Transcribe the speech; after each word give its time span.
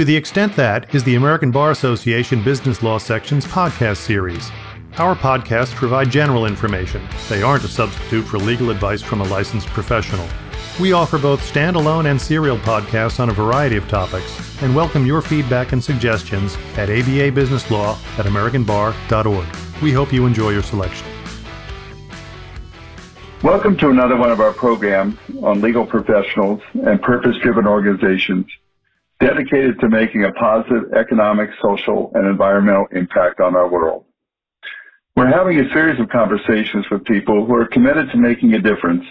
To 0.00 0.04
the 0.06 0.16
extent 0.16 0.56
that 0.56 0.94
is 0.94 1.04
the 1.04 1.16
American 1.16 1.50
Bar 1.50 1.72
Association 1.72 2.42
Business 2.42 2.82
Law 2.82 2.96
Section's 2.96 3.44
podcast 3.44 3.98
series. 3.98 4.50
Our 4.96 5.14
podcasts 5.14 5.74
provide 5.74 6.10
general 6.10 6.46
information. 6.46 7.06
They 7.28 7.42
aren't 7.42 7.64
a 7.64 7.68
substitute 7.68 8.22
for 8.22 8.38
legal 8.38 8.70
advice 8.70 9.02
from 9.02 9.20
a 9.20 9.24
licensed 9.24 9.66
professional. 9.66 10.26
We 10.80 10.94
offer 10.94 11.18
both 11.18 11.42
standalone 11.42 12.10
and 12.10 12.18
serial 12.18 12.56
podcasts 12.56 13.20
on 13.20 13.28
a 13.28 13.34
variety 13.34 13.76
of 13.76 13.86
topics 13.88 14.62
and 14.62 14.74
welcome 14.74 15.04
your 15.04 15.20
feedback 15.20 15.72
and 15.72 15.84
suggestions 15.84 16.54
at 16.78 16.88
ababusinesslaw 16.88 18.18
at 18.18 18.24
americanbar.org. 18.24 19.82
We 19.82 19.92
hope 19.92 20.14
you 20.14 20.24
enjoy 20.24 20.52
your 20.52 20.62
selection. 20.62 21.06
Welcome 23.42 23.76
to 23.76 23.90
another 23.90 24.16
one 24.16 24.30
of 24.30 24.40
our 24.40 24.54
programs 24.54 25.18
on 25.42 25.60
legal 25.60 25.84
professionals 25.84 26.62
and 26.86 27.02
purpose-driven 27.02 27.66
organizations 27.66 28.46
dedicated 29.20 29.78
to 29.80 29.88
making 29.88 30.24
a 30.24 30.32
positive 30.32 30.92
economic, 30.94 31.50
social, 31.62 32.10
and 32.14 32.26
environmental 32.26 32.86
impact 32.92 33.40
on 33.40 33.54
our 33.54 33.68
world. 33.68 34.04
We're 35.14 35.26
having 35.26 35.60
a 35.60 35.70
series 35.72 36.00
of 36.00 36.08
conversations 36.08 36.86
with 36.90 37.04
people 37.04 37.44
who 37.44 37.54
are 37.54 37.66
committed 37.66 38.10
to 38.10 38.16
making 38.16 38.54
a 38.54 38.60
difference 38.60 39.04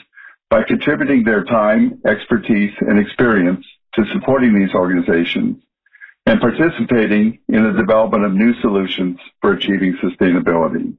by 0.50 0.64
contributing 0.64 1.24
their 1.24 1.44
time, 1.44 2.02
expertise, 2.06 2.74
and 2.82 2.98
experience 2.98 3.66
to 3.94 4.04
supporting 4.14 4.54
these 4.54 4.74
organizations 4.74 5.62
and 6.26 6.42
participating 6.42 7.40
in 7.48 7.64
the 7.64 7.74
development 7.74 8.24
of 8.24 8.34
new 8.34 8.54
solutions 8.62 9.20
for 9.42 9.54
achieving 9.54 9.98
sustainability. 9.98 10.96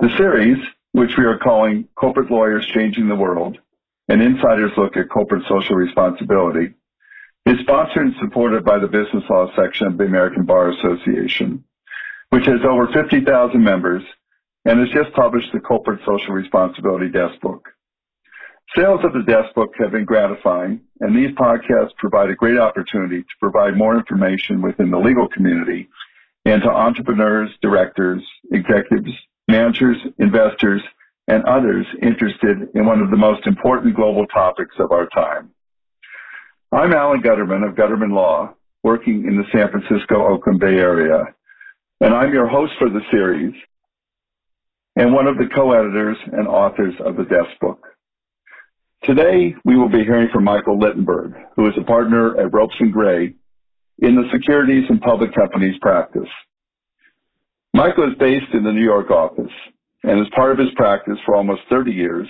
The 0.00 0.14
series, 0.16 0.58
which 0.92 1.16
we 1.16 1.24
are 1.24 1.38
calling 1.38 1.88
Corporate 1.94 2.30
Lawyers 2.30 2.66
Changing 2.66 3.08
the 3.08 3.16
World, 3.16 3.58
an 4.08 4.20
insider's 4.20 4.76
look 4.76 4.96
at 4.96 5.08
corporate 5.08 5.44
social 5.48 5.76
responsibility, 5.76 6.74
is 7.46 7.60
sponsored 7.60 8.06
and 8.06 8.14
supported 8.20 8.64
by 8.64 8.78
the 8.78 8.88
Business 8.88 9.24
Law 9.28 9.50
section 9.54 9.86
of 9.86 9.98
the 9.98 10.04
American 10.04 10.44
Bar 10.44 10.70
Association, 10.70 11.62
which 12.30 12.46
has 12.46 12.60
over 12.66 12.88
50,000 12.88 13.62
members 13.62 14.02
and 14.64 14.80
has 14.80 14.88
just 14.90 15.12
published 15.14 15.52
the 15.52 15.60
Corporate 15.60 16.00
Social 16.06 16.32
Responsibility 16.32 17.10
Desk 17.10 17.38
Book. 17.42 17.68
Sales 18.74 19.04
of 19.04 19.12
the 19.12 19.22
desk 19.22 19.54
book 19.54 19.72
have 19.78 19.92
been 19.92 20.06
gratifying, 20.06 20.80
and 21.00 21.14
these 21.14 21.30
podcasts 21.36 21.94
provide 21.96 22.30
a 22.30 22.34
great 22.34 22.58
opportunity 22.58 23.20
to 23.20 23.34
provide 23.38 23.76
more 23.76 23.96
information 23.96 24.62
within 24.62 24.90
the 24.90 24.98
legal 24.98 25.28
community 25.28 25.88
and 26.46 26.62
to 26.62 26.68
entrepreneurs, 26.68 27.50
directors, 27.62 28.22
executives, 28.52 29.12
managers, 29.48 29.98
investors, 30.18 30.82
and 31.28 31.44
others 31.44 31.86
interested 32.02 32.68
in 32.74 32.86
one 32.86 33.00
of 33.00 33.10
the 33.10 33.16
most 33.16 33.46
important 33.46 33.94
global 33.94 34.26
topics 34.26 34.74
of 34.78 34.92
our 34.92 35.06
time. 35.08 35.53
I'm 36.74 36.92
Alan 36.92 37.22
Gutterman 37.22 37.64
of 37.64 37.76
Gutterman 37.76 38.10
Law, 38.12 38.52
working 38.82 39.26
in 39.28 39.36
the 39.36 39.44
San 39.52 39.70
Francisco 39.70 40.26
Oakland 40.26 40.58
Bay 40.58 40.76
area, 40.76 41.22
and 42.00 42.12
I'm 42.12 42.34
your 42.34 42.48
host 42.48 42.72
for 42.80 42.90
the 42.90 43.00
series 43.12 43.54
and 44.96 45.12
one 45.12 45.28
of 45.28 45.38
the 45.38 45.48
co-editors 45.54 46.16
and 46.32 46.48
authors 46.48 46.94
of 46.98 47.16
the 47.16 47.22
desk 47.26 47.50
book. 47.60 47.86
Today, 49.04 49.54
we 49.64 49.76
will 49.76 49.88
be 49.88 50.02
hearing 50.02 50.30
from 50.32 50.42
Michael 50.42 50.76
Littenberg, 50.76 51.34
who 51.54 51.68
is 51.68 51.74
a 51.80 51.84
partner 51.84 52.40
at 52.40 52.52
Ropes 52.52 52.74
and 52.80 52.92
Gray 52.92 53.36
in 54.00 54.16
the 54.16 54.28
securities 54.32 54.86
and 54.88 55.00
public 55.00 55.32
companies 55.32 55.76
practice. 55.80 56.28
Michael 57.72 58.10
is 58.10 58.18
based 58.18 58.52
in 58.52 58.64
the 58.64 58.72
New 58.72 58.82
York 58.82 59.12
office, 59.12 59.52
and 60.02 60.18
as 60.18 60.26
part 60.34 60.50
of 60.50 60.58
his 60.58 60.74
practice 60.74 61.18
for 61.24 61.36
almost 61.36 61.62
30 61.70 61.92
years, 61.92 62.26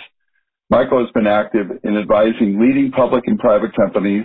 Michael 0.70 1.00
has 1.00 1.10
been 1.12 1.26
active 1.26 1.66
in 1.82 1.96
advising 1.96 2.58
leading 2.60 2.90
public 2.90 3.26
and 3.26 3.38
private 3.38 3.74
companies, 3.76 4.24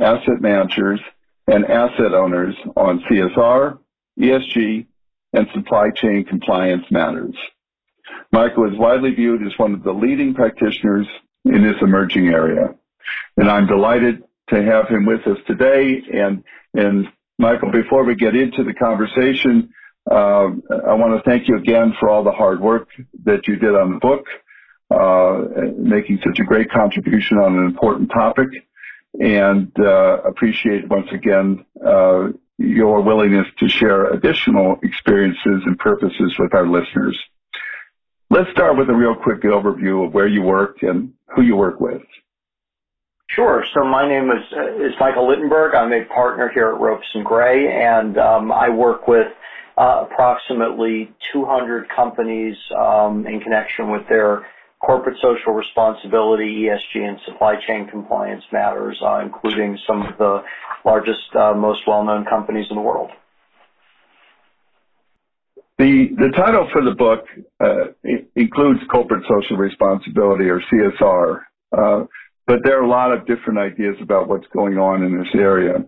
asset 0.00 0.40
managers, 0.40 1.00
and 1.46 1.64
asset 1.64 2.12
owners 2.12 2.54
on 2.76 3.02
CSR, 3.10 3.78
ESG, 4.20 4.86
and 5.32 5.46
supply 5.54 5.90
chain 5.90 6.24
compliance 6.24 6.84
matters. 6.90 7.34
Michael 8.32 8.70
is 8.70 8.78
widely 8.78 9.14
viewed 9.14 9.42
as 9.46 9.52
one 9.58 9.72
of 9.72 9.82
the 9.82 9.92
leading 9.92 10.34
practitioners 10.34 11.06
in 11.44 11.62
this 11.62 11.76
emerging 11.80 12.28
area. 12.28 12.74
And 13.36 13.50
I'm 13.50 13.66
delighted 13.66 14.22
to 14.50 14.62
have 14.62 14.88
him 14.88 15.06
with 15.06 15.26
us 15.26 15.38
today. 15.46 16.02
And, 16.12 16.44
and 16.74 17.06
Michael, 17.38 17.70
before 17.70 18.04
we 18.04 18.14
get 18.14 18.34
into 18.34 18.64
the 18.64 18.74
conversation, 18.74 19.70
uh, 20.10 20.48
I 20.86 20.94
want 20.94 21.16
to 21.16 21.22
thank 21.24 21.48
you 21.48 21.56
again 21.56 21.94
for 22.00 22.08
all 22.08 22.24
the 22.24 22.32
hard 22.32 22.60
work 22.60 22.88
that 23.24 23.46
you 23.46 23.56
did 23.56 23.74
on 23.74 23.94
the 23.94 23.98
book, 24.00 24.26
making 24.90 26.20
such 26.24 26.38
a 26.40 26.44
great 26.44 26.70
contribution 26.70 27.38
on 27.38 27.58
an 27.58 27.64
important 27.64 28.10
topic, 28.10 28.48
and 29.18 29.70
uh, 29.78 30.20
appreciate 30.22 30.88
once 30.88 31.08
again 31.12 31.64
uh, 31.84 32.28
your 32.58 33.00
willingness 33.02 33.46
to 33.58 33.68
share 33.68 34.12
additional 34.12 34.78
experiences 34.82 35.62
and 35.64 35.78
purposes 35.78 36.34
with 36.38 36.54
our 36.54 36.66
listeners. 36.66 37.18
Let's 38.30 38.50
start 38.50 38.76
with 38.76 38.90
a 38.90 38.94
real 38.94 39.14
quick 39.14 39.42
overview 39.42 40.06
of 40.06 40.12
where 40.12 40.26
you 40.26 40.42
work 40.42 40.82
and 40.82 41.14
who 41.34 41.42
you 41.42 41.56
work 41.56 41.80
with. 41.80 42.02
Sure. 43.30 43.64
So 43.74 43.84
my 43.84 44.08
name 44.08 44.30
is 44.30 44.42
uh, 44.56 44.84
is 44.84 44.94
Michael 44.98 45.28
Littenberg. 45.28 45.74
I'm 45.74 45.92
a 45.92 46.04
partner 46.06 46.50
here 46.52 46.68
at 46.68 46.80
Ropes 46.80 47.06
and 47.14 47.24
Gray, 47.24 47.68
and 47.70 48.16
um, 48.18 48.50
I 48.50 48.70
work 48.70 49.06
with 49.06 49.28
uh, 49.76 50.06
approximately 50.10 51.12
200 51.32 51.88
companies 51.90 52.56
um, 52.76 53.26
in 53.26 53.40
connection 53.40 53.90
with 53.90 54.02
their 54.08 54.46
corporate 54.80 55.16
social 55.20 55.52
responsibility, 55.52 56.66
ESG, 56.66 57.08
and 57.08 57.18
supply 57.26 57.56
chain 57.66 57.88
compliance 57.88 58.44
matters, 58.52 58.98
uh, 59.02 59.20
including 59.20 59.78
some 59.86 60.02
of 60.02 60.16
the 60.18 60.42
largest, 60.84 61.34
uh, 61.34 61.52
most 61.54 61.80
well-known 61.86 62.24
companies 62.24 62.66
in 62.70 62.76
the 62.76 62.82
world. 62.82 63.10
The, 65.78 66.08
the 66.16 66.30
title 66.34 66.68
for 66.72 66.82
the 66.82 66.94
book 66.94 67.26
uh, 67.60 67.92
includes 68.34 68.80
corporate 68.90 69.24
social 69.28 69.56
responsibility 69.56 70.48
or 70.48 70.60
CSR, 70.60 71.42
uh, 71.76 72.04
but 72.46 72.64
there 72.64 72.80
are 72.80 72.82
a 72.82 72.88
lot 72.88 73.12
of 73.12 73.26
different 73.26 73.58
ideas 73.58 73.96
about 74.00 74.28
what's 74.28 74.46
going 74.48 74.78
on 74.78 75.04
in 75.04 75.16
this 75.16 75.28
area. 75.34 75.84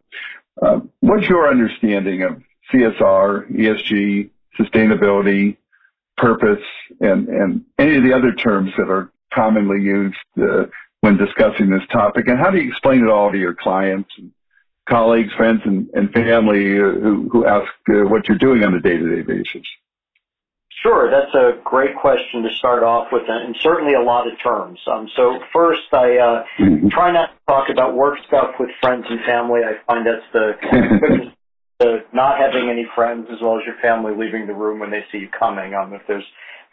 Uh, 0.62 0.80
what's 1.00 1.28
your 1.28 1.48
understanding 1.48 2.22
of 2.22 2.40
CSR, 2.72 3.50
ESG, 3.50 4.30
sustainability, 4.58 5.56
purpose, 6.16 6.62
and, 7.00 7.28
and 7.28 7.65
any 7.78 7.97
of 7.97 8.04
the 8.04 8.12
other 8.12 8.32
terms 8.32 8.71
that 8.76 8.91
are 8.91 9.10
commonly 9.32 9.82
used 9.82 10.16
uh, 10.41 10.65
when 11.00 11.16
discussing 11.16 11.71
this 11.71 11.87
topic? 11.93 12.28
And 12.28 12.38
how 12.38 12.50
do 12.50 12.59
you 12.59 12.69
explain 12.69 13.04
it 13.04 13.10
all 13.10 13.31
to 13.31 13.38
your 13.38 13.54
clients 13.54 14.10
and 14.19 14.31
colleagues, 14.88 15.32
friends, 15.34 15.62
and, 15.65 15.88
and 15.94 16.12
family 16.12 16.78
uh, 16.78 16.93
who, 17.00 17.28
who 17.31 17.47
ask 17.47 17.70
uh, 17.88 18.09
what 18.09 18.28
you're 18.28 18.38
doing 18.38 18.65
on 18.65 18.75
a 18.75 18.81
day-to-day 18.81 19.22
basis? 19.22 19.66
Sure, 20.82 21.10
that's 21.10 21.34
a 21.34 21.60
great 21.62 21.94
question 21.97 22.43
to 22.43 22.50
start 22.56 22.82
off 22.82 23.09
with, 23.12 23.25
and 23.28 23.54
certainly 23.60 23.94
a 23.94 24.00
lot 24.00 24.26
of 24.26 24.32
terms. 24.43 24.81
Um, 24.87 25.09
so 25.15 25.38
first, 25.53 25.82
I 25.93 26.16
uh, 26.16 26.44
mm-hmm. 26.59 26.88
try 26.88 27.12
not 27.12 27.32
to 27.32 27.38
talk 27.47 27.69
about 27.69 27.94
work 27.94 28.19
stuff 28.26 28.54
with 28.59 28.70
friends 28.81 29.04
and 29.10 29.20
family. 29.26 29.60
I 29.62 29.75
find 29.87 30.06
that's 30.06 30.25
the 30.32 30.53
quickest 30.99 31.37
to 31.80 32.00
not 32.12 32.38
having 32.38 32.68
any 32.68 32.86
friends 32.94 33.26
as 33.32 33.38
well 33.42 33.56
as 33.56 33.62
your 33.64 33.76
family 33.80 34.12
leaving 34.16 34.46
the 34.46 34.54
room 34.54 34.80
when 34.80 34.91
they 34.91 35.04
see 35.10 35.18
you 35.18 35.28
coming. 35.36 35.74
Um, 35.74 35.92
if 35.94 36.02
there's, 36.06 36.24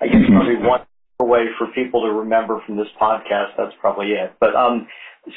I 0.02 0.08
guess, 0.08 0.22
probably 0.30 0.58
one 0.58 0.82
way 1.20 1.46
for 1.58 1.68
people 1.74 2.02
to 2.02 2.12
remember 2.12 2.62
from 2.66 2.78
this 2.78 2.88
podcast, 3.02 3.56
that's 3.58 3.74
probably 3.80 4.12
it. 4.12 4.34
But 4.40 4.56
um, 4.56 4.88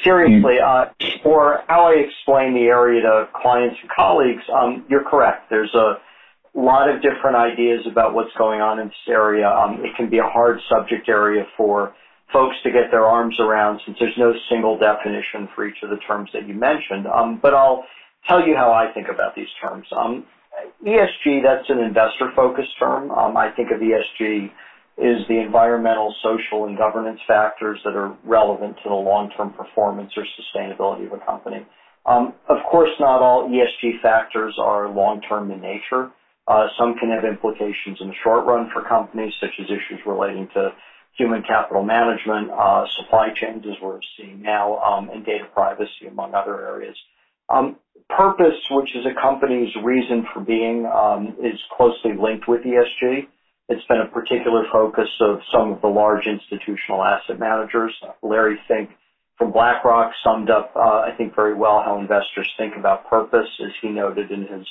seriously, 0.03 0.59
uh, 0.59 0.85
for 1.23 1.63
how 1.67 1.87
I 1.87 1.93
explain 1.93 2.53
the 2.53 2.67
area 2.67 3.01
to 3.01 3.27
clients 3.41 3.77
and 3.81 3.89
colleagues, 3.89 4.43
um, 4.53 4.85
you're 4.89 5.03
correct. 5.03 5.49
There's 5.49 5.73
a 5.73 5.95
lot 6.53 6.89
of 6.89 7.01
different 7.01 7.37
ideas 7.37 7.87
about 7.89 8.13
what's 8.13 8.33
going 8.37 8.61
on 8.61 8.79
in 8.79 8.87
this 8.87 9.07
area. 9.07 9.47
Um, 9.47 9.79
it 9.85 9.95
can 9.95 10.09
be 10.09 10.17
a 10.17 10.27
hard 10.27 10.59
subject 10.69 11.07
area 11.07 11.45
for 11.55 11.93
folks 12.33 12.55
to 12.63 12.71
get 12.71 12.91
their 12.91 13.05
arms 13.05 13.39
around 13.39 13.81
since 13.85 13.97
there's 13.99 14.17
no 14.17 14.33
single 14.49 14.77
definition 14.77 15.47
for 15.55 15.65
each 15.67 15.77
of 15.83 15.89
the 15.89 15.97
terms 16.07 16.29
that 16.33 16.47
you 16.47 16.53
mentioned. 16.53 17.07
Um, 17.07 17.39
but 17.41 17.53
I'll 17.53 17.85
tell 18.27 18.45
you 18.47 18.55
how 18.55 18.71
I 18.73 18.93
think 18.93 19.07
about 19.13 19.35
these 19.35 19.49
terms. 19.61 19.85
Um, 19.97 20.25
ESG, 20.85 21.43
that's 21.43 21.69
an 21.69 21.79
investor-focused 21.79 22.79
term. 22.79 23.11
Um, 23.11 23.37
I 23.37 23.49
think 23.51 23.69
of 23.71 23.79
ESG 23.79 24.51
is 24.99 25.27
the 25.27 25.39
environmental, 25.39 26.13
social, 26.23 26.65
and 26.65 26.77
governance 26.77 27.19
factors 27.27 27.79
that 27.85 27.95
are 27.95 28.15
relevant 28.25 28.77
to 28.83 28.89
the 28.89 28.95
long-term 28.95 29.51
performance 29.51 30.11
or 30.17 30.25
sustainability 30.39 31.07
of 31.07 31.13
a 31.13 31.25
company. 31.25 31.65
Um, 32.05 32.33
of 32.49 32.57
course, 32.69 32.89
not 32.99 33.21
all 33.21 33.49
ESG 33.49 34.01
factors 34.01 34.55
are 34.61 34.89
long-term 34.89 35.51
in 35.51 35.61
nature. 35.61 36.11
Uh, 36.47 36.67
some 36.77 36.95
can 36.95 37.09
have 37.11 37.25
implications 37.25 37.99
in 38.01 38.07
the 38.07 38.15
short 38.23 38.45
run 38.45 38.69
for 38.73 38.83
companies, 38.87 39.33
such 39.41 39.51
as 39.59 39.67
issues 39.67 40.01
relating 40.05 40.47
to 40.53 40.71
human 41.17 41.43
capital 41.43 41.83
management, 41.83 42.51
uh, 42.51 42.85
supply 42.97 43.29
chains, 43.35 43.63
as 43.65 43.75
we're 43.81 43.99
seeing 44.17 44.41
now, 44.41 44.77
um, 44.79 45.09
and 45.09 45.25
data 45.25 45.45
privacy, 45.53 46.07
among 46.09 46.33
other 46.35 46.67
areas. 46.67 46.95
Um, 47.49 47.77
purpose, 48.09 48.57
which 48.71 48.89
is 48.95 49.05
a 49.05 49.21
company's 49.21 49.69
reason 49.83 50.25
for 50.33 50.41
being, 50.41 50.85
um, 50.85 51.35
is 51.43 51.59
closely 51.75 52.13
linked 52.19 52.47
with 52.47 52.61
ESG. 52.61 53.27
It's 53.69 53.85
been 53.87 54.01
a 54.01 54.07
particular 54.07 54.65
focus 54.71 55.07
of 55.21 55.39
some 55.53 55.71
of 55.71 55.81
the 55.81 55.87
large 55.87 56.25
institutional 56.27 57.03
asset 57.03 57.39
managers. 57.39 57.93
Larry 58.21 58.59
Fink 58.67 58.89
from 59.37 59.51
BlackRock 59.51 60.11
summed 60.23 60.49
up, 60.49 60.71
uh, 60.75 60.79
I 60.79 61.11
think, 61.17 61.35
very 61.35 61.55
well 61.55 61.81
how 61.83 61.99
investors 61.99 62.51
think 62.57 62.75
about 62.77 63.09
purpose, 63.09 63.47
as 63.63 63.71
he 63.81 63.89
noted 63.89 64.29
in 64.29 64.41
his 64.41 64.67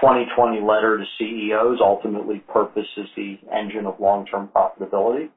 2020 0.00 0.60
letter 0.60 0.98
to 0.98 1.04
CEOs. 1.18 1.78
Ultimately, 1.80 2.38
purpose 2.52 2.86
is 2.96 3.08
the 3.16 3.38
engine 3.52 3.86
of 3.86 3.98
long-term 3.98 4.50
profitability. 4.54 5.30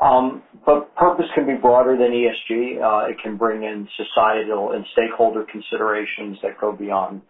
Um, 0.00 0.42
but 0.66 0.94
purpose 0.96 1.26
can 1.34 1.46
be 1.46 1.54
broader 1.54 1.96
than 1.96 2.12
ESG. 2.12 2.82
Uh, 2.82 3.10
it 3.10 3.18
can 3.22 3.36
bring 3.36 3.62
in 3.64 3.88
societal 3.96 4.72
and 4.72 4.84
stakeholder 4.92 5.44
considerations 5.50 6.38
that 6.42 6.60
go 6.60 6.72
beyond 6.72 7.22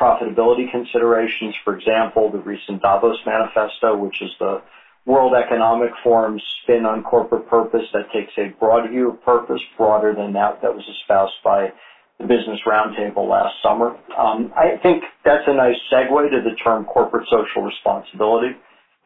profitability 0.00 0.70
considerations. 0.70 1.54
For 1.64 1.76
example, 1.76 2.30
the 2.30 2.40
recent 2.40 2.82
Davos 2.82 3.18
Manifesto, 3.26 3.96
which 3.96 4.20
is 4.22 4.30
the 4.40 4.62
World 5.06 5.34
Economic 5.34 5.92
Forum's 6.04 6.42
spin 6.62 6.84
on 6.84 7.02
corporate 7.04 7.48
purpose 7.48 7.86
that 7.94 8.12
takes 8.12 8.32
a 8.38 8.50
broad 8.60 8.90
view 8.90 9.10
of 9.12 9.22
purpose, 9.24 9.62
broader 9.78 10.14
than 10.14 10.34
that 10.34 10.60
that 10.62 10.74
was 10.74 10.84
espoused 11.00 11.34
by 11.44 11.72
the 12.18 12.26
Business 12.26 12.60
Roundtable 12.66 13.28
last 13.28 13.54
summer. 13.62 13.96
Um, 14.18 14.52
I 14.56 14.76
think 14.82 15.04
that's 15.24 15.44
a 15.46 15.54
nice 15.54 15.76
segue 15.92 16.30
to 16.30 16.42
the 16.42 16.56
term 16.64 16.84
corporate 16.84 17.26
social 17.30 17.62
responsibility. 17.62 18.56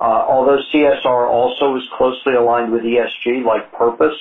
Uh, 0.01 0.25
although 0.29 0.59
CSR 0.73 1.29
also 1.29 1.77
is 1.77 1.83
closely 1.99 2.33
aligned 2.33 2.73
with 2.73 2.83
ESG, 2.83 3.45
like 3.45 3.71
purpose, 3.73 4.17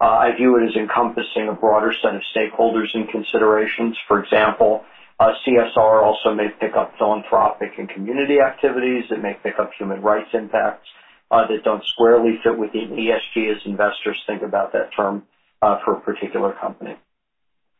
uh, 0.00 0.04
I 0.04 0.34
view 0.36 0.56
it 0.56 0.68
as 0.68 0.76
encompassing 0.76 1.48
a 1.48 1.52
broader 1.52 1.94
set 2.02 2.16
of 2.16 2.22
stakeholders 2.34 2.88
and 2.94 3.08
considerations. 3.08 3.96
For 4.08 4.22
example, 4.22 4.84
uh, 5.20 5.32
CSR 5.46 6.02
also 6.02 6.34
may 6.34 6.48
pick 6.48 6.74
up 6.74 6.94
philanthropic 6.98 7.78
and 7.78 7.88
community 7.88 8.40
activities. 8.40 9.04
It 9.10 9.22
may 9.22 9.34
pick 9.40 9.58
up 9.60 9.70
human 9.78 10.02
rights 10.02 10.30
impacts 10.32 10.88
that 11.30 11.62
don't 11.62 11.84
squarely 11.86 12.40
fit 12.42 12.58
within 12.58 12.90
ESG 12.90 13.54
as 13.54 13.62
investors 13.64 14.20
think 14.26 14.42
about 14.42 14.72
that 14.72 14.90
term 14.96 15.22
for 15.60 15.96
a 15.96 16.00
particular 16.00 16.52
company. 16.60 16.96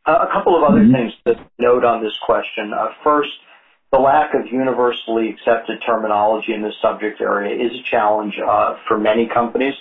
A 0.05 0.27
couple 0.31 0.55
of 0.55 0.63
other 0.63 0.79
mm-hmm. 0.79 0.93
things 0.93 1.13
to 1.27 1.45
note 1.59 1.83
on 1.83 2.01
this 2.01 2.17
question. 2.25 2.71
First, 3.03 3.29
the 3.91 3.99
lack 3.99 4.33
of 4.33 4.47
universally 4.51 5.29
accepted 5.29 5.81
terminology 5.85 6.53
in 6.53 6.61
this 6.61 6.73
subject 6.81 7.19
area 7.19 7.53
is 7.53 7.71
a 7.77 7.83
challenge 7.91 8.33
uh, 8.39 8.75
for 8.87 8.97
many 8.97 9.27
companies. 9.27 9.73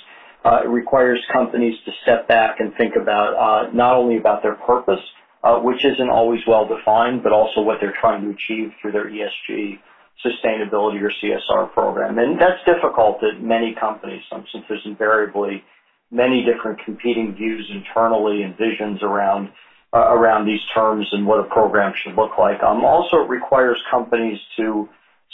Uh, 0.44 0.60
it 0.64 0.68
requires 0.68 1.20
companies 1.32 1.74
to 1.84 1.92
step 2.02 2.26
back 2.26 2.58
and 2.58 2.74
think 2.76 2.94
about 3.00 3.34
uh, 3.36 3.70
not 3.72 3.94
only 3.94 4.16
about 4.16 4.42
their 4.42 4.56
purpose, 4.66 5.00
uh, 5.44 5.58
which 5.60 5.84
isn't 5.84 6.10
always 6.10 6.40
well 6.48 6.66
defined, 6.66 7.22
but 7.22 7.32
also 7.32 7.60
what 7.60 7.78
they're 7.80 7.96
trying 8.00 8.22
to 8.22 8.30
achieve 8.30 8.72
through 8.80 8.92
their 8.92 9.06
ESG 9.06 9.78
sustainability 10.26 11.00
or 11.00 11.12
CSR 11.22 11.72
program. 11.72 12.18
And 12.18 12.38
that's 12.40 12.60
difficult 12.66 13.22
at 13.22 13.40
many 13.40 13.74
companies 13.78 14.22
um, 14.32 14.44
since 14.52 14.64
there's 14.68 14.82
invariably 14.84 15.62
many 16.10 16.44
different 16.44 16.80
competing 16.84 17.34
views 17.36 17.70
internally 17.72 18.42
and 18.42 18.56
visions 18.58 19.02
around 19.02 19.50
uh, 19.92 19.98
around 19.98 20.46
these 20.46 20.60
terms 20.74 21.08
and 21.12 21.26
what 21.26 21.40
a 21.40 21.44
program 21.44 21.92
should 21.94 22.14
look 22.14 22.38
like. 22.38 22.62
Um, 22.62 22.84
also, 22.84 23.18
it 23.18 23.28
requires 23.28 23.80
companies 23.90 24.38
to 24.56 24.88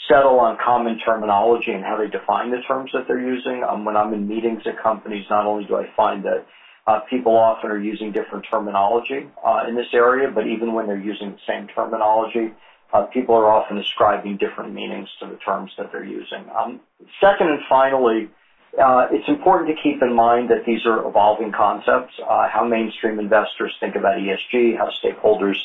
settle 0.09 0.39
on 0.39 0.57
common 0.63 0.99
terminology 0.99 1.73
and 1.73 1.83
how 1.85 1.97
they 1.97 2.09
define 2.09 2.51
the 2.51 2.61
terms 2.61 2.91
that 2.93 3.05
they're 3.07 3.21
using. 3.21 3.65
Um, 3.69 3.85
when 3.85 3.97
I'm 3.97 4.13
in 4.13 4.29
meetings 4.29 4.63
at 4.67 4.83
companies, 4.83 5.25
not 5.29 5.47
only 5.47 5.65
do 5.65 5.77
I 5.77 5.85
find 5.97 6.25
that 6.25 6.47
uh, 6.87 7.01
people 7.11 7.37
often 7.37 7.71
are 7.71 7.79
using 7.79 8.13
different 8.13 8.47
terminology 8.49 9.29
uh, 9.45 9.65
in 9.67 9.75
this 9.75 9.93
area, 9.93 10.29
but 10.29 10.47
even 10.47 10.73
when 10.73 10.87
they're 10.87 10.97
using 10.97 11.33
the 11.33 11.39
same 11.47 11.67
terminology, 11.67 12.53
uh, 12.93 13.03
people 13.13 13.35
are 13.35 13.51
often 13.51 13.77
ascribing 13.79 14.37
different 14.37 14.73
meanings 14.73 15.09
to 15.21 15.27
the 15.27 15.37
terms 15.37 15.71
that 15.77 15.91
they're 15.91 16.05
using. 16.05 16.47
Um, 16.55 16.79
second 17.21 17.49
and 17.49 17.61
finally, 17.69 18.29
uh, 18.79 19.09
it's 19.11 19.29
important 19.29 19.75
to 19.75 19.83
keep 19.83 20.03
in 20.03 20.15
mind 20.15 20.51
that 20.51 20.65
these 20.67 20.85
are 20.87 21.07
evolving 21.07 21.53
concepts, 21.53 22.15
uh, 22.23 22.49
how 22.49 22.65
mainstream 22.65 23.19
investors 23.19 23.75
think 23.81 23.97
about 23.97 24.19
ESG, 24.19 24.77
how 24.77 24.91
stakeholders 25.03 25.57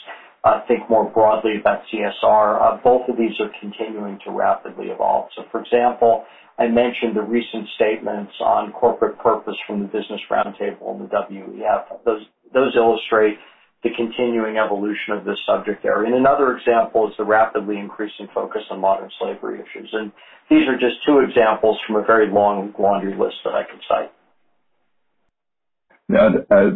uh, 0.43 0.61
think 0.67 0.89
more 0.89 1.05
broadly 1.09 1.57
about 1.59 1.83
CSR. 1.91 2.81
Both 2.83 3.09
of 3.09 3.17
these 3.17 3.39
are 3.39 3.51
continuing 3.59 4.19
to 4.25 4.31
rapidly 4.31 4.87
evolve. 4.87 5.29
So, 5.35 5.45
For 5.51 5.61
example, 5.61 6.25
I 6.57 6.67
mentioned 6.67 7.15
the 7.15 7.21
recent 7.21 7.67
statements 7.75 8.33
on 8.39 8.71
corporate 8.71 9.19
purpose 9.19 9.55
from 9.67 9.81
the 9.81 9.87
Business 9.87 10.21
Roundtable 10.29 10.91
and 10.91 11.01
the 11.01 11.15
WEF. 11.15 12.03
Those 12.05 12.25
those 12.53 12.75
illustrate 12.75 13.37
the 13.83 13.89
continuing 13.97 14.57
evolution 14.57 15.13
of 15.13 15.25
this 15.25 15.37
subject 15.45 15.83
area. 15.85 16.07
And 16.07 16.15
Another 16.15 16.55
example 16.55 17.07
is 17.07 17.13
the 17.17 17.25
rapidly 17.25 17.77
increasing 17.77 18.27
focus 18.33 18.61
on 18.69 18.79
modern 18.79 19.09
slavery 19.19 19.59
issues. 19.59 19.89
And 19.93 20.11
These 20.49 20.67
are 20.67 20.77
just 20.77 21.03
two 21.05 21.19
examples 21.19 21.77
from 21.87 21.95
a 21.95 22.03
very 22.03 22.31
long 22.31 22.73
laundry 22.77 23.15
list 23.17 23.37
that 23.43 23.53
I 23.53 23.63
could 23.63 23.81
cite. 23.87 24.11
Yeah, 26.09 26.29
uh, 26.51 26.71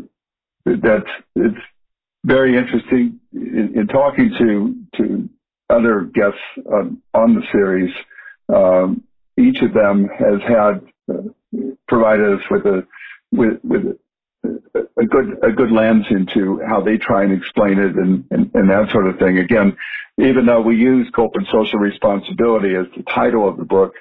that's 0.66 1.12
it's 1.36 1.58
very 2.24 2.58
interesting. 2.58 3.20
In, 3.34 3.74
in 3.76 3.88
talking 3.88 4.32
to 4.40 4.98
to 4.98 5.30
other 5.70 6.10
guests 6.14 6.40
on, 6.66 7.02
on 7.14 7.36
the 7.36 7.42
series, 7.52 7.94
um, 8.54 9.04
each 9.38 9.58
of 9.62 9.74
them 9.74 10.08
has 10.18 10.40
had 10.48 11.14
uh, 11.14 11.22
provided 11.88 12.34
us 12.34 12.42
with 12.50 12.66
a 12.66 12.88
with 13.32 13.60
with 13.64 13.98
a 14.98 15.06
good 15.06 15.38
a 15.44 15.52
good 15.52 15.72
lens 15.72 16.06
into 16.10 16.62
how 16.68 16.82
they 16.82 16.98
try 16.98 17.24
and 17.24 17.34
explain 17.34 17.80
it 17.80 17.96
and, 17.96 18.26
and, 18.32 18.52
and 18.54 18.70
that 18.70 18.90
sort 18.92 19.08
of 19.08 19.18
thing. 19.20 19.40
Again, 19.40 19.76
even 20.18 20.46
though 20.46 20.62
we 20.62 20.76
use 20.76 21.10
corporate 21.16 21.48
social 21.52 21.80
responsibility 21.80 22.76
as 22.76 22.86
the 22.96 23.04
title 23.04 23.48
of 23.48 23.58
the 23.58 23.66
book, 23.66 23.94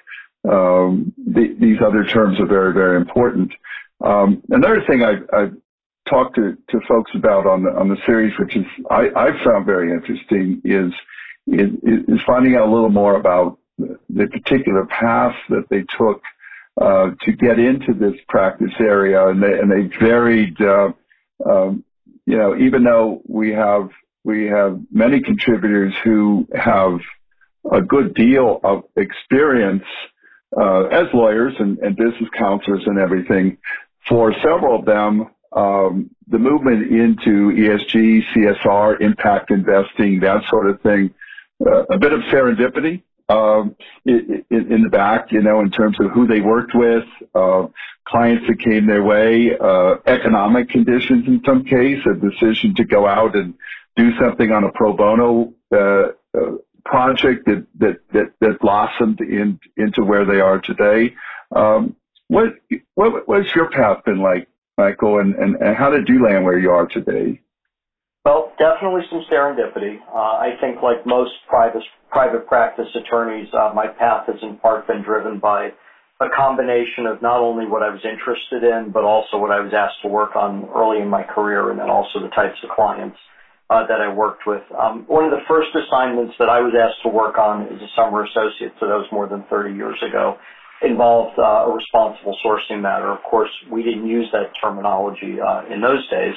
um, 0.49 1.13
the, 1.19 1.57
these 1.59 1.79
other 1.85 2.05
terms 2.05 2.39
are 2.41 2.47
very 2.47 2.73
very 2.73 2.97
important. 2.97 3.53
Um, 4.01 4.43
another 4.51 4.83
thing 4.87 5.03
I, 5.03 5.15
I've 5.33 5.57
talked 6.09 6.37
to, 6.37 6.57
to 6.71 6.81
folks 6.87 7.13
about 7.15 7.47
on 7.47 7.63
the 7.63 7.71
on 7.71 7.89
the 7.89 7.97
series, 8.07 8.39
which 8.39 8.57
is 8.57 8.67
I, 8.91 9.09
I've 9.17 9.41
found 9.45 9.67
very 9.67 9.93
interesting, 9.93 10.61
is, 10.65 10.93
is 11.47 11.71
is 11.83 12.21
finding 12.27 12.57
out 12.57 12.69
a 12.69 12.73
little 12.73 12.91
more 12.91 13.17
about 13.17 13.59
the 13.79 14.27
particular 14.27 14.87
path 14.87 15.35
that 15.49 15.69
they 15.71 15.85
took 15.99 16.23
uh, 16.81 17.11
to 17.23 17.33
get 17.33 17.59
into 17.59 17.95
this 17.95 18.15
practice 18.29 18.73
area, 18.81 19.29
and 19.29 19.43
they 19.43 19.59
and 19.59 19.71
they 19.71 19.97
varied. 19.99 20.61
Uh, 20.61 20.93
um, 21.49 21.85
you 22.27 22.37
know, 22.39 22.57
even 22.57 22.85
though 22.85 23.21
we 23.27 23.51
have 23.51 23.91
we 24.25 24.47
have 24.47 24.81
many 24.91 25.21
contributors 25.21 25.93
who 26.03 26.49
have 26.55 26.99
a 27.71 27.81
good 27.81 28.15
deal 28.15 28.61
of 28.65 28.85
experience 28.97 29.85
uh, 30.57 30.85
as 30.85 31.07
lawyers 31.13 31.55
and, 31.59 31.79
and, 31.79 31.97
business 31.97 32.29
counselors 32.37 32.83
and 32.87 32.99
everything. 32.99 33.57
For 34.09 34.33
several 34.35 34.79
of 34.79 34.85
them, 34.85 35.29
um, 35.53 36.11
the 36.29 36.39
movement 36.39 36.91
into 36.91 37.51
ESG, 37.51 38.23
CSR, 38.35 39.01
impact 39.01 39.51
investing, 39.51 40.21
that 40.21 40.43
sort 40.49 40.71
of 40.71 40.81
thing, 40.83 41.13
uh, 41.67 41.85
a 41.91 41.99
bit 41.99 42.13
of 42.13 42.21
serendipity 42.33 43.03
um, 43.29 43.75
in, 44.05 44.45
in, 44.51 44.83
the 44.83 44.91
back, 44.91 45.33
you 45.33 45.41
know, 45.41 45.61
in 45.61 45.71
terms 45.71 45.99
of 46.01 46.11
who 46.11 46.27
they 46.27 46.41
worked 46.41 46.75
with, 46.75 47.05
uh, 47.35 47.67
clients 48.07 48.47
that 48.49 48.61
came 48.61 48.87
their 48.87 49.03
way, 49.03 49.57
uh, 49.59 49.97
economic 50.07 50.69
conditions 50.69 51.27
in 51.27 51.43
some 51.45 51.65
case, 51.65 51.99
a 52.07 52.15
decision 52.15 52.75
to 52.75 52.85
go 52.85 53.07
out 53.07 53.35
and 53.35 53.55
do 53.97 54.17
something 54.19 54.53
on 54.53 54.65
a 54.65 54.73
pro 54.73 54.93
bono 54.93 55.53
uh, 55.73 56.09
uh 56.37 56.57
project 56.85 57.47
that, 57.47 57.67
that, 57.79 57.97
that, 58.13 58.31
that 58.41 58.61
blossomed 58.61 59.19
in, 59.21 59.59
into 59.79 60.05
where 60.05 60.27
they 60.27 60.41
are 60.41 60.61
today. 60.61 61.15
Um, 61.57 61.97
what, 62.29 62.57
what, 62.95 63.27
what's 63.27 63.55
your 63.55 63.71
path 63.71 64.05
been 64.05 64.19
like, 64.19 64.49
Michael, 64.77 65.19
and, 65.19 65.35
and, 65.37 65.57
and 65.57 65.75
how 65.75 65.89
did 65.89 66.09
you 66.09 66.23
land 66.23 66.45
where 66.45 66.59
you 66.59 66.71
are 66.71 66.87
today? 66.87 67.41
Well, 68.25 68.53
definitely 68.59 69.03
some 69.11 69.25
serendipity. 69.31 69.99
Uh, 70.09 70.41
I 70.41 70.57
think, 70.61 70.83
like 70.83 71.07
most 71.07 71.33
private 71.49 71.83
private 72.11 72.47
practice 72.47 72.89
attorneys, 72.95 73.49
uh, 73.53 73.73
my 73.75 73.89
path 73.89 74.27
has 74.29 74.37
in 74.43 74.57
part 74.59 74.87
been 74.87 75.03
driven 75.03 75.41
by 75.41 75.71
a 76.21 76.29
combination 76.37 77.07
of 77.07 77.21
not 77.21 77.41
only 77.41 77.67
what 77.67 77.83
I 77.83 77.91
was 77.91 78.01
interested 78.05 78.65
in, 78.65 78.93
but 78.93 79.05
also 79.05 79.37
what 79.39 79.51
I 79.51 79.61
was 79.61 79.73
asked 79.75 80.01
to 80.03 80.09
work 80.09 80.37
on 80.37 80.69
early 80.75 81.03
in 81.03 81.09
my 81.09 81.23
career, 81.23 81.71
and 81.71 81.79
then 81.79 81.91
also 81.91 82.21
the 82.21 82.31
types 82.31 82.57
of 82.65 82.71
clients 82.71 83.17
uh, 83.71 83.87
that 83.89 84.01
I 84.01 84.13
worked 84.13 84.47
with. 84.47 84.63
Um, 84.79 85.05
one 85.09 85.25
of 85.25 85.31
the 85.33 85.45
first 85.49 85.69
assignments 85.75 86.35
that 86.39 86.49
I 86.49 86.61
was 86.61 86.73
asked 86.73 87.03
to 87.05 87.11
work 87.11 87.37
on 87.37 87.67
as 87.69 87.81
a 87.83 87.91
summer 87.97 88.25
associate, 88.25 88.73
so 88.81 88.87
that 88.89 88.97
was 88.97 89.09
more 89.13 89.29
than 89.29 89.45
30 89.51 89.75
years 89.75 89.99
ago, 90.03 90.39
involved 90.83 91.39
uh, 91.39 91.69
a 91.69 91.73
responsible 91.75 92.37
sourcing 92.45 92.81
matter. 92.81 93.11
Of 93.13 93.23
course, 93.25 93.51
we 93.71 93.83
didn't 93.83 94.07
use 94.07 94.29
that 94.33 94.53
terminology 94.63 95.37
uh, 95.41 95.65
in 95.69 95.83
those 95.83 96.09
days. 96.09 96.35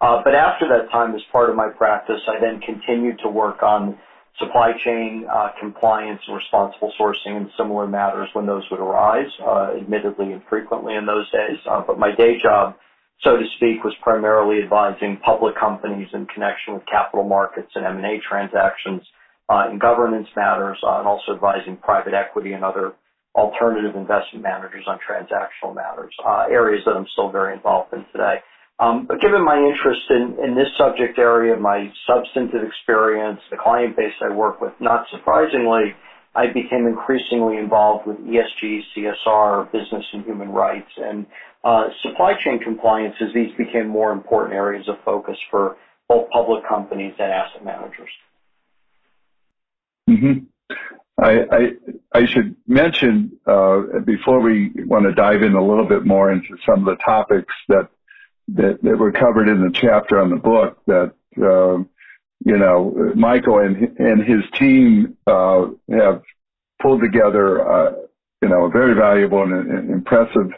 Uh, 0.00 0.22
but 0.24 0.34
after 0.34 0.66
that 0.68 0.90
time, 0.90 1.14
as 1.14 1.20
part 1.30 1.50
of 1.50 1.56
my 1.56 1.68
practice, 1.68 2.20
I 2.26 2.40
then 2.40 2.60
continued 2.60 3.18
to 3.22 3.28
work 3.28 3.62
on 3.62 3.98
supply 4.38 4.72
chain 4.84 5.26
uh, 5.30 5.50
compliance 5.60 6.20
and 6.26 6.36
responsible 6.36 6.92
sourcing 6.98 7.36
and 7.36 7.48
similar 7.58 7.86
matters 7.86 8.28
when 8.32 8.46
those 8.46 8.64
would 8.70 8.80
arise, 8.80 9.28
uh, 9.44 9.72
admittedly 9.76 10.32
infrequently 10.32 10.94
in 10.94 11.04
those 11.04 11.30
days. 11.30 11.58
Uh, 11.70 11.82
but 11.86 11.98
my 11.98 12.14
day 12.16 12.38
job, 12.42 12.76
so 13.22 13.36
to 13.36 13.44
speak, 13.56 13.84
was 13.84 13.94
primarily 14.02 14.62
advising 14.62 15.18
public 15.24 15.54
companies 15.58 16.08
in 16.14 16.24
connection 16.26 16.74
with 16.74 16.82
capital 16.86 17.24
markets 17.24 17.70
and 17.74 17.84
M&A 17.84 18.18
transactions 18.26 19.02
uh, 19.50 19.68
in 19.70 19.78
governance 19.78 20.28
matters, 20.36 20.78
uh, 20.82 20.98
and 20.98 21.08
also 21.08 21.34
advising 21.34 21.76
private 21.76 22.14
equity 22.14 22.52
and 22.52 22.64
other 22.64 22.92
alternative 23.34 23.96
investment 23.96 24.42
managers 24.42 24.84
on 24.86 24.98
transactional 24.98 25.74
matters, 25.74 26.14
uh, 26.26 26.46
areas 26.50 26.82
that 26.86 26.96
I'm 26.96 27.06
still 27.12 27.30
very 27.30 27.54
involved 27.54 27.92
in 27.92 28.04
today. 28.12 28.36
Um, 28.80 29.04
but 29.06 29.20
given 29.20 29.44
my 29.44 29.58
interest 29.58 30.00
in, 30.08 30.36
in 30.42 30.54
this 30.54 30.68
subject 30.78 31.18
area, 31.18 31.54
my 31.56 31.92
substantive 32.06 32.62
experience, 32.62 33.38
the 33.50 33.58
client 33.58 33.94
base 33.94 34.14
I 34.22 34.32
work 34.34 34.62
with, 34.62 34.72
not 34.80 35.04
surprisingly, 35.10 35.94
I 36.34 36.46
became 36.46 36.86
increasingly 36.86 37.58
involved 37.58 38.06
with 38.06 38.16
ESG, 38.18 38.80
CSR, 38.96 39.70
business 39.70 40.04
and 40.14 40.24
human 40.24 40.48
rights, 40.48 40.90
and 40.96 41.26
uh, 41.62 41.88
supply 42.02 42.32
chain 42.42 42.58
compliance 42.58 43.16
as 43.20 43.34
these 43.34 43.50
became 43.58 43.86
more 43.86 44.12
important 44.12 44.54
areas 44.54 44.88
of 44.88 44.96
focus 45.04 45.36
for 45.50 45.76
both 46.08 46.30
public 46.30 46.66
companies 46.66 47.12
and 47.18 47.30
asset 47.30 47.62
managers. 47.62 48.10
Mm-hmm. 50.08 50.74
I, 51.18 51.44
I, 51.52 52.18
I 52.18 52.26
should 52.26 52.56
mention 52.66 53.38
uh, 53.46 54.00
before 54.06 54.40
we 54.40 54.72
want 54.86 55.04
to 55.04 55.12
dive 55.12 55.42
in 55.42 55.54
a 55.54 55.62
little 55.62 55.86
bit 55.86 56.06
more 56.06 56.32
into 56.32 56.56
some 56.64 56.88
of 56.88 56.96
the 56.96 57.02
topics 57.04 57.52
that 57.68 57.90
that, 58.48 58.82
that 58.82 58.98
were 58.98 59.12
covered 59.12 59.48
in 59.48 59.60
the 59.60 59.70
chapter 59.72 60.20
on 60.20 60.30
the 60.30 60.36
book 60.36 60.78
that 60.86 61.12
uh, 61.40 61.78
you 62.44 62.56
know 62.58 63.12
Michael 63.14 63.58
and 63.58 63.98
and 63.98 64.22
his 64.22 64.42
team 64.58 65.16
uh, 65.26 65.66
have 65.90 66.22
pulled 66.80 67.00
together 67.00 67.66
uh, 67.68 67.92
you 68.42 68.48
know 68.48 68.64
a 68.64 68.70
very 68.70 68.94
valuable 68.94 69.42
and, 69.42 69.70
and 69.70 69.90
impressive 69.90 70.50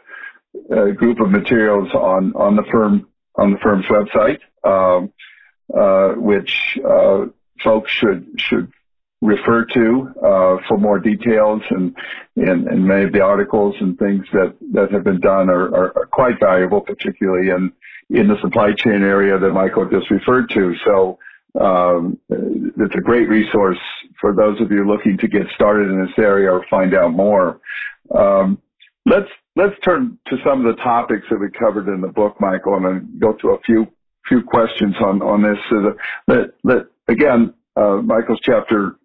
uh, 0.71 0.87
group 0.87 1.21
of 1.21 1.31
materials 1.31 1.93
on 1.95 2.33
on 2.35 2.57
the 2.57 2.65
firm 2.71 3.07
on 3.37 3.53
the 3.53 3.59
firm's 3.59 3.87
website, 3.87 4.41
um, 4.65 5.13
uh, 5.75 6.15
which 6.21 6.79
uh, 6.87 7.27
folks 7.63 7.91
should 7.91 8.27
should 8.37 8.73
refer 9.23 9.65
to 9.65 10.13
uh, 10.19 10.57
for 10.67 10.77
more 10.77 10.99
details 10.99 11.63
and, 11.71 11.97
and, 12.37 12.67
and 12.67 12.85
many 12.85 13.05
of 13.05 13.13
the 13.13 13.21
articles 13.21 13.75
and 13.81 13.97
things 13.99 14.27
that, 14.33 14.55
that 14.73 14.91
have 14.91 15.05
been 15.05 15.21
done 15.21 15.49
are, 15.49 15.75
are, 15.75 16.09
quite 16.13 16.35
valuable, 16.41 16.81
particularly 16.81 17.49
in, 17.51 17.73
in 18.11 18.27
the 18.27 18.37
supply 18.43 18.73
chain 18.73 19.03
area 19.03 19.39
that 19.39 19.51
Michael 19.51 19.89
just 19.89 20.11
referred 20.11 20.51
to. 20.51 20.75
So 20.85 21.19
um, 21.61 22.19
it's 22.29 22.95
a 22.97 23.01
great 23.01 23.29
resource 23.29 23.79
for 24.21 24.35
those 24.35 24.61
of 24.61 24.73
you 24.73 24.87
looking 24.87 25.17
to 25.19 25.29
get 25.29 25.43
started 25.55 25.89
in 25.89 26.05
this 26.05 26.19
area 26.19 26.51
or 26.51 26.67
find 26.69 26.93
out 26.93 27.13
more. 27.13 27.61
Um, 28.17 28.59
let's 29.07 29.29
let's 29.55 29.79
turn 29.85 30.19
to 30.27 30.37
some 30.45 30.67
of 30.67 30.77
the 30.77 30.83
topics 30.83 31.27
that 31.31 31.39
we 31.39 31.49
covered 31.51 31.89
in 31.89 32.01
the 32.01 32.09
book, 32.09 32.41
Michael, 32.41 32.75
and 32.77 32.85
then 32.85 33.19
go 33.21 33.37
through 33.41 33.55
a 33.55 33.61
few 33.61 33.87
few 34.27 34.43
questions 34.43 34.97
on 35.01 35.23
on 35.23 35.43
this. 35.43 35.59
So 35.71 35.95
that, 36.27 36.55
that 36.65 36.89
again, 37.09 37.55
uh, 37.77 37.97
Michael's 38.03 38.41
chapter 38.43 38.97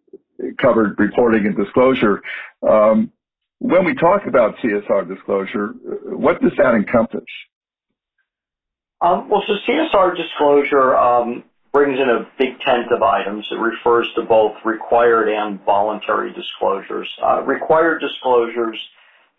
covered 0.62 1.00
reporting 1.00 1.46
and 1.46 1.56
disclosure. 1.56 2.22
Um, 2.68 3.12
when 3.60 3.86
we 3.86 3.96
talk 3.96 4.28
about 4.28 4.58
CSR 4.58 5.08
disclosure, 5.08 5.74
what 6.04 6.42
does 6.42 6.52
that 6.58 6.76
encompass? 6.76 7.24
Um, 9.02 9.30
well, 9.30 9.44
so 9.46 9.54
CSR 9.68 10.16
disclosure 10.16 10.96
um, 10.96 11.44
brings 11.72 12.00
in 12.00 12.10
a 12.10 12.28
big 12.38 12.60
tent 12.60 12.92
of 12.92 13.02
items. 13.02 13.48
It 13.52 13.60
refers 13.60 14.12
to 14.16 14.24
both 14.24 14.56
required 14.66 15.30
and 15.30 15.64
voluntary 15.64 16.34
disclosures. 16.34 17.08
Uh, 17.22 17.44
required 17.44 18.00
disclosures 18.00 18.80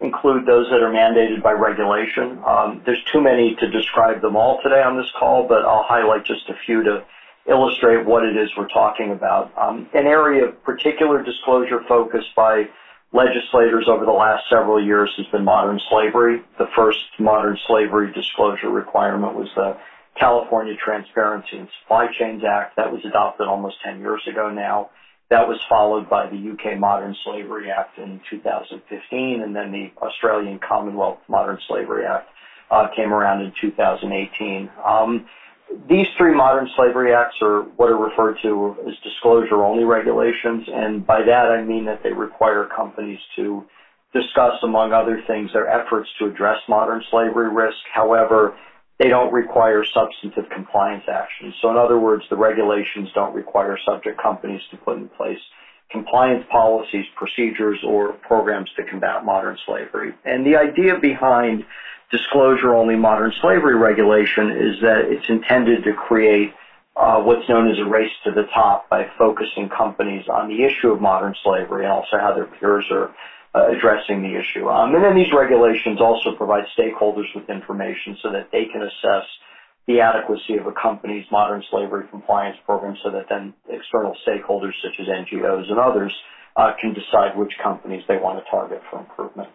include 0.01 0.47
those 0.47 0.69
that 0.71 0.81
are 0.81 0.93
mandated 0.93 1.43
by 1.43 1.53
regulation. 1.53 2.39
Um, 2.47 2.83
there's 2.87 3.03
too 3.13 3.21
many 3.21 3.57
to 3.57 3.69
describe 3.69 4.23
them 4.23 4.37
all 4.37 4.61
today 4.63 4.83
on 4.83 4.97
this 4.97 5.11
call, 5.19 5.49
but 5.49 5.65
I'll 5.65 5.83
highlight 5.83 6.25
just 6.25 6.49
a 6.49 6.55
few 6.65 6.85
to 6.85 7.05
illustrate 7.49 8.05
what 8.05 8.25
it 8.25 8.37
is 8.37 8.51
we're 8.57 8.69
talking 8.69 9.13
about. 9.13 9.53
Um, 9.57 9.89
an 9.95 10.07
area 10.07 10.47
of 10.47 10.63
particular 10.65 11.23
disclosure 11.23 11.81
focus 11.89 12.25
by 12.37 12.69
legislators 13.13 13.89
over 13.89 14.05
the 14.05 14.13
last 14.13 14.45
several 14.51 14.83
years 14.85 15.11
has 15.17 15.27
been 15.27 15.45
modern 15.45 15.81
slavery. 15.89 16.43
The 16.59 16.69
first 16.77 17.01
modern 17.19 17.57
slavery 17.67 18.13
disclosure 18.13 18.71
requirement 18.71 19.35
was 19.35 19.49
the 19.57 19.77
California 20.19 20.75
Transparency 20.77 21.59
and 21.59 21.69
Supply 21.83 22.09
Chains 22.19 22.43
Act. 22.45 22.77
That 22.77 22.93
was 22.93 23.05
adopted 23.05 23.47
almost 23.47 23.77
10 23.85 24.01
years 24.01 24.23
ago 24.29 24.51
now. 24.51 24.91
That 25.31 25.47
was 25.47 25.59
followed 25.69 26.09
by 26.09 26.27
the 26.27 26.37
UK 26.37 26.79
Modern 26.79 27.15
Slavery 27.23 27.71
Act 27.71 27.99
in 27.99 28.21
2015, 28.31 29.43
and 29.43 29.55
then 29.55 29.73
the 29.73 29.91
Australian 30.01 30.59
Commonwealth 30.59 31.19
Modern 31.29 31.59
Slavery 31.69 32.07
Act 32.07 32.29
uh, 32.71 32.89
came 32.97 33.13
around 33.13 33.43
in 33.43 33.53
2018. 33.61 34.71
Um, 34.85 35.27
these 35.89 36.07
three 36.17 36.35
modern 36.35 36.69
slavery 36.77 37.15
acts 37.15 37.37
are 37.43 37.63
what 37.77 37.91
are 37.91 37.97
referred 37.97 38.39
to 38.43 38.77
as 38.87 38.95
disclosure 39.03 39.65
only 39.65 39.85
regulations, 39.85 40.69
and 40.69 41.07
by 41.07 41.23
that 41.23 41.51
I 41.51 41.63
mean 41.63 41.85
that 41.87 42.03
they 42.03 42.13
require 42.13 42.65
companies 42.65 43.19
to 43.37 43.65
discuss, 44.13 44.55
among 44.63 44.93
other 44.93 45.23
things, 45.27 45.53
their 45.53 45.69
efforts 45.69 46.09
to 46.19 46.27
address 46.27 46.59
modern 46.69 47.03
slavery 47.11 47.53
risk. 47.53 47.77
However, 47.93 48.57
they 48.99 49.09
don't 49.09 49.33
require 49.33 49.85
substantive 49.85 50.51
compliance 50.51 51.05
actions. 51.09 51.55
So 51.61 51.71
in 51.71 51.77
other 51.77 51.99
words, 51.99 52.25
the 52.31 52.37
regulations 52.37 53.11
don't 53.15 53.35
require 53.35 53.79
subject 53.85 54.21
companies 54.21 54.63
to 54.71 54.77
put 54.79 54.97
in 54.97 55.09
place 55.11 55.39
compliance 55.91 56.45
policies, 56.51 57.07
procedures, 57.17 57.79
or 57.87 58.13
programs 58.13 58.71
to 58.77 58.85
combat 58.85 59.25
modern 59.25 59.57
slavery. 59.67 60.13
And 60.25 60.45
the 60.45 60.57
idea 60.57 60.99
behind 61.01 61.65
disclosure 62.11 62.75
only 62.75 62.97
modern 62.97 63.33
slavery 63.41 63.77
regulation 63.77 64.51
is 64.51 64.81
that 64.83 65.05
it's 65.07 65.29
intended 65.29 65.85
to 65.85 65.93
create 65.93 66.53
uh, 66.97 67.23
what's 67.23 67.49
known 67.49 67.71
as 67.71 67.79
a 67.79 67.85
race 67.85 68.11
to 68.25 68.33
the 68.33 68.45
top 68.55 68.89
by 68.89 69.07
focusing 69.19 69.69
companies 69.69 70.25
on 70.29 70.49
the 70.49 70.65
issue 70.65 70.91
of 70.91 71.01
modern 71.01 71.35
slavery 71.45 71.85
and 71.85 71.93
also 71.93 72.19
how 72.19 72.35
their 72.35 72.47
peers 72.47 72.85
are 72.91 73.15
uh, 73.55 73.69
addressing 73.71 74.23
the 74.23 74.39
issue. 74.39 74.69
Um, 74.69 74.95
and 74.95 75.05
then 75.05 75.15
these 75.15 75.33
regulations 75.33 76.01
also 76.01 76.35
provide 76.37 76.65
stakeholders 76.77 77.29
with 77.35 77.49
information 77.49 78.17
so 78.23 78.33
that 78.33 78.49
they 78.53 78.67
can 78.67 78.83
assess 78.83 79.25
the 79.87 80.01
adequacy 80.01 80.57
of 80.57 80.67
a 80.67 80.73
company's 80.73 81.25
modern 81.31 81.63
slavery 81.71 82.07
compliance 82.11 82.59
program 82.67 82.97
so 83.03 83.11
that 83.11 83.27
then 83.31 83.55
external 83.71 84.15
stakeholders 84.27 84.73
such 84.83 85.01
as 85.01 85.07
NGOs 85.07 85.71
and 85.71 85.79
others 85.79 86.13
uh, 86.57 86.73
can 86.81 86.93
decide 86.93 87.37
which 87.37 87.53
companies 87.63 88.03
they 88.09 88.17
want 88.17 88.43
to 88.43 88.51
target 88.51 88.83
for 88.91 88.99
improvement. 88.99 89.49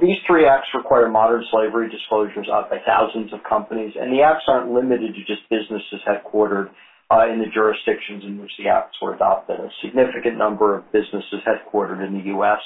These 0.00 0.18
three 0.26 0.44
acts 0.44 0.68
require 0.74 1.08
modern 1.08 1.44
slavery 1.50 1.88
disclosures 1.88 2.48
out 2.52 2.68
by 2.68 2.78
thousands 2.84 3.32
of 3.32 3.40
companies, 3.48 3.94
and 3.98 4.12
the 4.12 4.22
acts 4.22 4.44
aren't 4.46 4.70
limited 4.70 5.14
to 5.14 5.24
just 5.24 5.48
businesses 5.48 6.04
headquartered 6.04 6.68
uh, 7.10 7.24
in 7.32 7.38
the 7.38 7.48
jurisdictions 7.48 8.24
in 8.24 8.40
which 8.40 8.52
the 8.58 8.68
acts 8.68 8.96
were 9.00 9.14
adopted. 9.14 9.56
A 9.58 9.70
significant 9.80 10.36
number 10.36 10.76
of 10.76 10.92
businesses 10.92 11.40
headquartered 11.46 12.04
in 12.04 12.12
the 12.12 12.24
U.S. 12.36 12.60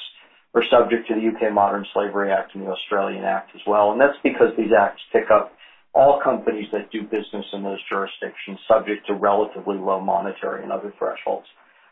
are 0.53 0.63
subject 0.69 1.07
to 1.07 1.15
the 1.15 1.23
UK 1.23 1.53
Modern 1.53 1.85
Slavery 1.93 2.31
Act 2.31 2.55
and 2.55 2.65
the 2.65 2.71
Australian 2.71 3.23
Act 3.23 3.51
as 3.55 3.61
well, 3.65 3.91
and 3.91 4.01
that's 4.01 4.19
because 4.23 4.51
these 4.57 4.73
acts 4.77 5.01
pick 5.13 5.31
up 5.31 5.53
all 5.93 6.19
companies 6.21 6.67
that 6.73 6.91
do 6.91 7.03
business 7.03 7.45
in 7.53 7.63
those 7.63 7.79
jurisdictions 7.87 8.59
subject 8.67 9.07
to 9.07 9.13
relatively 9.13 9.77
low 9.77 10.01
monetary 10.01 10.63
and 10.63 10.71
other 10.71 10.93
thresholds. 10.99 11.47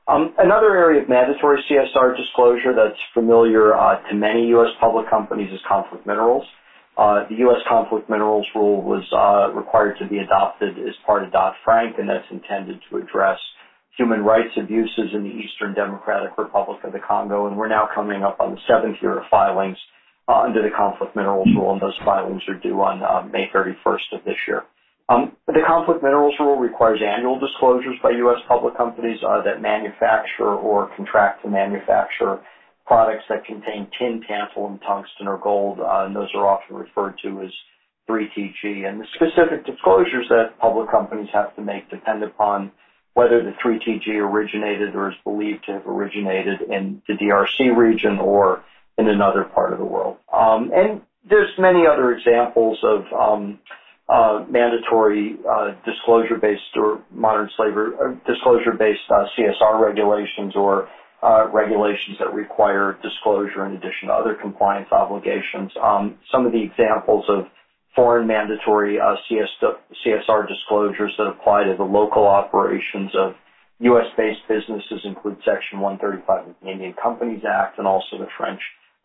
Um, 0.08 0.34
another 0.40 0.76
area 0.76 1.04
of 1.04 1.10
mandatory 1.10 1.64
CSR 1.70 2.18
disclosure 2.18 2.74
that's 2.74 3.00
familiar 3.14 3.76
uh, 3.76 4.02
to 4.10 4.16
many 4.16 4.48
U.S. 4.58 4.70
public 4.80 5.10
companies 5.10 5.52
is 5.54 5.60
conflict 5.68 6.08
minerals. 6.08 6.46
Uh, 6.98 7.24
the 7.30 7.36
U.S. 7.48 7.62
conflict 7.68 8.10
minerals 8.10 8.46
rule 8.56 8.82
was 8.82 9.06
uh, 9.14 9.54
required 9.56 9.98
to 10.00 10.08
be 10.08 10.18
adopted 10.18 10.78
as 10.80 10.96
part 11.06 11.24
of 11.24 11.32
Dodd-Frank, 11.32 11.96
and 12.00 12.10
that's 12.10 12.26
intended 12.32 12.80
to 12.90 12.98
address 12.98 13.40
human 13.98 14.22
rights 14.22 14.52
abuses 14.58 15.14
in 15.14 15.24
the 15.24 15.30
Eastern 15.30 15.74
Democratic 15.76 16.38
Republic 16.38 16.80
of 16.84 16.92
the 16.92 17.00
Congo. 17.00 17.48
And 17.48 17.58
we're 17.58 17.70
now 17.70 17.88
coming 17.94 18.24
up 18.24 18.40
on 18.40 18.56
the 18.56 18.62
seventh 18.68 18.98
year 19.02 19.20
of 19.20 19.26
filings 19.30 19.78
uh, 20.28 20.42
under 20.42 20.62
the 20.62 20.76
conflict 20.76 21.16
minerals 21.16 21.48
rule, 21.56 21.74
and 21.74 21.82
those 21.82 21.98
filings 22.04 22.42
are 22.48 22.60
due 22.60 22.82
on 22.82 23.04
uh, 23.04 23.28
May 23.32 23.48
31st 23.54 24.20
of 24.20 24.26
this 24.26 24.38
year. 24.48 24.64
Um, 25.10 25.36
the 25.48 25.64
conflict 25.66 26.04
minerals 26.04 26.36
rule 26.40 26.58
requires 26.58 27.02
annual 27.04 27.40
disclosures 27.40 27.98
by 28.04 28.12
U.S. 28.12 28.38
public 28.48 28.78
companies 28.78 29.18
uh, 29.28 29.42
that 29.42 29.60
manufacture 29.60 30.54
or 30.54 30.92
contract 30.96 31.42
to 31.42 31.50
manufacture 31.50 32.40
products 32.86 33.24
that 33.30 33.44
contain 33.46 33.88
tin, 33.98 34.22
tantalum, 34.30 34.80
tungsten, 34.86 35.28
or 35.28 35.40
gold, 35.40 35.80
uh, 35.80 36.06
and 36.06 36.16
those 36.16 36.30
are 36.36 36.48
often 36.48 36.76
referred 36.76 37.16
to 37.24 37.42
as 37.42 37.52
3TG. 38.08 38.88
And 38.88 39.02
the 39.02 39.06
specific 39.16 39.66
disclosures 39.66 40.28
that 40.30 40.60
public 40.60 40.92
companies 40.92 41.30
have 41.34 41.56
to 41.56 41.62
make 41.62 41.90
depend 41.90 42.24
upon 42.24 42.72
whether 43.14 43.44
the 43.44 43.54
3TG 43.64 44.08
originated 44.10 44.96
or 44.96 45.10
is 45.10 45.18
believed 45.24 45.66
to 45.66 45.74
have 45.74 45.88
originated 45.88 46.62
in 46.62 47.02
the 47.08 47.16
DRC 47.16 47.76
region 47.76 48.20
or 48.20 48.64
in 49.00 49.08
another 49.08 49.44
part 49.44 49.74
of 49.74 49.80
the 49.80 49.86
world. 49.86 50.18
Um, 50.32 50.72
and 50.74 51.02
there's 51.28 51.50
many 51.58 51.88
other 51.88 52.12
examples 52.12 52.78
of 52.84 53.06
um, 53.14 53.60
uh, 54.10 54.44
mandatory 54.50 55.38
uh, 55.50 55.72
disclosure-based 55.86 56.76
or 56.76 57.04
modern 57.12 57.50
slavery 57.56 57.94
uh, 57.96 58.14
disclosure-based 58.26 59.06
uh, 59.12 59.26
CSR 59.38 59.80
regulations 59.80 60.54
or 60.56 60.90
uh, 61.22 61.48
regulations 61.54 62.18
that 62.20 62.34
require 62.34 62.98
disclosure 63.04 63.66
in 63.66 63.74
addition 63.74 64.08
to 64.08 64.14
other 64.14 64.36
compliance 64.42 64.88
obligations. 64.92 65.72
Um, 65.82 66.18
some 66.32 66.46
of 66.46 66.52
the 66.52 66.64
examples 66.64 67.26
of 67.30 67.46
foreign 67.96 68.26
mandatory 68.26 69.00
uh, 69.00 69.16
CS, 69.28 69.50
CSR 69.62 70.48
disclosures 70.48 71.14
that 71.18 71.28
apply 71.28 71.66
to 71.66 71.76
the 71.78 71.84
local 71.84 72.26
operations 72.26 73.12
of 73.16 73.34
U.S.-based 73.80 74.48
businesses 74.48 75.02
include 75.06 75.38
Section 75.46 75.80
135 75.80 76.50
of 76.50 76.56
the 76.62 76.70
Indian 76.70 76.94
Companies 77.02 77.44
Act 77.48 77.78
and 77.78 77.88
also 77.88 78.18
the 78.18 78.28
French 78.38 78.60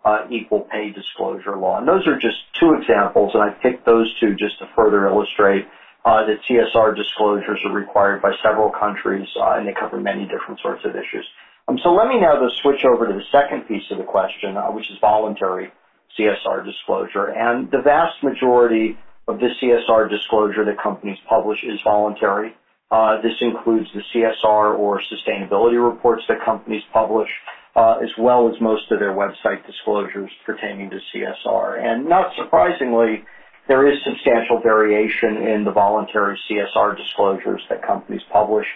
uh, 0.04 0.26
equal 0.30 0.60
pay 0.70 0.90
disclosure 0.90 1.56
law. 1.56 1.78
And 1.78 1.88
those 1.88 2.06
are 2.06 2.18
just 2.18 2.36
two 2.60 2.74
examples, 2.74 3.32
and 3.34 3.42
I 3.42 3.50
picked 3.50 3.86
those 3.86 4.12
two 4.20 4.34
just 4.34 4.58
to 4.58 4.68
further 4.76 5.06
illustrate 5.06 5.66
uh, 6.04 6.26
that 6.26 6.40
CSR 6.48 6.94
disclosures 6.96 7.60
are 7.64 7.72
required 7.72 8.20
by 8.20 8.32
several 8.42 8.70
countries, 8.70 9.26
uh, 9.36 9.56
and 9.56 9.66
they 9.66 9.72
cover 9.72 9.98
many 9.98 10.26
different 10.26 10.60
sorts 10.60 10.84
of 10.84 10.94
issues. 10.94 11.26
Um, 11.66 11.78
so 11.82 11.94
let 11.94 12.08
me 12.08 12.20
now 12.20 12.38
just 12.46 12.60
switch 12.60 12.84
over 12.84 13.06
to 13.06 13.14
the 13.14 13.24
second 13.32 13.66
piece 13.66 13.90
of 13.90 13.96
the 13.96 14.04
question, 14.04 14.56
uh, 14.56 14.68
which 14.68 14.90
is 14.90 14.98
voluntary 15.00 15.72
CSR 16.18 16.64
disclosure. 16.64 17.28
And 17.28 17.70
the 17.70 17.80
vast 17.80 18.22
majority 18.22 18.98
of 19.26 19.40
the 19.40 19.48
CSR 19.60 20.10
disclosure 20.10 20.64
that 20.66 20.78
companies 20.82 21.18
publish 21.26 21.64
is 21.64 21.80
voluntary. 21.82 22.54
Uh, 22.90 23.20
this 23.22 23.34
includes 23.40 23.88
the 23.94 24.02
CSR 24.14 24.78
or 24.78 25.00
sustainability 25.00 25.82
reports 25.82 26.22
that 26.28 26.44
companies 26.44 26.82
publish, 26.92 27.28
uh, 27.74 27.98
as 28.02 28.10
well 28.18 28.48
as 28.48 28.60
most 28.60 28.90
of 28.92 29.00
their 29.00 29.12
website 29.12 29.66
disclosures 29.66 30.30
pertaining 30.46 30.90
to 30.90 31.00
CSR. 31.12 31.82
And 31.82 32.08
not 32.08 32.32
surprisingly, 32.36 33.24
there 33.66 33.90
is 33.90 33.98
substantial 34.04 34.60
variation 34.62 35.38
in 35.38 35.64
the 35.64 35.72
voluntary 35.72 36.38
CSR 36.48 36.96
disclosures 36.96 37.62
that 37.70 37.82
companies 37.82 38.22
publish. 38.30 38.66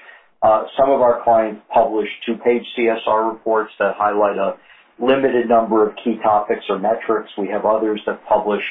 Uh, 0.42 0.64
some 0.78 0.90
of 0.90 1.00
our 1.00 1.22
clients 1.22 1.60
publish 1.72 2.08
two-page 2.24 2.62
CSR 2.76 3.32
reports 3.32 3.72
that 3.78 3.94
highlight 3.96 4.38
a 4.38 4.56
limited 4.98 5.48
number 5.48 5.86
of 5.86 5.94
key 6.02 6.18
topics 6.22 6.64
or 6.68 6.78
metrics. 6.78 7.30
We 7.36 7.48
have 7.48 7.64
others 7.64 8.00
that 8.06 8.24
publish 8.26 8.62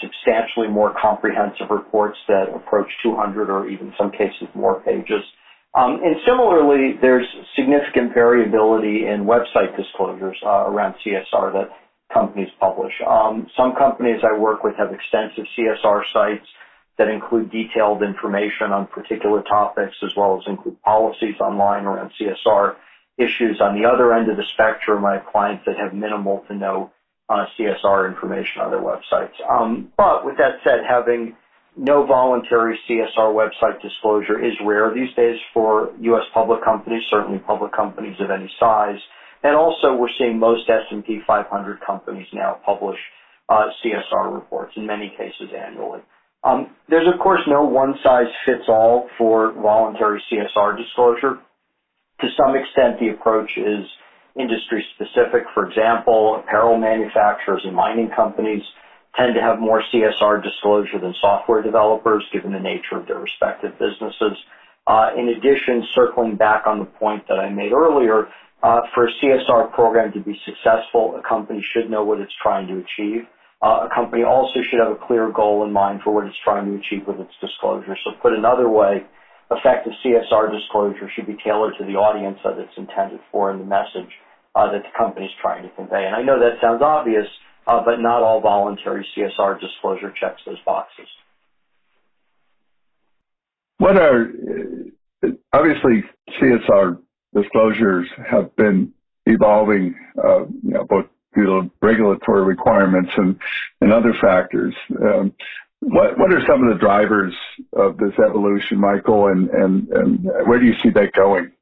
substantially 0.00 0.68
more 0.68 0.94
comprehensive 1.00 1.70
reports 1.70 2.18
that 2.28 2.48
approach 2.54 2.88
200 3.02 3.50
or 3.50 3.68
even 3.68 3.92
some 3.96 4.10
cases 4.10 4.48
more 4.54 4.80
pages. 4.80 5.22
Um, 5.74 6.00
and 6.02 6.16
similarly, 6.26 6.98
there's 7.00 7.26
significant 7.54 8.12
variability 8.12 9.06
in 9.06 9.24
website 9.24 9.76
disclosures 9.76 10.36
uh, 10.44 10.66
around 10.66 10.96
CSR 11.04 11.52
that 11.52 11.70
companies 12.12 12.48
publish. 12.58 12.92
Um, 13.06 13.46
some 13.56 13.74
companies 13.76 14.20
I 14.24 14.36
work 14.36 14.64
with 14.64 14.74
have 14.76 14.92
extensive 14.92 15.44
CSR 15.56 16.02
sites 16.12 16.46
that 16.98 17.08
include 17.08 17.50
detailed 17.50 18.02
information 18.02 18.72
on 18.72 18.86
particular 18.86 19.42
topics 19.42 19.96
as 20.02 20.10
well 20.16 20.38
as 20.38 20.46
include 20.48 20.82
policies 20.82 21.36
online 21.40 21.84
around 21.84 22.10
CSR 22.20 22.74
issues. 23.16 23.60
On 23.60 23.80
the 23.80 23.88
other 23.88 24.12
end 24.12 24.28
of 24.28 24.36
the 24.36 24.44
spectrum, 24.52 25.04
I 25.04 25.14
have 25.14 25.26
clients 25.26 25.64
that 25.66 25.76
have 25.78 25.94
minimal 25.94 26.44
to 26.48 26.54
no 26.54 26.86
uh, 26.86 26.99
CSR 27.30 28.08
information 28.08 28.62
on 28.62 28.70
their 28.70 28.80
websites. 28.80 29.34
Um, 29.48 29.92
but 29.96 30.24
with 30.24 30.36
that 30.38 30.56
said, 30.64 30.80
having 30.88 31.36
no 31.76 32.04
voluntary 32.06 32.78
CSR 32.88 33.32
website 33.32 33.80
disclosure 33.80 34.44
is 34.44 34.52
rare 34.64 34.92
these 34.92 35.14
days 35.14 35.38
for 35.54 35.90
U.S. 36.00 36.24
public 36.34 36.64
companies, 36.64 37.02
certainly 37.10 37.38
public 37.38 37.72
companies 37.72 38.16
of 38.20 38.30
any 38.30 38.50
size. 38.58 38.98
And 39.42 39.56
also, 39.56 39.94
we're 39.94 40.10
seeing 40.18 40.38
most 40.38 40.68
S&P 40.68 41.20
500 41.26 41.80
companies 41.86 42.26
now 42.32 42.58
publish 42.66 42.98
uh, 43.48 43.70
CSR 43.82 44.34
reports, 44.34 44.72
in 44.76 44.86
many 44.86 45.12
cases 45.16 45.48
annually. 45.56 46.00
Um, 46.44 46.70
there's, 46.88 47.08
of 47.12 47.18
course, 47.20 47.40
no 47.46 47.64
one-size-fits-all 47.64 49.08
for 49.18 49.52
voluntary 49.52 50.22
CSR 50.30 50.76
disclosure. 50.76 51.38
To 52.20 52.28
some 52.36 52.56
extent, 52.56 53.00
the 53.00 53.08
approach 53.08 53.50
is 53.56 53.86
industry-specific. 54.40 55.44
For 55.54 55.66
example, 55.66 56.42
apparel 56.42 56.78
manufacturers 56.78 57.62
and 57.64 57.74
mining 57.74 58.10
companies 58.14 58.62
tend 59.16 59.34
to 59.34 59.40
have 59.40 59.58
more 59.58 59.82
CSR 59.92 60.42
disclosure 60.42 60.98
than 60.98 61.14
software 61.20 61.62
developers, 61.62 62.24
given 62.32 62.52
the 62.52 62.60
nature 62.60 62.96
of 62.96 63.06
their 63.06 63.18
respective 63.18 63.72
businesses. 63.78 64.38
Uh, 64.86 65.10
in 65.16 65.28
addition, 65.28 65.86
circling 65.94 66.36
back 66.36 66.66
on 66.66 66.78
the 66.78 66.84
point 66.84 67.26
that 67.28 67.38
I 67.38 67.50
made 67.50 67.72
earlier, 67.72 68.28
uh, 68.62 68.80
for 68.94 69.06
a 69.06 69.12
CSR 69.20 69.72
program 69.72 70.12
to 70.12 70.20
be 70.20 70.38
successful, 70.44 71.16
a 71.16 71.26
company 71.26 71.64
should 71.72 71.90
know 71.90 72.04
what 72.04 72.20
it's 72.20 72.32
trying 72.42 72.68
to 72.68 72.78
achieve. 72.78 73.26
Uh, 73.62 73.88
a 73.90 73.94
company 73.94 74.22
also 74.22 74.60
should 74.70 74.80
have 74.80 74.92
a 74.92 75.06
clear 75.06 75.30
goal 75.30 75.64
in 75.64 75.72
mind 75.72 76.00
for 76.02 76.14
what 76.14 76.26
it's 76.26 76.36
trying 76.44 76.66
to 76.66 76.76
achieve 76.78 77.06
with 77.06 77.20
its 77.20 77.32
disclosure. 77.40 77.96
So 78.04 78.12
put 78.22 78.32
another 78.32 78.68
way, 78.68 79.04
effective 79.50 79.92
CSR 80.04 80.52
disclosure 80.52 81.10
should 81.14 81.26
be 81.26 81.36
tailored 81.44 81.74
to 81.78 81.84
the 81.84 81.96
audience 81.96 82.38
that 82.44 82.58
it's 82.58 82.76
intended 82.76 83.20
for 83.30 83.50
and 83.50 83.60
the 83.60 83.64
message 83.64 84.12
uh, 84.54 84.72
that 84.72 84.82
the 84.82 84.98
company 84.98 85.26
is 85.26 85.32
trying 85.40 85.62
to 85.62 85.68
convey. 85.70 86.04
And 86.06 86.14
I 86.14 86.22
know 86.22 86.40
that 86.40 86.60
sounds 86.60 86.82
obvious, 86.82 87.26
uh, 87.66 87.82
but 87.84 88.00
not 88.00 88.22
all 88.22 88.40
voluntary 88.40 89.06
CSR 89.16 89.60
disclosure 89.60 90.12
checks 90.18 90.42
those 90.46 90.60
boxes. 90.64 91.06
What 93.78 93.96
are 93.96 94.30
obviously 95.52 96.04
CSR 96.40 96.98
disclosures 97.34 98.08
have 98.28 98.54
been 98.56 98.92
evolving, 99.26 99.94
uh, 100.22 100.46
you 100.46 100.72
know, 100.72 100.84
both 100.84 101.06
due 101.34 101.46
to 101.46 101.70
regulatory 101.80 102.44
requirements 102.44 103.10
and, 103.16 103.38
and 103.80 103.92
other 103.92 104.12
factors. 104.20 104.74
Um, 105.00 105.32
what 105.80 106.18
what 106.18 106.32
are 106.32 106.42
some 106.46 106.62
of 106.62 106.72
the 106.72 106.78
drivers 106.78 107.34
of 107.72 107.96
this 107.96 108.12
evolution, 108.18 108.78
Michael, 108.78 109.28
and, 109.28 109.48
and, 109.48 109.88
and 109.88 110.24
where 110.46 110.58
do 110.58 110.66
you 110.66 110.74
see 110.82 110.90
that 110.90 111.12
going? 111.14 111.52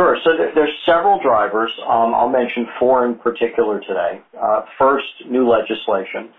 Sure. 0.00 0.16
So 0.24 0.30
there's 0.56 0.76
several 0.84 1.20
drivers. 1.22 1.70
Um, 1.86 2.14
I'll 2.14 2.28
mention 2.28 2.66
four 2.80 3.06
in 3.06 3.14
particular 3.14 3.78
today. 3.78 4.20
Uh, 4.36 4.62
first, 4.76 5.06
new 5.24 5.48
legislation. 5.48 6.30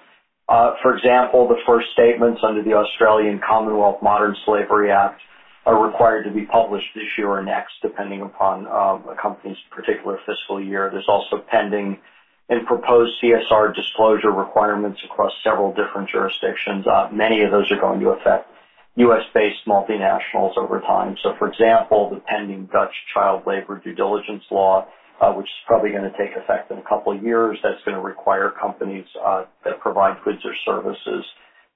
Uh, 0.50 0.74
for 0.82 0.96
example, 0.96 1.48
the 1.48 1.60
first 1.66 1.88
statements 1.94 2.42
under 2.44 2.62
the 2.62 2.74
Australian 2.74 3.40
Commonwealth 3.40 4.02
Modern 4.02 4.36
Slavery 4.46 4.92
Act 4.92 5.22
are 5.66 5.82
required 5.82 6.24
to 6.26 6.32
be 6.32 6.44
published 6.44 6.88
this 6.96 7.18
year 7.18 7.30
or 7.30 7.42
next, 7.42 7.76
depending 7.82 8.22
upon 8.22 8.68
um, 8.68 9.08
a 9.08 9.16
company's 9.20 9.58
particular 9.72 10.20
fiscal 10.26 10.62
year. 10.62 10.90
There's 10.92 11.08
also 11.08 11.38
pending 11.38 11.98
and 12.50 12.68
proposed 12.68 13.14
CSR 13.24 13.74
disclosure 13.74 14.32
requirements 14.32 15.02
across 15.06 15.32
several 15.44 15.74
different 15.74 16.10
jurisdictions. 16.10 16.86
Uh, 16.86 17.08
many 17.12 17.42
of 17.42 17.52
those 17.52 17.72
are 17.72 17.80
going 17.80 18.02
to 18.02 18.10
affect 18.10 18.52
U.S.-based 18.96 19.68
multinationals 19.68 20.58
over 20.58 20.80
time. 20.82 21.16
So, 21.22 21.34
for 21.38 21.50
example, 21.50 22.10
the 22.10 22.22
pending 22.22 22.70
Dutch 22.72 22.94
child 23.14 23.44
labor 23.46 23.82
due 23.84 23.94
diligence 23.94 24.44
law, 24.50 24.88
uh, 25.20 25.34
which 25.34 25.48
is 25.48 25.64
probably 25.68 25.92
going 25.92 26.10
to 26.10 26.18
take 26.18 26.36
effect 26.36 26.72
in 26.72 26.78
a 26.78 26.84
couple 26.84 27.16
of 27.16 27.22
years, 27.22 27.58
that's 27.62 27.84
going 27.84 27.96
to 27.96 28.02
require 28.02 28.52
companies 28.52 29.06
uh, 29.24 29.46
that 29.64 29.80
provide 29.80 30.24
goods 30.24 30.40
or 30.46 30.54
services 30.66 31.26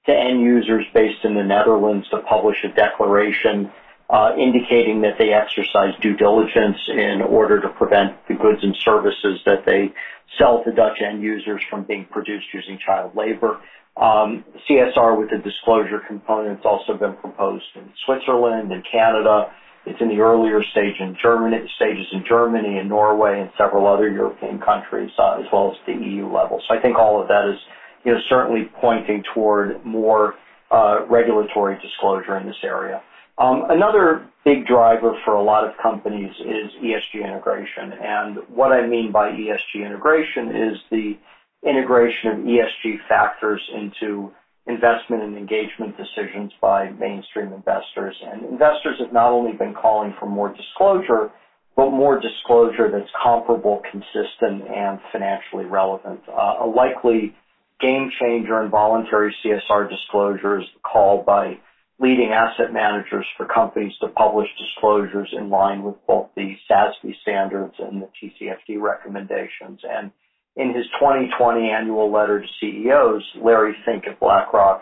to 0.06 0.12
end 0.12 0.40
users 0.40 0.84
based 0.94 1.24
in 1.24 1.34
the 1.34 1.42
Netherlands 1.42 2.08
to 2.08 2.20
publish 2.20 2.56
a 2.64 2.68
declaration 2.68 3.70
uh, 4.08 4.32
indicating 4.36 5.02
that 5.02 5.14
they 5.18 5.32
exercise 5.32 5.94
due 6.00 6.16
diligence 6.16 6.78
in 6.88 7.22
order 7.22 7.60
to 7.60 7.68
prevent 7.68 8.16
the 8.26 8.34
goods 8.34 8.58
and 8.62 8.74
services 8.76 9.38
that 9.46 9.64
they 9.64 9.92
sell 10.38 10.62
to 10.64 10.72
Dutch 10.72 10.98
end 11.02 11.22
users 11.22 11.62
from 11.70 11.84
being 11.84 12.06
produced 12.10 12.46
using 12.52 12.78
child 12.84 13.12
labor. 13.16 13.58
Um, 13.96 14.44
CSR 14.68 15.18
with 15.18 15.30
the 15.30 15.38
disclosure 15.38 16.00
component 16.06 16.58
has 16.58 16.66
also 16.66 16.94
been 16.96 17.14
proposed 17.16 17.64
in 17.74 17.90
Switzerland 18.06 18.72
and 18.72 18.82
Canada. 18.90 19.50
It's 19.86 20.00
in 20.00 20.08
the 20.08 20.20
earlier 20.20 20.62
stage 20.72 20.94
in 21.00 21.16
Germany, 21.20 21.58
stages 21.76 22.06
in 22.12 22.24
Germany 22.28 22.78
and 22.78 22.88
Norway 22.88 23.40
and 23.40 23.50
several 23.58 23.86
other 23.86 24.08
European 24.10 24.60
countries, 24.60 25.10
uh, 25.18 25.40
as 25.40 25.46
well 25.52 25.72
as 25.72 25.76
the 25.86 25.92
EU 25.92 26.26
level. 26.32 26.60
So 26.68 26.76
I 26.76 26.80
think 26.80 26.98
all 26.98 27.20
of 27.20 27.28
that 27.28 27.48
is 27.48 27.58
you 28.04 28.12
know, 28.12 28.18
certainly 28.28 28.68
pointing 28.80 29.22
toward 29.34 29.84
more 29.84 30.34
uh, 30.70 31.06
regulatory 31.10 31.78
disclosure 31.82 32.36
in 32.38 32.46
this 32.46 32.56
area. 32.62 33.02
Um, 33.40 33.64
another 33.70 34.28
big 34.44 34.66
driver 34.66 35.14
for 35.24 35.34
a 35.34 35.42
lot 35.42 35.64
of 35.64 35.72
companies 35.82 36.32
is 36.40 36.70
ESG 36.82 37.24
integration. 37.24 37.92
And 37.92 38.36
what 38.54 38.70
I 38.70 38.86
mean 38.86 39.12
by 39.12 39.30
ESG 39.30 39.76
integration 39.76 40.54
is 40.54 40.78
the 40.90 41.18
integration 41.66 42.30
of 42.30 42.38
ESG 42.40 42.98
factors 43.08 43.62
into 43.74 44.30
investment 44.66 45.22
and 45.22 45.38
engagement 45.38 45.96
decisions 45.96 46.52
by 46.60 46.90
mainstream 46.90 47.54
investors. 47.54 48.14
And 48.22 48.44
investors 48.44 48.98
have 49.00 49.12
not 49.12 49.32
only 49.32 49.52
been 49.52 49.72
calling 49.72 50.14
for 50.20 50.26
more 50.26 50.54
disclosure, 50.54 51.30
but 51.76 51.90
more 51.90 52.20
disclosure 52.20 52.90
that's 52.90 53.10
comparable, 53.22 53.80
consistent, 53.90 54.68
and 54.68 55.00
financially 55.12 55.64
relevant. 55.64 56.20
Uh, 56.28 56.56
a 56.60 56.66
likely 56.66 57.34
game 57.80 58.10
changer 58.20 58.62
in 58.62 58.68
voluntary 58.68 59.34
CSR 59.42 59.88
disclosures 59.88 60.66
called 60.82 61.24
by 61.24 61.58
leading 62.00 62.30
asset 62.30 62.72
managers 62.72 63.26
for 63.36 63.46
companies 63.46 63.92
to 64.00 64.08
publish 64.08 64.48
disclosures 64.58 65.28
in 65.32 65.50
line 65.50 65.82
with 65.82 65.94
both 66.06 66.28
the 66.34 66.56
SASB 66.68 67.14
standards 67.20 67.74
and 67.78 68.02
the 68.02 68.08
TCFD 68.20 68.80
recommendations. 68.80 69.80
And 69.84 70.10
in 70.56 70.74
his 70.74 70.86
2020 70.98 71.68
annual 71.68 72.10
letter 72.10 72.40
to 72.40 72.46
CEOs, 72.60 73.22
Larry 73.42 73.76
Fink 73.84 74.04
at 74.06 74.18
BlackRock 74.18 74.80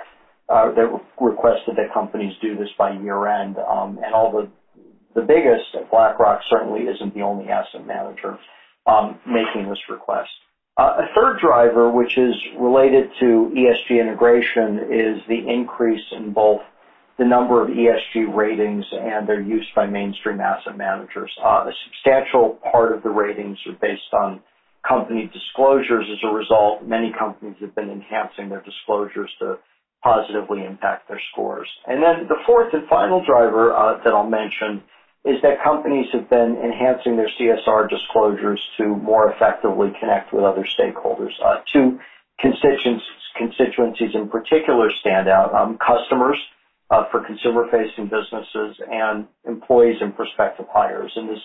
uh, 0.48 0.72
that 0.72 0.88
requested 1.20 1.76
that 1.76 1.92
companies 1.92 2.35
do 2.40 2.57
this 2.57 2.70
by 2.78 2.92
year 2.92 3.26
end. 3.26 3.57
Um, 3.59 3.98
and 4.02 4.14
all 4.14 4.33
the 5.14 5.22
biggest, 5.22 5.76
BlackRock 5.90 6.40
certainly 6.48 6.83
isn't 6.83 7.14
the 7.14 7.22
only 7.22 7.48
asset 7.48 7.85
manager 7.87 8.38
um, 8.87 9.18
making 9.26 9.68
this 9.68 9.81
request. 9.90 10.31
Uh, 10.78 10.98
a 11.00 11.14
third 11.14 11.40
driver, 11.40 11.90
which 11.90 12.16
is 12.16 12.35
related 12.57 13.11
to 13.18 13.52
ESG 13.54 14.00
integration, 14.00 14.78
is 14.92 15.20
the 15.28 15.48
increase 15.48 16.04
in 16.12 16.33
both 16.33 16.61
the 17.18 17.24
number 17.24 17.61
of 17.61 17.68
ESG 17.68 18.35
ratings 18.35 18.85
and 18.92 19.28
their 19.28 19.40
use 19.40 19.66
by 19.74 19.87
mainstream 19.87 20.40
asset 20.40 20.76
managers. 20.76 21.31
Uh, 21.42 21.66
a 21.66 21.72
substantial 21.85 22.59
part 22.72 22.94
of 22.94 23.02
the 23.02 23.11
ratings 23.11 23.59
are 23.66 23.76
based 23.81 24.12
on 24.12 24.40
company 24.87 25.31
disclosures 25.33 26.07
as 26.11 26.18
a 26.22 26.33
result, 26.33 26.85
many 26.85 27.12
companies 27.18 27.57
have 27.61 27.74
been 27.74 27.90
enhancing 27.90 28.48
their 28.48 28.62
disclosures 28.62 29.31
to 29.40 29.59
positively 30.02 30.64
impact 30.64 31.09
their 31.09 31.20
scores. 31.33 31.68
And 31.87 32.02
then 32.02 32.28
the 32.28 32.38
fourth 32.46 32.72
and 32.72 32.88
final 32.88 33.24
driver 33.24 33.74
uh, 33.74 34.02
that 34.04 34.14
I'll 34.14 34.28
mention 34.28 34.83
is 35.24 35.42
that 35.42 35.62
companies 35.62 36.07
have 36.12 36.31
been 36.31 36.57
enhancing 36.62 37.16
their 37.16 37.28
CSR 37.38 37.90
disclosures 37.90 38.62
to 38.78 38.85
more 38.87 39.33
effectively 39.33 39.92
connect 39.98 40.33
with 40.33 40.44
other 40.44 40.64
stakeholders. 40.64 41.33
Uh, 41.44 41.59
two 41.72 41.98
constituents, 42.40 43.02
constituencies 43.37 44.14
in 44.14 44.28
particular 44.28 44.90
stand 45.00 45.28
out, 45.28 45.52
um, 45.52 45.76
customers 45.78 46.38
for 46.88 47.24
consumer-facing 47.27 48.09
businesses 48.09 48.81
and 48.90 49.27
employees 49.46 49.96
and 50.01 50.16
prospective 50.16 50.66
hires. 50.72 51.12
And 51.16 51.29
this 51.29 51.40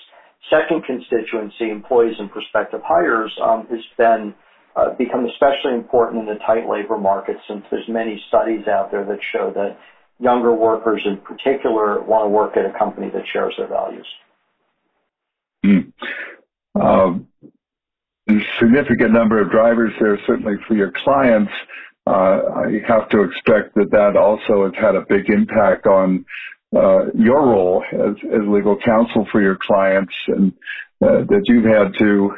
second 0.50 0.84
constituency, 0.86 1.70
employees 1.70 2.16
and 2.20 2.32
prospective 2.32 2.82
hires, 2.84 3.32
um, 3.42 3.68
has 3.68 4.34
uh, 4.76 4.96
become 4.98 5.26
especially 5.26 5.74
important 5.74 6.22
in 6.22 6.34
the 6.34 6.40
tight 6.46 6.68
labor 6.68 6.98
market 6.98 7.38
since 7.48 7.64
there's 7.70 7.88
many 7.88 8.22
studies 8.30 8.68
out 8.68 8.90
there 8.92 9.06
that 9.06 9.20
show 9.32 9.52
that 9.54 9.78
younger 10.20 10.54
workers 10.54 11.02
in 11.06 11.18
particular 11.18 12.02
want 12.02 12.26
to 12.26 12.30
work 12.30 12.56
at 12.58 12.66
a 12.66 12.78
company 12.78 13.10
that 13.14 13.24
shares 13.32 13.54
their 13.58 13.68
values. 13.68 14.08
Mm. 15.66 15.92
Um, 16.80 17.28
significant 18.60 19.12
number 19.12 19.42
of 19.42 19.52
drivers 19.52 19.94
there, 20.00 20.18
certainly 20.26 20.56
for 20.68 20.76
your 20.76 20.92
clients. 21.04 21.52
Uh, 22.06 22.42
I 22.56 22.82
have 22.88 23.10
to 23.10 23.24
expect 23.24 23.76
that 23.76 23.92
that 23.92 24.18
also 24.18 24.66
has 24.66 24.74
had 24.76 24.96
a 24.96 25.06
big 25.08 25.30
impact 25.30 25.88
on 25.88 26.26
uh, 26.76 27.06
your 27.14 27.42
role 27.42 27.84
as, 27.94 28.16
as 28.34 28.42
legal 28.48 28.78
counsel 28.78 29.28
for 29.32 29.42
your 29.42 29.56
clients 29.56 30.14
and 30.28 30.52
uh, 31.02 31.24
that 31.30 31.44
you've 31.46 31.66
had 31.66 31.94
to 32.00 32.36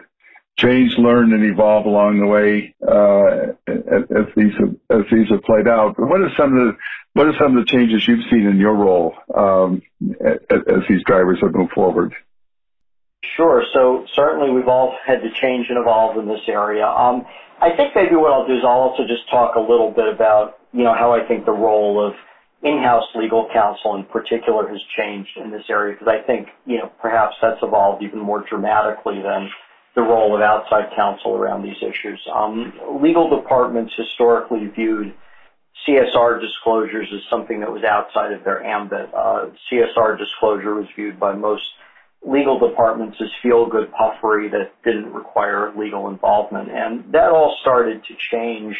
change, 0.57 0.97
learn, 0.97 1.33
and 1.33 1.43
evolve 1.43 1.85
along 1.85 2.19
the 2.19 2.27
way 2.27 2.75
uh, 2.87 3.53
as, 3.67 4.25
these 4.35 4.53
have, 4.59 4.75
as 4.89 5.05
these 5.11 5.29
have 5.29 5.41
played 5.43 5.67
out. 5.67 5.95
What 5.97 6.21
are 6.21 6.31
some 6.37 6.57
of 6.57 6.67
the 6.67 6.77
what 7.13 7.27
are 7.27 7.37
some 7.39 7.57
of 7.57 7.65
the 7.65 7.71
changes 7.71 8.05
you've 8.07 8.25
seen 8.29 8.45
in 8.45 8.57
your 8.57 8.75
role 8.75 9.13
um, 9.33 9.81
as, 10.19 10.37
as 10.51 10.83
these 10.89 11.01
drivers 11.05 11.39
have 11.41 11.53
moved 11.53 11.71
forward? 11.71 12.13
Sure. 13.35 13.63
So 13.73 14.05
certainly 14.13 14.51
we've 14.51 14.67
all 14.67 14.95
had 15.05 15.21
to 15.21 15.29
change 15.41 15.67
and 15.69 15.77
evolve 15.77 16.17
in 16.17 16.27
this 16.27 16.41
area. 16.47 16.85
Um, 16.85 17.25
I 17.61 17.75
think 17.75 17.95
maybe 17.95 18.15
what 18.15 18.31
I'll 18.31 18.47
do 18.47 18.53
is 18.53 18.63
I'll 18.63 18.91
also 18.91 19.03
just 19.07 19.29
talk 19.29 19.55
a 19.55 19.59
little 19.59 19.89
bit 19.89 20.07
about 20.07 20.57
you 20.73 20.83
know 20.83 20.93
how 20.93 21.13
I 21.13 21.25
think 21.25 21.45
the 21.45 21.53
role 21.53 22.05
of 22.05 22.13
in-house 22.63 23.05
legal 23.15 23.47
counsel 23.53 23.95
in 23.95 24.03
particular 24.05 24.67
has 24.67 24.81
changed 24.97 25.37
in 25.37 25.51
this 25.51 25.63
area 25.69 25.93
because 25.93 26.07
I 26.07 26.25
think 26.25 26.47
you 26.65 26.77
know 26.77 26.91
perhaps 27.01 27.35
that's 27.41 27.59
evolved 27.63 28.03
even 28.03 28.19
more 28.19 28.41
dramatically 28.41 29.21
than 29.21 29.49
the 29.95 30.01
role 30.01 30.35
of 30.35 30.41
outside 30.41 30.91
counsel 30.95 31.35
around 31.35 31.63
these 31.63 31.81
issues. 31.81 32.19
Um, 32.33 32.73
legal 33.01 33.29
departments 33.29 33.93
historically 33.95 34.67
viewed 34.67 35.13
CSR 35.87 36.41
disclosures 36.41 37.07
as 37.13 37.21
something 37.29 37.61
that 37.61 37.71
was 37.71 37.83
outside 37.83 38.33
of 38.33 38.43
their 38.43 38.63
ambit. 38.63 39.09
Uh, 39.13 39.47
CSR 39.71 40.17
disclosure 40.17 40.75
was 40.75 40.87
viewed 40.95 41.19
by 41.19 41.33
most 41.33 41.63
legal 42.25 42.59
departments 42.59 43.17
as 43.21 43.29
feel-good 43.41 43.91
puffery 43.91 44.49
that 44.49 44.71
didn't 44.83 45.13
require 45.13 45.71
legal 45.77 46.09
involvement. 46.09 46.69
And 46.71 47.13
that 47.13 47.29
all 47.29 47.55
started 47.61 48.03
to 48.05 48.15
change 48.31 48.75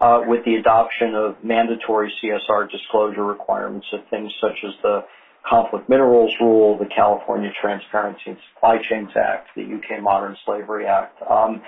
uh, 0.00 0.22
with 0.26 0.44
the 0.44 0.56
adoption 0.56 1.14
of 1.14 1.42
mandatory 1.42 2.12
CSR 2.22 2.70
disclosure 2.70 3.24
requirements 3.24 3.86
of 3.92 4.00
things 4.08 4.32
such 4.40 4.58
as 4.64 4.72
the 4.82 5.04
Conflict 5.48 5.88
Minerals 5.88 6.32
Rule, 6.40 6.78
the 6.78 6.86
California 6.86 7.50
Transparency 7.60 8.22
and 8.26 8.36
Supply 8.54 8.76
Chains 8.88 9.10
Act, 9.16 9.48
the 9.56 9.62
UK 9.62 10.02
Modern 10.02 10.36
Slavery 10.44 10.86
Act. 10.86 11.20
Um, 11.22 11.62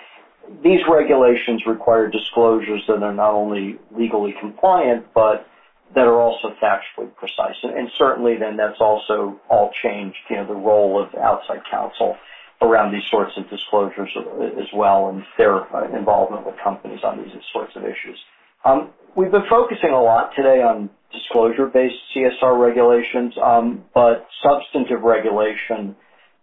these 0.62 0.80
regulations 0.90 1.62
require 1.66 2.08
disclosures 2.08 2.82
that 2.88 3.02
are 3.02 3.14
not 3.14 3.32
only 3.32 3.78
legally 3.96 4.34
compliant, 4.40 5.06
but 5.14 5.46
that 5.94 6.06
are 6.06 6.20
also 6.20 6.54
factually 6.62 7.14
precise. 7.16 7.56
And, 7.62 7.76
and, 7.76 7.88
certainly 7.98 8.36
then 8.38 8.56
that's 8.56 8.80
also 8.80 9.40
all 9.48 9.70
changed, 9.82 10.16
you 10.30 10.36
know, 10.36 10.46
the 10.46 10.54
role 10.54 11.02
of 11.02 11.14
outside 11.14 11.60
counsel 11.70 12.16
around 12.62 12.92
these 12.92 13.02
sorts 13.10 13.32
of 13.36 13.48
disclosures 13.50 14.10
as 14.58 14.68
well 14.74 15.08
and 15.08 15.22
their 15.36 15.60
uh, 15.74 15.96
involvement 15.96 16.46
with 16.46 16.54
companies 16.62 17.00
on 17.04 17.18
these 17.18 17.32
sorts 17.52 17.74
of 17.76 17.82
issues. 17.82 18.18
Um, 18.64 18.90
we've 19.16 19.30
been 19.32 19.48
focusing 19.50 19.90
a 19.90 20.00
lot 20.00 20.30
today 20.36 20.62
on 20.62 20.88
disclosure-based 21.12 21.96
CSR 22.14 22.58
regulations, 22.58 23.34
um, 23.42 23.84
but 23.92 24.26
substantive 24.42 25.02
regulation 25.02 25.96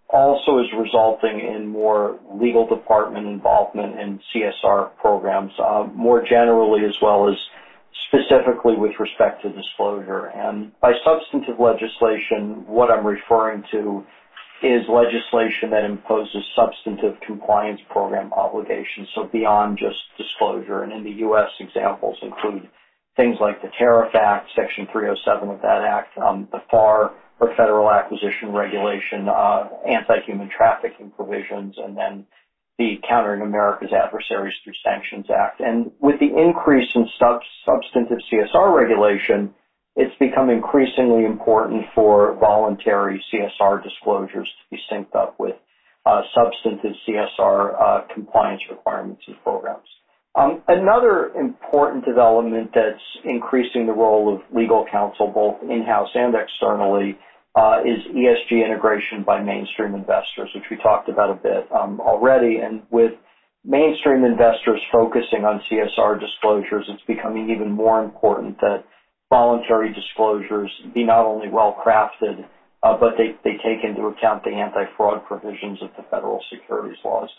also 0.09 0.59
is 0.59 0.65
resulting 0.77 1.39
in 1.39 1.67
more 1.67 2.19
legal 2.33 2.67
department 2.67 3.27
involvement 3.27 3.99
in 3.99 4.19
CSR 4.33 4.95
programs, 4.97 5.51
uh, 5.59 5.87
more 5.93 6.23
generally 6.27 6.85
as 6.85 6.95
well 7.01 7.29
as 7.29 7.35
specifically 8.07 8.75
with 8.75 8.93
respect 8.99 9.41
to 9.43 9.49
disclosure. 9.51 10.27
And 10.27 10.71
by 10.79 10.93
substantive 11.03 11.59
legislation, 11.59 12.65
what 12.67 12.91
I'm 12.91 13.05
referring 13.05 13.63
to 13.71 14.03
is 14.61 14.83
legislation 14.89 15.71
that 15.71 15.85
imposes 15.85 16.43
substantive 16.55 17.15
compliance 17.25 17.79
program 17.89 18.33
obligations, 18.33 19.07
so 19.15 19.23
beyond 19.31 19.77
just 19.77 19.97
disclosure. 20.17 20.83
And 20.83 20.91
in 20.91 21.03
the 21.03 21.19
U.S., 21.23 21.49
examples 21.59 22.17
include 22.21 22.67
things 23.15 23.37
like 23.39 23.61
the 23.61 23.69
Tariff 23.77 24.13
Act, 24.15 24.49
Section 24.55 24.87
307 24.91 25.49
of 25.49 25.61
that 25.61 25.83
act, 25.83 26.17
um, 26.17 26.47
the 26.51 26.61
FAR, 26.69 27.11
or 27.39 27.55
Federal 27.55 27.89
Acquisition 27.89 28.51
Regulation, 28.51 29.29
uh, 29.29 29.69
anti-human 29.87 30.49
trafficking 30.55 31.11
provisions, 31.11 31.75
and 31.77 31.95
then 31.97 32.25
the 32.79 32.97
Countering 33.07 33.41
America's 33.41 33.91
Adversaries 33.91 34.55
Through 34.63 34.73
Sanctions 34.83 35.27
Act. 35.29 35.59
And 35.59 35.91
with 35.99 36.19
the 36.19 36.31
increase 36.33 36.89
in 36.95 37.05
sub- 37.19 37.41
substantive 37.65 38.19
CSR 38.31 38.73
regulation, 38.73 39.53
it's 39.97 40.15
become 40.17 40.49
increasingly 40.49 41.25
important 41.25 41.83
for 41.93 42.35
voluntary 42.39 43.21
CSR 43.31 43.83
disclosures 43.83 44.47
to 44.47 44.75
be 44.75 44.81
synced 44.89 45.13
up 45.13 45.35
with 45.37 45.55
uh, 46.05 46.21
substantive 46.33 46.93
CSR 47.05 47.81
uh, 47.81 48.01
compliance 48.13 48.61
requirements 48.71 49.23
and 49.27 49.35
programs. 49.43 49.87
Um, 50.35 50.63
another 50.69 51.31
important 51.35 52.05
development 52.05 52.71
that's 52.73 53.03
increasing 53.25 53.87
the 53.87 53.93
role 53.93 54.33
of 54.33 54.41
legal 54.55 54.85
counsel 54.89 55.27
both 55.27 55.57
in-house 55.69 56.09
and 56.15 56.33
externally 56.33 57.17
is 57.85 57.99
ESG 58.13 58.63
integration 58.65 59.23
by 59.25 59.39
mainstream 59.41 59.95
investors, 59.95 60.49
which 60.55 60.65
we 60.69 60.77
talked 60.77 61.09
about 61.09 61.31
a 61.31 61.35
bit 61.35 61.71
um, 61.71 61.99
already. 61.99 62.57
And 62.57 62.83
with 62.91 63.13
mainstream 63.63 64.23
investors 64.23 64.79
focusing 64.91 65.45
on 65.45 65.61
CSR 65.69 66.19
disclosures, 66.19 66.85
it's 66.87 67.03
becoming 67.07 67.49
even 67.49 67.71
more 67.71 68.03
important 68.03 68.59
that 68.61 68.83
voluntary 69.29 69.93
disclosures 69.93 70.71
be 70.93 71.03
not 71.03 71.25
only 71.25 71.49
well 71.49 71.75
crafted, 71.85 72.45
uh, 72.81 72.95
but 72.97 73.13
they, 73.17 73.35
take 73.43 73.83
into 73.83 74.07
account 74.07 74.43
the 74.43 74.51
anti-fraud 74.51 75.25
provisions 75.25 75.79
of 75.81 75.89
the 75.97 76.03
federal 76.09 76.41
securities 76.49 76.97
laws. 77.03 77.29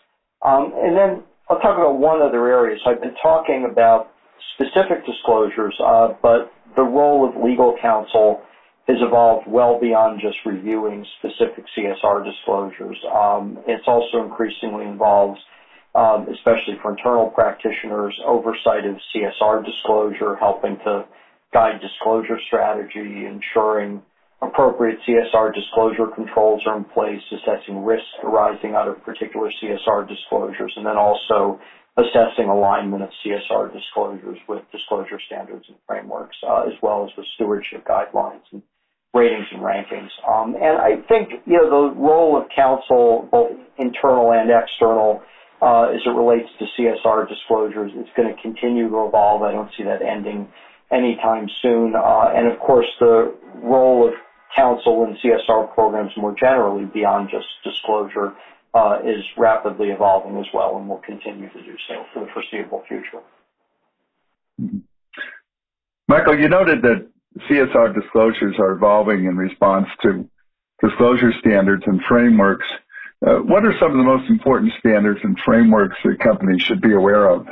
Um, 0.45 0.73
and 0.77 0.97
then 0.97 1.23
I'll 1.49 1.59
talk 1.61 1.79
about 1.79 1.99
one 1.99 2.21
other 2.21 2.47
area. 2.47 2.77
So 2.85 2.91
I've 2.91 3.01
been 3.01 3.17
talking 3.23 3.67
about 3.71 4.13
specific 4.55 5.07
disclosures, 5.07 5.75
uh, 5.85 6.09
but 6.23 6.53
the 6.77 6.83
role 6.83 7.29
of 7.29 7.43
legal 7.43 7.77
counsel 7.81 8.43
has 8.91 8.99
evolved 9.07 9.47
well 9.47 9.79
beyond 9.79 10.21
just 10.21 10.37
reviewing 10.45 11.07
specific 11.19 11.65
CSR 11.79 12.25
disclosures. 12.25 12.99
Um, 13.07 13.59
it's 13.67 13.87
also 13.87 14.25
increasingly 14.27 14.87
involves, 14.87 15.39
um, 15.95 16.27
especially 16.27 16.75
for 16.83 16.91
internal 16.91 17.29
practitioners, 17.29 18.19
oversight 18.27 18.85
of 18.87 18.97
CSR 19.15 19.65
disclosure, 19.65 20.35
helping 20.37 20.77
to 20.85 21.05
guide 21.53 21.81
disclosure 21.81 22.39
strategy, 22.47 23.27
ensuring 23.27 24.03
appropriate 24.43 24.99
CSR 25.07 25.55
disclosure 25.55 26.07
controls 26.15 26.63
are 26.67 26.79
in 26.79 26.85
place, 26.85 27.23
assessing 27.31 27.85
risks 27.85 28.09
arising 28.25 28.75
out 28.75 28.89
of 28.89 29.03
particular 29.05 29.51
CSR 29.63 30.09
disclosures, 30.09 30.73
and 30.77 30.87
then 30.87 30.97
also 30.97 31.61
assessing 31.97 32.49
alignment 32.49 33.03
of 33.03 33.11
CSR 33.25 33.73
disclosures 33.73 34.39
with 34.49 34.63
disclosure 34.73 35.21
standards 35.27 35.67
and 35.69 35.77
frameworks, 35.87 36.37
uh, 36.49 36.63
as 36.63 36.73
well 36.83 37.05
as 37.05 37.11
with 37.17 37.27
stewardship 37.35 37.87
guidelines 37.87 38.43
and 38.53 38.63
ratings 39.15 39.47
and 39.53 39.61
rankings. 39.61 40.11
Um, 40.29 40.55
and 40.55 40.79
I 40.79 41.03
think 41.09 41.31
you 41.47 41.55
know 41.55 41.71
the 41.71 42.01
role 42.01 42.37
of 42.37 42.49
counsel, 42.55 43.29
both 43.31 43.53
internal 43.79 44.33
and 44.33 44.51
external, 44.51 45.23
uh, 45.61 45.91
as 45.95 46.01
it 46.07 46.11
relates 46.11 46.49
to 46.59 46.67
CSR 46.79 47.29
disclosures, 47.29 47.93
is 47.93 48.07
going 48.17 48.35
to 48.35 48.41
continue 48.41 48.89
to 48.89 49.07
evolve. 49.07 49.43
I 49.43 49.53
don't 49.53 49.71
see 49.77 49.83
that 49.85 50.03
ending 50.03 50.49
anytime 50.91 51.49
soon. 51.63 51.95
Uh, 51.95 52.33
and 52.35 52.47
of 52.47 52.59
course, 52.61 52.87
the 53.01 53.35
role 53.63 54.09
of 54.09 54.15
counsel 54.55 55.05
in 55.05 55.17
CSR 55.23 55.75
programs 55.75 56.13
more 56.17 56.35
generally, 56.39 56.85
beyond 56.85 57.31
just 57.31 57.47
disclosure, 57.65 58.33
uh, 58.75 58.99
is 59.05 59.25
rapidly 59.37 59.89
evolving 59.89 60.39
as 60.39 60.47
well, 60.55 60.77
and 60.77 60.89
will 60.89 61.03
continue 61.05 61.49
to 61.49 61.63
do 61.63 61.75
so 61.89 62.05
for 62.13 62.21
the 62.21 62.31
foreseeable 62.33 62.83
future. 62.87 63.21
Mm-hmm. 64.61 64.79
Michael, 66.09 66.39
you 66.39 66.49
noted 66.49 66.83
that 66.83 67.07
CSR 67.39 67.95
disclosures 67.95 68.57
are 68.59 68.73
evolving 68.73 69.25
in 69.27 69.37
response 69.37 69.89
to 70.03 70.29
disclosure 70.83 71.33
standards 71.41 71.85
and 71.87 72.01
frameworks 72.09 72.67
Uh, 73.27 73.37
what 73.41 73.67
are 73.67 73.75
some 73.79 73.91
of 73.91 73.99
the 73.99 74.03
most 74.03 74.31
important 74.31 74.73
standards 74.79 75.21
and 75.23 75.39
frameworks 75.45 75.97
that 76.05 76.19
companies 76.21 76.63
should 76.63 76.81
be 76.81 76.95
aware 76.95 77.29
of? 77.29 77.47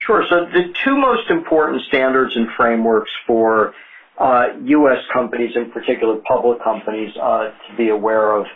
Sure. 0.00 0.24
So 0.28 0.46
the 0.46 0.74
two 0.84 0.96
most 0.96 1.30
important 1.30 1.82
standards 1.82 2.34
and 2.34 2.48
frameworks 2.56 3.10
for 3.26 3.74
uh, 4.18 4.46
U.S. 4.64 4.98
companies, 5.12 5.52
in 5.54 5.70
particular 5.70 6.16
public 6.26 6.62
companies, 6.62 7.16
uh, 7.16 7.50
to 7.68 7.76
be 7.76 7.90
aware 7.90 8.32
of 8.32 8.46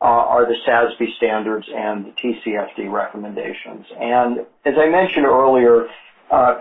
uh, 0.00 0.04
are 0.04 0.44
the 0.46 0.56
SASB 0.66 1.16
standards 1.16 1.66
and 1.74 2.06
the 2.06 2.10
TCFD 2.10 2.90
recommendations. 2.90 3.86
And 3.98 4.40
as 4.64 4.74
I 4.76 4.88
mentioned 4.88 5.26
earlier, 5.26 5.86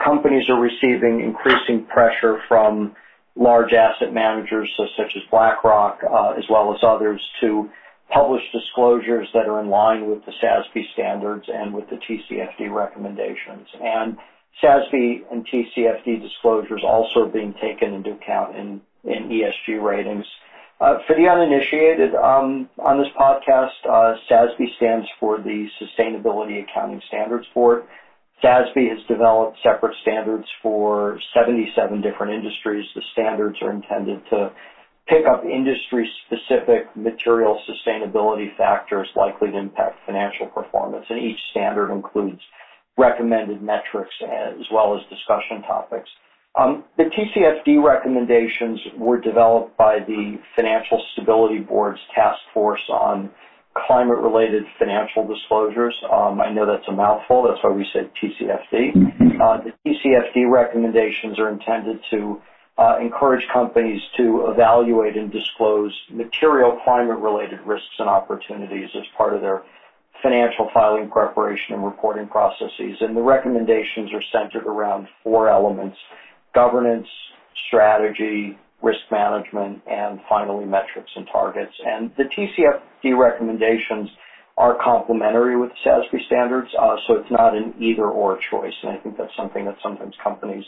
companies 0.03 0.49
are 0.49 0.59
receiving 0.59 1.21
increasing 1.21 1.85
pressure 1.85 2.39
from 2.47 2.95
large 3.35 3.73
asset 3.73 4.13
managers 4.13 4.69
such 4.77 5.15
as 5.15 5.21
BlackRock, 5.29 5.99
uh, 6.03 6.33
as 6.37 6.43
well 6.49 6.73
as 6.73 6.79
others, 6.83 7.21
to 7.41 7.69
publish 8.11 8.41
disclosures 8.51 9.27
that 9.33 9.47
are 9.47 9.59
in 9.59 9.69
line 9.69 10.09
with 10.09 10.25
the 10.25 10.31
SASB 10.41 10.81
standards 10.93 11.45
and 11.53 11.73
with 11.73 11.89
the 11.89 11.97
TCFD 11.97 12.73
recommendations. 12.73 13.67
And 13.81 14.17
SASB 14.63 15.31
and 15.31 15.45
TCFD 15.45 16.21
disclosures 16.21 16.83
also 16.85 17.25
are 17.25 17.29
being 17.29 17.53
taken 17.61 17.93
into 17.93 18.11
account 18.11 18.55
in, 18.55 18.81
in 19.03 19.29
ESG 19.29 19.81
ratings. 19.81 20.25
Uh, 20.79 20.99
for 21.07 21.15
the 21.15 21.27
uninitiated 21.27 22.13
um, 22.15 22.69
on 22.77 22.99
this 22.99 23.07
podcast, 23.19 23.71
uh, 23.89 24.15
SASB 24.29 24.75
stands 24.77 25.07
for 25.19 25.39
the 25.39 25.67
Sustainability 25.81 26.63
Accounting 26.63 27.01
Standards 27.07 27.47
Board. 27.53 27.83
SASB 28.43 28.89
has 28.89 28.99
developed 29.07 29.57
separate 29.63 29.95
standards 30.01 30.45
for 30.61 31.19
77 31.33 32.01
different 32.01 32.33
industries. 32.33 32.85
The 32.93 33.01
standards 33.13 33.57
are 33.61 33.71
intended 33.71 34.21
to 34.29 34.51
pick 35.07 35.25
up 35.25 35.43
industry-specific 35.43 36.95
material 36.95 37.59
sustainability 37.67 38.55
factors 38.57 39.07
likely 39.15 39.51
to 39.51 39.57
impact 39.57 39.95
financial 40.05 40.47
performance, 40.47 41.05
and 41.09 41.19
each 41.19 41.39
standard 41.51 41.91
includes 41.91 42.39
recommended 42.97 43.61
metrics 43.61 44.13
as 44.21 44.65
well 44.71 44.95
as 44.95 45.01
discussion 45.09 45.61
topics. 45.61 46.09
Um, 46.55 46.83
the 46.97 47.05
TCFD 47.05 47.83
recommendations 47.83 48.79
were 48.97 49.19
developed 49.19 49.77
by 49.77 49.99
the 49.99 50.39
Financial 50.55 51.01
Stability 51.13 51.59
Board's 51.59 51.99
task 52.15 52.39
force 52.53 52.81
on 52.89 53.29
climate-related 53.85 54.63
financial 54.79 55.27
disclosures. 55.27 55.95
Um, 56.11 56.41
I 56.41 56.51
know 56.51 56.65
that's 56.65 56.87
a 56.87 56.91
mouthful. 56.91 57.43
That's 57.43 57.63
why 57.63 57.71
we 57.71 57.85
said 57.93 58.09
TCFD. 58.21 58.93
Mm-hmm. 58.95 59.41
Uh, 59.41 59.57
the 59.61 59.73
TCFD 59.85 60.49
recommendations 60.49 61.39
are 61.39 61.49
intended 61.49 61.99
to 62.11 62.41
uh, 62.77 62.97
encourage 63.01 63.43
companies 63.51 64.01
to 64.17 64.47
evaluate 64.47 65.17
and 65.17 65.31
disclose 65.31 65.93
material 66.09 66.79
climate-related 66.83 67.59
risks 67.61 67.95
and 67.99 68.07
opportunities 68.07 68.89
as 68.95 69.03
part 69.17 69.33
of 69.33 69.41
their 69.41 69.63
financial 70.21 70.69
filing 70.73 71.09
preparation 71.09 71.75
and 71.75 71.85
reporting 71.85 72.27
processes. 72.27 72.97
And 73.01 73.15
the 73.15 73.21
recommendations 73.21 74.11
are 74.13 74.23
centered 74.31 74.65
around 74.65 75.07
four 75.23 75.49
elements 75.49 75.97
governance, 76.53 77.07
strategy, 77.67 78.57
risk 78.81 78.99
management, 79.11 79.81
and 79.87 80.19
finally 80.29 80.65
metrics 80.65 81.11
and 81.15 81.27
targets. 81.31 81.73
And 81.85 82.11
the 82.17 82.25
TCFD 82.25 83.17
recommendations 83.17 84.09
are 84.57 84.75
complementary 84.83 85.55
with 85.55 85.69
the 85.69 85.89
SASB 85.89 86.25
standards, 86.25 86.69
uh, 86.79 86.95
so 87.07 87.15
it's 87.15 87.31
not 87.31 87.55
an 87.55 87.73
either 87.79 88.05
or 88.05 88.39
choice. 88.49 88.73
And 88.83 88.91
I 88.91 88.97
think 88.97 89.17
that's 89.17 89.35
something 89.35 89.65
that 89.65 89.75
sometimes 89.83 90.15
companies 90.23 90.63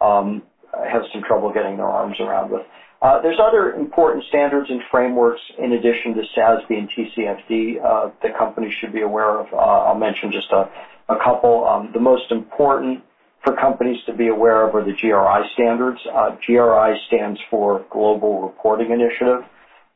um, 0.00 0.42
have 0.72 1.02
some 1.12 1.22
trouble 1.22 1.52
getting 1.52 1.76
their 1.76 1.88
arms 1.88 2.16
around 2.20 2.50
with. 2.50 2.62
Uh, 3.02 3.20
there's 3.20 3.38
other 3.38 3.72
important 3.72 4.24
standards 4.28 4.70
and 4.70 4.80
frameworks 4.90 5.40
in 5.58 5.72
addition 5.72 6.14
to 6.14 6.22
SASB 6.34 6.70
and 6.70 6.88
TCFD 6.90 7.84
uh, 7.84 8.10
that 8.22 8.36
companies 8.38 8.72
should 8.80 8.94
be 8.94 9.02
aware 9.02 9.40
of. 9.40 9.46
Uh, 9.52 9.56
I'll 9.56 9.98
mention 9.98 10.32
just 10.32 10.50
a, 10.52 10.70
a 11.12 11.16
couple. 11.22 11.66
Um, 11.66 11.90
the 11.92 12.00
most 12.00 12.32
important 12.32 13.04
for 13.44 13.54
companies 13.56 13.98
to 14.06 14.14
be 14.14 14.28
aware 14.28 14.66
of 14.66 14.74
are 14.74 14.84
the 14.84 14.92
GRI 14.92 15.48
standards. 15.52 16.00
Uh, 16.10 16.36
GRI 16.46 16.98
stands 17.08 17.38
for 17.50 17.84
Global 17.90 18.42
Reporting 18.42 18.90
Initiative. 18.90 19.44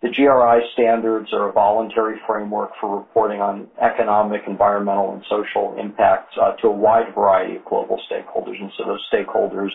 The 0.00 0.10
GRI 0.10 0.60
standards 0.74 1.32
are 1.32 1.48
a 1.48 1.52
voluntary 1.52 2.20
framework 2.26 2.70
for 2.80 2.98
reporting 2.98 3.40
on 3.40 3.66
economic, 3.80 4.42
environmental, 4.46 5.14
and 5.14 5.24
social 5.28 5.74
impacts 5.76 6.36
uh, 6.40 6.52
to 6.60 6.68
a 6.68 6.72
wide 6.72 7.12
variety 7.14 7.56
of 7.56 7.64
global 7.64 8.00
stakeholders. 8.08 8.60
And 8.60 8.70
so 8.76 8.84
those 8.84 9.04
stakeholders 9.12 9.70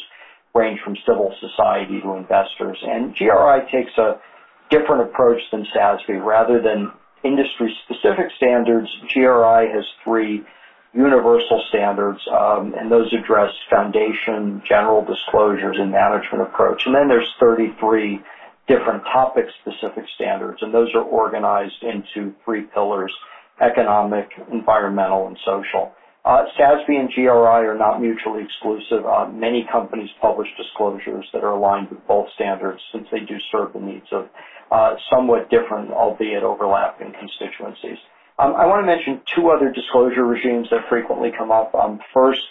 range 0.56 0.80
from 0.86 0.96
civil 1.06 1.34
society 1.42 2.00
to 2.00 2.14
investors. 2.14 2.78
And 2.84 3.14
GRI 3.16 3.68
takes 3.72 3.92
a 3.98 4.22
different 4.70 5.10
approach 5.10 5.42
than 5.52 5.66
SASB. 5.76 6.24
Rather 6.24 6.62
than 6.62 6.92
industry-specific 7.24 8.32
standards, 8.38 8.88
GRI 9.14 9.68
has 9.74 9.84
three 10.06 10.44
universal 10.93 11.63
standards, 11.69 12.19
um, 12.32 12.73
and 12.77 12.91
those 12.91 13.12
address 13.13 13.51
foundation, 13.69 14.62
general 14.67 15.03
disclosures, 15.03 15.77
and 15.79 15.91
management 15.91 16.43
approach. 16.43 16.86
And 16.86 16.93
then 16.93 17.08
there's 17.08 17.29
33 17.39 18.21
different 18.67 19.03
topic-specific 19.12 20.06
standards, 20.15 20.62
and 20.62 20.73
those 20.73 20.93
are 20.93 21.03
organized 21.03 21.84
into 21.84 22.34
three 22.45 22.63
pillars, 22.73 23.13
economic, 23.60 24.29
environmental, 24.51 25.27
and 25.27 25.38
social. 25.45 25.91
Uh, 26.25 26.45
SASB 26.58 26.88
and 26.88 27.10
GRI 27.10 27.27
are 27.67 27.77
not 27.77 27.99
mutually 27.99 28.43
exclusive. 28.43 29.06
Uh, 29.06 29.27
many 29.27 29.67
companies 29.69 30.10
publish 30.21 30.47
disclosures 30.56 31.25
that 31.34 31.43
are 31.43 31.51
aligned 31.51 31.89
with 31.89 31.99
both 32.08 32.27
standards 32.36 32.79
since 32.93 33.06
they 33.12 33.19
do 33.19 33.36
serve 33.51 33.73
the 33.73 33.79
needs 33.79 34.08
of 34.13 34.29
uh, 34.71 34.95
somewhat 35.12 35.49
different, 35.49 35.91
albeit 35.91 36.43
overlapping 36.43 37.12
constituencies. 37.19 37.97
Um, 38.39 38.56
I 38.58 38.65
want 38.65 38.82
to 38.82 38.88
mention 38.88 39.22
two 39.36 39.50
other 39.52 39.69
disclosure 39.72 40.26
regimes 40.26 40.67
that 40.72 40.82
frequently 40.89 41.32
come 41.38 41.52
up. 41.52 41.74
Um, 41.76 42.00
first, 42.13 42.41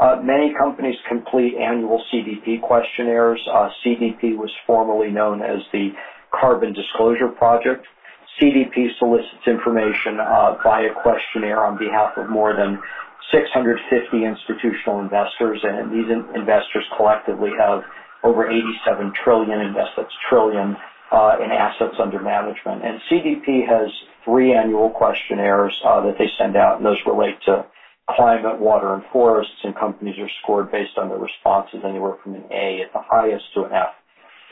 uh, 0.00 0.16
many 0.22 0.52
companies 0.58 0.96
complete 1.08 1.54
annual 1.56 2.02
CDP 2.12 2.60
questionnaires. 2.60 3.40
Uh, 3.50 3.68
CDP 3.84 4.36
was 4.36 4.50
formerly 4.66 5.10
known 5.10 5.42
as 5.42 5.62
the 5.72 5.90
Carbon 6.32 6.72
Disclosure 6.72 7.28
Project. 7.28 7.86
CDP 8.40 8.88
solicits 8.98 9.46
information 9.46 10.20
uh, 10.20 10.56
via 10.62 10.90
questionnaire 11.02 11.64
on 11.64 11.78
behalf 11.78 12.10
of 12.18 12.28
more 12.30 12.54
than 12.54 12.78
650 13.32 14.24
institutional 14.24 15.00
investors, 15.00 15.60
and 15.64 15.90
these 15.92 16.10
in- 16.10 16.26
investors 16.34 16.84
collectively 16.96 17.50
have 17.58 17.82
over 18.24 18.48
87 18.48 19.12
trillion 19.24 19.60
invested 19.60 20.06
trillion 20.28 20.76
uh, 21.12 21.36
in 21.42 21.50
assets 21.52 21.96
under 22.00 22.20
management. 22.20 22.82
And 22.84 23.00
CDP 23.10 23.66
has 23.66 23.90
three 24.28 24.54
annual 24.54 24.90
questionnaires 24.90 25.80
uh, 25.84 26.02
that 26.02 26.16
they 26.18 26.28
send 26.38 26.56
out, 26.56 26.76
and 26.76 26.84
those 26.84 27.00
relate 27.06 27.36
to 27.46 27.64
climate, 28.10 28.60
water, 28.60 28.92
and 28.92 29.02
forests. 29.10 29.52
And 29.64 29.74
companies 29.74 30.16
are 30.18 30.28
scored 30.42 30.70
based 30.70 30.98
on 30.98 31.08
their 31.08 31.18
responses 31.18 31.80
anywhere 31.84 32.14
from 32.22 32.34
an 32.34 32.44
A 32.50 32.82
at 32.82 32.92
the 32.92 33.00
highest 33.00 33.44
to 33.54 33.64
an 33.64 33.72
F 33.72 33.88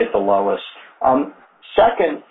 at 0.00 0.06
the 0.12 0.18
lowest. 0.18 0.62
Um, 1.04 1.34
second, 1.76 2.22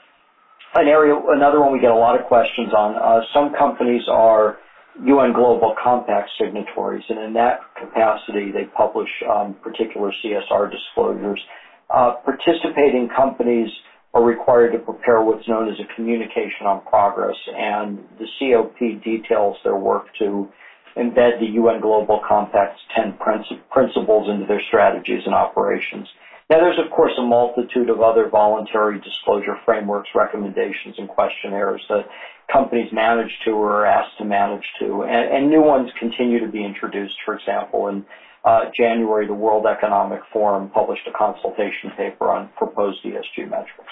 an 0.73 0.87
area, 0.87 1.15
another 1.29 1.61
one 1.61 1.71
we 1.71 1.79
get 1.79 1.91
a 1.91 1.95
lot 1.95 2.19
of 2.19 2.25
questions 2.25 2.73
on. 2.73 2.95
Uh, 2.97 3.21
some 3.33 3.53
companies 3.53 4.03
are 4.09 4.57
UN 5.03 5.33
Global 5.33 5.73
Compact 5.81 6.29
signatories, 6.39 7.03
and 7.09 7.19
in 7.19 7.33
that 7.33 7.59
capacity, 7.79 8.51
they 8.51 8.65
publish 8.75 9.09
um, 9.29 9.55
particular 9.61 10.11
CSR 10.23 10.71
disclosures. 10.71 11.39
Uh, 11.89 12.13
participating 12.25 13.07
companies 13.15 13.69
are 14.15 14.23
required 14.23 14.71
to 14.71 14.79
prepare 14.79 15.21
what's 15.21 15.45
known 15.47 15.67
as 15.69 15.75
a 15.77 15.93
communication 15.93 16.65
on 16.65 16.81
progress, 16.85 17.35
and 17.53 17.99
the 18.17 18.25
COP 18.39 19.03
details 19.03 19.57
their 19.63 19.75
work 19.75 20.05
to 20.17 20.47
embed 20.95 21.39
the 21.39 21.47
UN 21.59 21.81
Global 21.81 22.21
Compact's 22.25 22.79
10 22.95 23.17
principles 23.69 24.29
into 24.29 24.45
their 24.47 24.61
strategies 24.67 25.21
and 25.25 25.35
operations. 25.35 26.07
Now, 26.49 26.59
there's 26.59 26.79
of 26.79 26.89
course 26.91 27.11
a 27.17 27.23
multitude 27.23 27.89
of 27.89 27.99
other 27.99 28.29
voluntary 28.29 28.99
disclosure 28.99 29.57
frameworks, 29.65 30.09
recommendations, 30.15 30.95
and 30.97 31.09
questionnaires 31.09 31.83
that 31.89 32.07
companies 32.49 32.87
manage 32.93 33.31
to 33.43 33.51
or 33.51 33.81
are 33.81 33.85
asked 33.85 34.17
to 34.19 34.23
manage 34.23 34.63
to, 34.79 35.03
and, 35.03 35.27
and 35.35 35.49
new 35.49 35.61
ones 35.61 35.89
continue 35.99 36.39
to 36.39 36.47
be 36.47 36.63
introduced. 36.63 37.15
For 37.25 37.33
example, 37.33 37.87
in 37.87 38.03
uh, 38.45 38.65
January, 38.79 39.25
the 39.25 39.33
World 39.33 39.65
Economic 39.65 40.19
Forum 40.31 40.69
published 40.69 41.07
a 41.07 41.11
consultation 41.11 41.89
paper 41.97 42.29
on 42.29 42.47
proposed 42.55 42.99
ESG 43.03 43.49
metrics. 43.49 43.91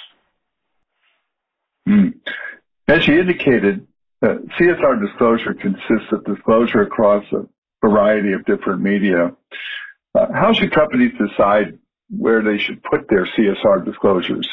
As 2.88 3.08
you 3.08 3.20
indicated, 3.20 3.88
uh, 4.22 4.36
CSR 4.60 5.06
disclosure 5.06 5.54
consists 5.54 6.12
of 6.12 6.26
disclosure 6.26 6.82
across 6.82 7.24
a 7.32 7.48
variety 7.86 8.34
of 8.34 8.46
different 8.46 8.82
media. 8.82 9.32
Uh, 10.14 10.28
how 10.34 10.54
should 10.54 10.72
companies 10.72 11.14
decide 11.18 11.80
where 12.10 12.44
they 12.44 12.58
should 12.58 12.84
put 12.84 13.08
their 13.10 13.26
CSR 13.26 13.86
disclosures? 13.86 14.48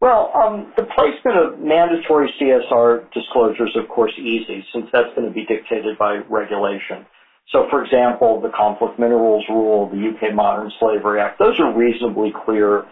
Well, 0.00 0.30
um, 0.34 0.72
the 0.76 0.84
placement 0.84 1.38
of 1.38 1.58
mandatory 1.60 2.32
CSR 2.38 3.10
disclosures, 3.12 3.74
of 3.76 3.88
course, 3.88 4.12
is 4.12 4.24
easy 4.24 4.64
since 4.72 4.86
that's 4.92 5.08
going 5.16 5.26
to 5.26 5.32
be 5.32 5.46
dictated 5.46 5.96
by 5.96 6.18
regulation. 6.28 7.06
So, 7.48 7.66
for 7.70 7.82
example, 7.82 8.40
the 8.40 8.50
Conflict 8.50 8.98
Minerals 8.98 9.44
Rule, 9.48 9.88
the 9.88 9.96
UK 9.96 10.34
Modern 10.34 10.70
Slavery 10.78 11.20
Act, 11.20 11.38
those 11.38 11.58
are 11.58 11.72
reasonably 11.74 12.34
clear 12.44 12.84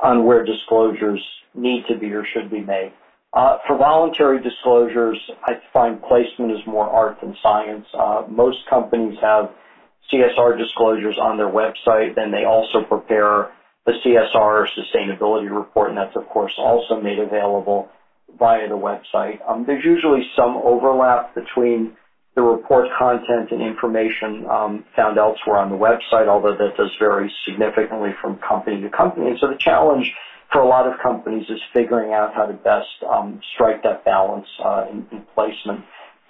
on 0.00 0.24
where 0.24 0.44
disclosures 0.44 1.22
need 1.54 1.84
to 1.88 1.96
be 1.96 2.12
or 2.12 2.24
should 2.24 2.50
be 2.50 2.60
made. 2.60 2.92
Uh, 3.32 3.58
for 3.66 3.76
voluntary 3.76 4.42
disclosures, 4.42 5.18
I 5.44 5.54
find 5.72 6.02
placement 6.02 6.52
is 6.52 6.60
more 6.66 6.88
art 6.88 7.18
than 7.20 7.36
science. 7.42 7.86
Uh, 7.92 8.24
most 8.28 8.58
companies 8.70 9.18
have 9.20 9.50
CSR 10.12 10.58
disclosures 10.58 11.18
on 11.20 11.36
their 11.36 11.50
website, 11.50 12.16
and 12.16 12.32
they 12.32 12.44
also 12.44 12.82
prepare 12.88 13.52
the 13.84 13.92
CSR 14.04 14.66
sustainability 14.76 15.54
report, 15.54 15.90
and 15.90 15.98
that's 15.98 16.16
of 16.16 16.26
course 16.28 16.52
also 16.58 17.00
made 17.00 17.18
available 17.18 17.88
via 18.38 18.68
the 18.68 18.76
website. 18.76 19.38
Um, 19.48 19.64
there's 19.66 19.84
usually 19.84 20.22
some 20.36 20.56
overlap 20.56 21.34
between 21.34 21.92
the 22.34 22.42
report 22.42 22.88
content 22.98 23.50
and 23.50 23.60
information 23.62 24.46
um, 24.50 24.84
found 24.96 25.18
elsewhere 25.18 25.58
on 25.58 25.70
the 25.70 25.76
website, 25.76 26.28
although 26.28 26.56
that 26.56 26.76
does 26.76 26.90
vary 26.98 27.32
significantly 27.44 28.10
from 28.22 28.38
company 28.38 28.80
to 28.80 28.90
company. 28.90 29.28
And 29.28 29.38
so 29.40 29.48
the 29.48 29.56
challenge 29.58 30.12
for 30.52 30.62
a 30.62 30.68
lot 30.68 30.86
of 30.86 30.94
companies 31.02 31.44
is 31.50 31.60
figuring 31.74 32.12
out 32.14 32.34
how 32.34 32.46
to 32.46 32.54
best 32.54 32.88
um, 33.10 33.40
strike 33.54 33.82
that 33.84 34.04
balance 34.04 34.46
uh, 34.64 34.86
in, 34.90 35.06
in 35.12 35.24
placement. 35.34 35.84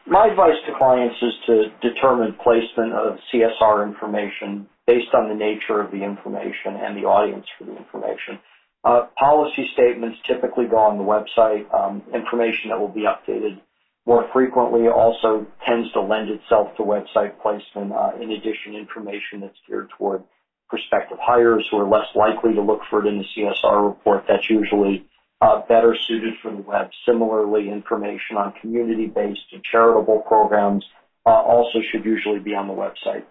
My 0.07 0.27
advice 0.29 0.57
to 0.67 0.73
clients 0.79 1.17
is 1.23 1.35
to 1.47 1.65
determine 1.83 2.37
placement 2.43 2.95
of 2.95 3.19
CSR 3.33 3.87
information 3.87 4.69
based 4.87 5.15
on 5.15 5.29
the 5.29 5.35
nature 5.35 5.81
of 5.81 5.93
the 5.93 6.03
information 6.03 6.77
and 6.83 6.97
the 6.97 7.07
audience 7.07 7.47
for 7.59 7.65
the 7.67 7.77
information. 7.77 8.39
Uh, 8.85 9.03
policy 9.19 9.69
statements 9.75 10.19
typically 10.27 10.67
go 10.67 10.79
on 10.79 10.99
the 10.99 11.05
website. 11.05 11.65
Um, 11.75 12.03
information 12.15 12.71
that 12.71 12.81
will 12.81 12.89
be 12.93 13.07
updated 13.07 13.61
more 14.07 14.27
frequently 14.33 14.89
also 14.89 15.47
tends 15.67 15.91
to 15.93 16.01
lend 16.01 16.31
itself 16.31 16.69
to 16.79 16.85
website 16.85 17.41
placement. 17.43 17.93
Uh, 17.93 18.13
in 18.21 18.33
addition, 18.33 18.75
information 18.77 19.41
that's 19.43 19.57
geared 19.69 19.89
toward 19.99 20.25
prospective 20.69 21.19
hires 21.21 21.67
who 21.71 21.79
are 21.79 21.89
less 21.89 22.07
likely 22.15 22.55
to 22.55 22.63
look 22.63 22.81
for 22.91 23.05
it 23.05 23.09
in 23.09 23.19
the 23.19 23.25
CSR 23.37 23.89
report, 23.89 24.25
that's 24.29 24.49
usually 24.51 25.07
uh, 25.41 25.63
better 25.69 25.97
suited 26.07 26.35
for 26.43 26.51
the 26.51 26.63
web. 26.63 26.91
Similarly, 27.07 27.71
information 27.71 28.37
on 28.37 28.53
community-based 28.61 29.53
and 29.53 29.63
charitable 29.65 30.21
programs 30.21 30.85
uh, 31.27 31.31
also 31.31 31.81
should 31.91 32.05
usually 32.05 32.41
be 32.41 32.55
on 32.55 32.67
the 32.67 32.75
website. 32.75 33.25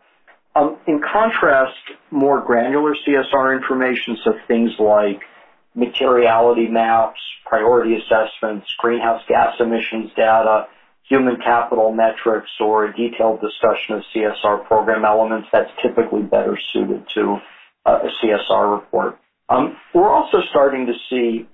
Um, 0.55 0.77
in 0.87 1.01
contrast, 1.01 1.77
more 2.09 2.41
granular 2.41 2.95
CSR 2.95 3.55
information, 3.55 4.17
so 4.23 4.33
things 4.47 4.71
like 4.79 5.21
materiality 5.75 6.67
maps, 6.67 7.19
priority 7.45 7.95
assessments, 7.95 8.67
greenhouse 8.79 9.21
gas 9.27 9.53
emissions 9.59 10.09
data, 10.15 10.67
human 11.09 11.37
capital 11.37 11.91
metrics, 11.91 12.49
or 12.59 12.85
a 12.85 12.95
detailed 12.95 13.39
discussion 13.41 13.95
of 13.95 14.03
CSR 14.13 14.65
program 14.67 15.05
elements, 15.05 15.47
that's 15.51 15.71
typically 15.81 16.21
better 16.21 16.57
suited 16.73 17.07
to 17.15 17.37
uh, 17.85 17.99
a 18.03 18.25
CSR 18.25 18.79
report. 18.79 19.19
Um, 19.49 19.77
we're 19.93 20.11
also 20.11 20.41
starting 20.49 20.87
to 20.87 20.93
see 21.09 21.47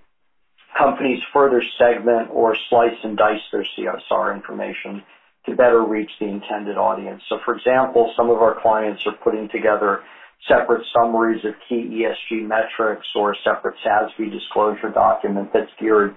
companies 0.77 1.21
further 1.31 1.61
segment 1.77 2.29
or 2.31 2.55
slice 2.69 2.97
and 3.03 3.15
dice 3.15 3.41
their 3.51 3.65
CSR 3.77 4.33
information 4.33 5.03
to 5.45 5.55
better 5.55 5.83
reach 5.83 6.09
the 6.19 6.25
intended 6.25 6.77
audience. 6.77 7.21
So 7.29 7.39
for 7.45 7.55
example, 7.55 8.13
some 8.17 8.29
of 8.29 8.37
our 8.37 8.59
clients 8.61 9.05
are 9.05 9.13
putting 9.23 9.49
together 9.49 10.01
separate 10.47 10.85
summaries 10.93 11.43
of 11.45 11.53
key 11.69 12.03
ESG 12.03 12.47
metrics 12.47 13.07
or 13.15 13.33
a 13.33 13.35
separate 13.43 13.75
SASB 13.85 14.31
disclosure 14.31 14.89
document 14.89 15.49
that's 15.53 15.71
geared 15.79 16.15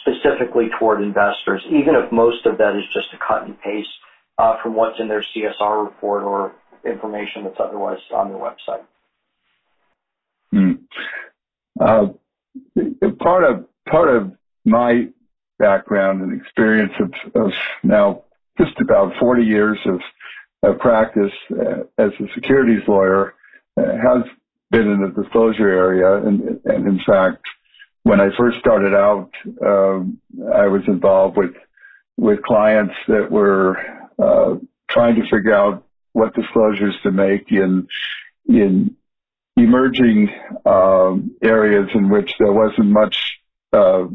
specifically 0.00 0.68
toward 0.78 1.02
investors, 1.02 1.62
even 1.70 1.94
if 1.94 2.10
most 2.12 2.46
of 2.46 2.58
that 2.58 2.76
is 2.76 2.84
just 2.92 3.08
a 3.14 3.18
cut 3.26 3.44
and 3.44 3.60
paste 3.60 3.88
uh, 4.38 4.56
from 4.62 4.74
what's 4.74 4.98
in 5.00 5.08
their 5.08 5.24
CSR 5.34 5.84
report 5.84 6.22
or 6.22 6.52
information 6.84 7.44
that's 7.44 7.58
otherwise 7.58 7.98
on 8.14 8.28
their 8.28 8.38
website. 8.38 8.84
Hmm. 10.50 10.72
Uh, 11.80 12.06
part 13.18 13.44
of 13.44 13.66
part 13.90 14.08
of 14.08 14.32
my 14.64 15.08
background 15.58 16.22
and 16.22 16.40
experience 16.40 16.92
of, 17.00 17.12
of 17.42 17.52
now 17.82 18.22
just 18.58 18.78
about 18.80 19.12
40 19.20 19.44
years 19.44 19.78
of, 19.86 20.00
of 20.62 20.78
practice 20.78 21.32
uh, 21.52 21.82
as 21.98 22.10
a 22.20 22.24
securities 22.34 22.82
lawyer 22.88 23.34
uh, 23.76 23.82
has 23.82 24.24
been 24.70 24.88
in 24.88 25.00
the 25.00 25.22
disclosure 25.22 25.68
area. 25.68 26.16
And, 26.26 26.60
and 26.64 26.86
in 26.86 27.00
fact, 27.06 27.42
when 28.08 28.22
I 28.22 28.30
first 28.38 28.58
started 28.58 28.94
out, 28.94 29.30
um, 29.62 30.18
I 30.54 30.66
was 30.68 30.80
involved 30.86 31.36
with 31.36 31.54
with 32.16 32.42
clients 32.42 32.94
that 33.06 33.30
were 33.30 33.76
uh, 34.18 34.54
trying 34.90 35.16
to 35.16 35.22
figure 35.30 35.54
out 35.54 35.84
what 36.14 36.34
disclosures 36.34 36.94
to 37.02 37.10
make 37.10 37.52
in 37.52 37.86
in 38.48 38.96
emerging 39.58 40.30
um, 40.64 41.36
areas 41.42 41.88
in 41.94 42.08
which 42.08 42.32
there 42.38 42.50
wasn't 42.50 42.86
much 42.86 43.40
uh, 43.74 44.06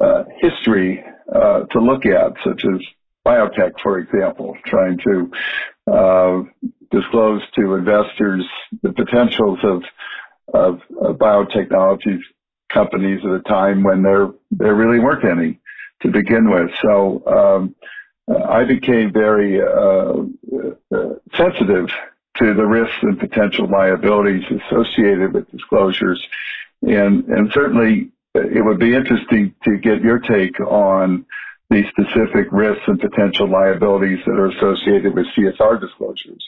uh, 0.00 0.24
history 0.40 1.04
uh, 1.30 1.64
to 1.72 1.78
look 1.78 2.06
at, 2.06 2.32
such 2.42 2.64
as 2.64 2.80
biotech, 3.26 3.72
for 3.82 3.98
example, 3.98 4.56
trying 4.64 4.98
to 5.06 5.30
uh, 5.92 6.42
disclose 6.90 7.42
to 7.54 7.74
investors 7.74 8.46
the 8.82 8.92
potentials 8.92 9.58
of, 9.62 9.82
of, 10.54 10.80
of 11.02 11.16
biotechnology 11.16 12.18
companies 12.72 13.20
at 13.24 13.30
a 13.30 13.40
time 13.40 13.82
when 13.82 14.02
there 14.02 14.28
there 14.50 14.74
really 14.74 14.98
weren't 14.98 15.24
any 15.24 15.58
to 16.02 16.08
begin 16.08 16.50
with. 16.50 16.70
So 16.82 17.22
um, 17.26 17.74
I 18.48 18.64
became 18.64 19.12
very 19.12 19.60
uh, 19.60 20.22
uh, 20.94 21.14
sensitive 21.36 21.88
to 22.38 22.54
the 22.54 22.64
risks 22.64 22.96
and 23.02 23.18
potential 23.18 23.68
liabilities 23.68 24.44
associated 24.44 25.34
with 25.34 25.50
disclosures, 25.50 26.24
and 26.82 27.24
and 27.24 27.50
certainly 27.52 28.10
it 28.34 28.64
would 28.64 28.78
be 28.78 28.94
interesting 28.94 29.54
to 29.64 29.76
get 29.78 30.00
your 30.00 30.18
take 30.18 30.58
on 30.60 31.26
the 31.70 31.84
specific 31.90 32.46
risks 32.50 32.82
and 32.86 33.00
potential 33.00 33.48
liabilities 33.48 34.18
that 34.26 34.32
are 34.32 34.46
associated 34.46 35.14
with 35.14 35.26
CSR 35.36 35.80
disclosures. 35.80 36.44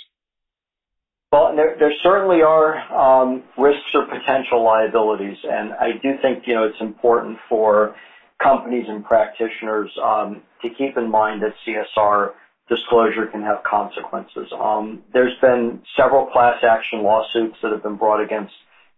Well, 1.33 1.57
there, 1.57 1.77
there 1.79 1.92
certainly 2.03 2.42
are 2.42 2.77
um, 2.92 3.42
risks 3.57 3.88
or 3.95 4.05
potential 4.05 4.62
liabilities, 4.62 5.38
and 5.45 5.73
I 5.73 5.92
do 6.03 6.12
think 6.21 6.47
you 6.47 6.55
know 6.55 6.64
it's 6.64 6.81
important 6.81 7.38
for 7.49 7.95
companies 8.42 8.85
and 8.87 9.03
practitioners 9.03 9.90
um, 10.05 10.42
to 10.61 10.68
keep 10.68 10.99
in 10.99 11.11
mind 11.11 11.42
that 11.42 11.55
CSR 11.66 12.33
disclosure 12.68 13.27
can 13.33 13.40
have 13.42 13.62
consequences. 13.64 14.53
Um, 14.53 15.01
there's 15.14 15.35
been 15.40 15.81
several 15.97 16.27
class 16.27 16.62
action 16.62 17.03
lawsuits 17.03 17.57
that 17.62 17.73
have 17.73 17.83
been 17.83 17.97
brought 17.97 18.21
against 18.21 18.53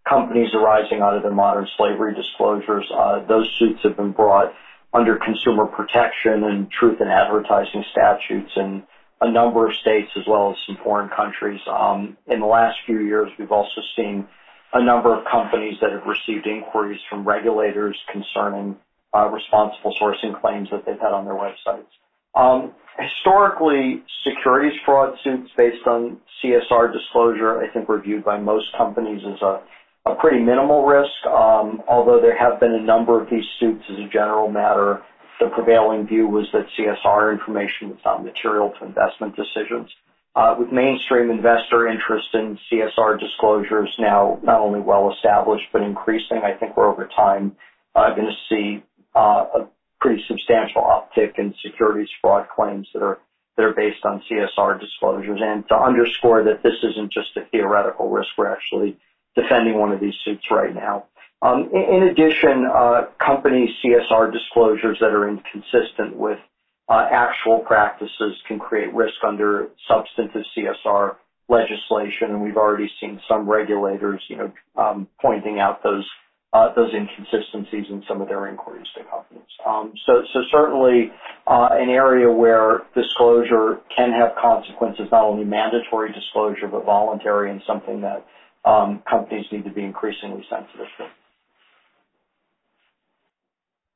companies 0.09 0.49
arising 0.55 1.03
out 1.03 1.15
of 1.15 1.23
their 1.23 1.33
modern 1.33 1.67
slavery 1.77 2.15
disclosures. 2.15 2.85
Uh, 2.93 3.21
those 3.29 3.49
suits 3.61 3.79
have 3.85 3.97
been 3.97 4.11
brought 4.11 4.53
under 4.93 5.17
consumer 5.17 5.67
protection 5.67 6.43
and 6.45 6.69
truth 6.71 7.01
in 7.01 7.07
advertising 7.07 7.85
statutes 7.93 8.51
and 8.57 8.83
a 9.25 9.31
number 9.31 9.67
of 9.67 9.75
states 9.75 10.11
as 10.17 10.25
well 10.29 10.51
as 10.51 10.57
some 10.67 10.77
foreign 10.85 11.09
countries. 11.09 11.61
Um, 11.67 12.17
in 12.27 12.41
the 12.41 12.47
last 12.47 12.77
few 12.85 13.01
years, 13.01 13.31
we've 13.39 13.53
also 13.53 13.81
seen 13.97 14.29
a 14.75 14.85
number 14.85 15.17
of 15.17 15.25
companies 15.25 15.77
that 15.81 15.93
have 15.93 16.05
received 16.05 16.47
inquiries 16.47 17.01
from 17.09 17.27
regulators 17.27 17.97
concerning 18.13 18.77
uh, 19.15 19.29
responsible 19.31 19.95
sourcing 20.01 20.39
claims 20.41 20.69
that 20.71 20.85
they've 20.85 21.01
had 21.01 21.13
on 21.13 21.25
their 21.25 21.35
websites. 21.35 21.89
Um, 22.35 22.75
historically, 22.99 24.03
securities 24.29 24.79
fraud 24.85 25.17
suits 25.25 25.51
based 25.57 25.87
on 25.87 26.19
CSR 26.43 26.93
disclosure, 26.93 27.63
I 27.63 27.73
think, 27.73 27.89
were 27.89 28.01
viewed 28.01 28.25
by 28.25 28.39
most 28.39 28.67
companies 28.77 29.23
as 29.25 29.41
a, 29.41 29.63
a 30.05 30.17
pretty 30.17 30.41
minimal 30.41 30.85
risk, 30.85 31.25
um, 31.27 31.83
although 31.89 32.21
there 32.21 32.37
have 32.37 32.61
been 32.61 32.73
a 32.73 32.83
number 32.83 33.23
of 33.23 33.31
these 33.31 33.45
suits 33.59 33.85
as 33.89 33.99
a 34.01 34.09
general 34.09 34.51
matter 34.51 35.03
the 35.41 35.49
prevailing 35.49 36.07
view 36.07 36.27
was 36.29 36.47
that 36.53 36.67
CSR 36.79 37.33
information 37.33 37.91
was 37.91 37.99
not 38.05 38.25
material 38.25 38.73
to 38.79 38.87
investment 38.87 39.37
decisions. 39.37 39.91
Uh, 40.37 40.57
with 40.59 40.73
mainstream 40.73 41.31
investor 41.31 41.87
interest 41.87 42.27
in 42.35 42.59
CSR 42.71 43.21
disclosures 43.21 43.95
now 44.01 44.39
not 44.43 44.61
only 44.61 44.81
well 44.81 45.13
established 45.13 45.67
but 45.73 45.83
increasing, 45.83 46.39
I 46.39 46.55
think 46.59 46.77
we're 46.77 46.91
over 46.91 47.09
time 47.15 47.57
uh, 47.95 48.15
going 48.15 48.27
to 48.27 48.49
see 48.49 48.83
uh, 49.15 49.47
a 49.55 49.69
pretty 50.01 50.23
substantial 50.27 50.83
uptick 50.83 51.39
in 51.39 51.55
securities 51.65 52.09
fraud 52.21 52.49
claims 52.55 52.89
that 52.95 53.03
are 53.03 53.19
that 53.57 53.63
are 53.63 53.73
based 53.73 54.05
on 54.05 54.23
CSR 54.29 54.81
disclosures. 54.81 55.41
And 55.41 55.67
to 55.69 55.77
underscore 55.77 56.43
that 56.45 56.65
this 56.65 56.75
isn't 56.83 57.13
just 57.13 57.37
a 57.37 57.45
theoretical 57.53 58.11
risk, 58.11 58.31
we're 58.37 58.53
actually 58.53 58.99
defending 59.37 59.79
one 59.79 59.93
of 59.93 60.01
these 60.01 60.15
suits 60.25 60.47
right 60.51 60.75
now. 60.75 61.07
Um, 61.45 61.69
in 61.75 62.05
addition, 62.05 62.67
uh, 62.75 63.03
company 63.25 63.71
CSR 63.85 64.33
disclosures 64.33 64.97
that 65.01 65.11
are 65.11 65.29
inconsistent 65.29 66.17
with 66.17 66.39
uh, 66.89 67.07
actual 67.11 67.59
practices 67.61 68.35
can 68.49 68.59
create 68.59 68.95
risk 68.95 69.15
under 69.27 69.69
substantive 69.87 70.43
CSR 70.57 71.17
legislation, 71.51 72.31
and 72.31 72.43
we've 72.43 72.57
already 72.57 72.91
seen 72.99 73.21
some 73.29 73.49
regulators, 73.49 74.23
you 74.29 74.37
know, 74.37 74.53
um, 74.77 75.07
pointing 75.21 75.61
out 75.61 75.83
those 75.83 76.09
uh, 76.55 76.73
those 76.75 76.95
inconsistencies 76.95 77.85
in 77.91 78.03
some 78.09 78.23
of 78.23 78.29
their 78.29 78.47
inquiries 78.49 78.87
to 78.97 79.03
companies. 79.11 79.43
Um, 79.67 79.93
so, 80.07 80.23
so 80.33 80.41
certainly 80.53 81.11
uh, 81.49 81.69
an 81.73 81.91
area 81.91 82.31
where 82.31 82.83
disclosure 82.95 83.81
can 83.95 84.13
have 84.13 84.37
consequences, 84.41 85.09
not 85.11 85.25
only 85.25 85.45
mandatory 85.45 86.13
disclosure 86.13 86.69
but 86.71 86.85
voluntary, 86.87 87.51
and 87.51 87.61
something 87.67 88.01
that 88.03 88.25
um, 88.65 89.03
companies 89.11 89.47
need 89.51 89.65
to 89.65 89.73
be 89.73 89.83
increasingly 89.83 90.47
sensitive 90.49 90.87
to. 90.99 91.24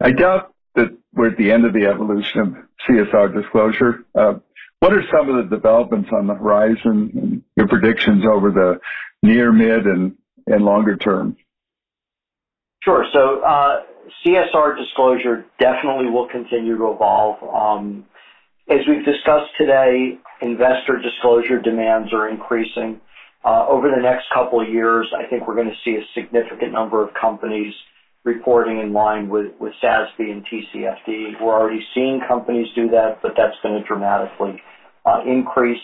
I 0.00 0.12
doubt 0.12 0.54
that 0.74 0.96
we're 1.12 1.30
at 1.30 1.36
the 1.36 1.50
end 1.50 1.64
of 1.64 1.72
the 1.72 1.86
evolution 1.86 2.40
of 2.40 2.54
CSR 2.88 3.34
disclosure. 3.34 4.04
Uh, 4.14 4.34
what 4.80 4.92
are 4.92 5.02
some 5.12 5.28
of 5.28 5.36
the 5.36 5.56
developments 5.56 6.10
on 6.12 6.28
the 6.28 6.34
horizon 6.34 7.10
and 7.14 7.42
your 7.56 7.66
predictions 7.66 8.24
over 8.24 8.50
the 8.50 8.80
near, 9.22 9.50
mid, 9.50 9.86
and, 9.86 10.14
and 10.46 10.64
longer 10.64 10.96
term? 10.96 11.36
Sure. 12.84 13.04
So 13.12 13.42
uh, 13.42 13.82
CSR 14.24 14.76
disclosure 14.78 15.44
definitely 15.58 16.10
will 16.10 16.28
continue 16.28 16.78
to 16.78 16.92
evolve. 16.92 17.42
Um, 17.42 18.04
as 18.70 18.78
we've 18.86 19.04
discussed 19.04 19.50
today, 19.58 20.18
investor 20.40 21.00
disclosure 21.02 21.60
demands 21.60 22.12
are 22.12 22.28
increasing. 22.28 23.00
Uh, 23.44 23.66
over 23.68 23.88
the 23.88 24.02
next 24.02 24.26
couple 24.32 24.60
of 24.60 24.68
years, 24.68 25.12
I 25.16 25.28
think 25.28 25.48
we're 25.48 25.56
going 25.56 25.70
to 25.70 25.76
see 25.84 25.96
a 25.96 26.04
significant 26.14 26.72
number 26.72 27.02
of 27.02 27.14
companies 27.14 27.74
reporting 28.28 28.78
in 28.78 28.92
line 28.92 29.28
with, 29.28 29.52
with 29.58 29.72
SASB 29.82 30.20
and 30.20 30.44
TCFD. 30.44 31.40
We're 31.40 31.58
already 31.58 31.82
seeing 31.94 32.20
companies 32.28 32.68
do 32.74 32.90
that, 32.90 33.20
but 33.22 33.32
that's 33.36 33.56
going 33.62 33.80
to 33.80 33.86
dramatically 33.86 34.60
uh, 35.06 35.20
increase. 35.26 35.80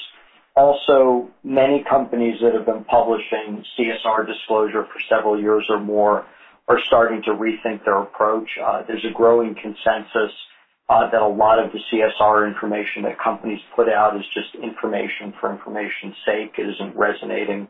Also, 0.56 1.30
many 1.42 1.82
companies 1.88 2.36
that 2.42 2.52
have 2.54 2.66
been 2.66 2.84
publishing 2.84 3.64
CSR 3.76 4.26
disclosure 4.26 4.84
for 4.84 5.00
several 5.08 5.40
years 5.40 5.66
or 5.68 5.80
more 5.80 6.24
are 6.68 6.78
starting 6.86 7.22
to 7.22 7.30
rethink 7.30 7.84
their 7.84 7.98
approach. 7.98 8.48
Uh, 8.62 8.82
there's 8.86 9.04
a 9.04 9.12
growing 9.12 9.54
consensus 9.54 10.32
uh, 10.88 11.10
that 11.10 11.22
a 11.22 11.26
lot 11.26 11.58
of 11.58 11.72
the 11.72 11.80
CSR 11.90 12.46
information 12.46 13.02
that 13.02 13.18
companies 13.18 13.60
put 13.74 13.88
out 13.88 14.16
is 14.16 14.24
just 14.32 14.54
information 14.62 15.32
for 15.40 15.50
information's 15.50 16.14
sake. 16.26 16.52
It 16.58 16.68
isn't 16.68 16.94
resonating 16.94 17.68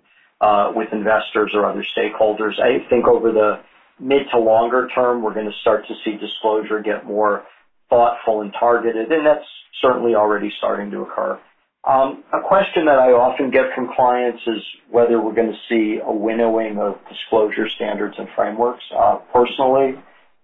with 0.74 0.92
investors 0.92 1.52
or 1.54 1.64
other 1.64 1.82
stakeholders. 1.96 2.60
I 2.60 2.84
think 2.90 3.06
over 3.06 3.32
the 3.32 3.60
mid 3.98 4.22
to 4.32 4.38
longer 4.38 4.88
term, 4.94 5.22
we're 5.22 5.34
going 5.34 5.46
to 5.46 5.58
start 5.60 5.86
to 5.88 5.94
see 6.04 6.16
disclosure 6.16 6.80
get 6.80 7.06
more 7.06 7.44
thoughtful 7.90 8.40
and 8.42 8.52
targeted, 8.58 9.10
and 9.12 9.26
that's 9.26 9.46
certainly 9.80 10.14
already 10.14 10.50
starting 10.58 10.90
to 10.90 11.02
occur. 11.02 11.38
Um, 11.84 12.24
a 12.32 12.40
question 12.40 12.86
that 12.86 12.98
I 12.98 13.12
often 13.12 13.50
get 13.50 13.66
from 13.74 13.90
clients 13.94 14.40
is 14.46 14.62
whether 14.90 15.20
we're 15.20 15.34
going 15.34 15.52
to 15.52 15.58
see 15.68 16.00
a 16.02 16.12
winnowing 16.12 16.78
of 16.78 16.96
disclosure 17.10 17.68
standards 17.68 18.14
and 18.18 18.26
frameworks. 18.34 18.82
Uh, 18.96 19.16
personally, 19.32 20.00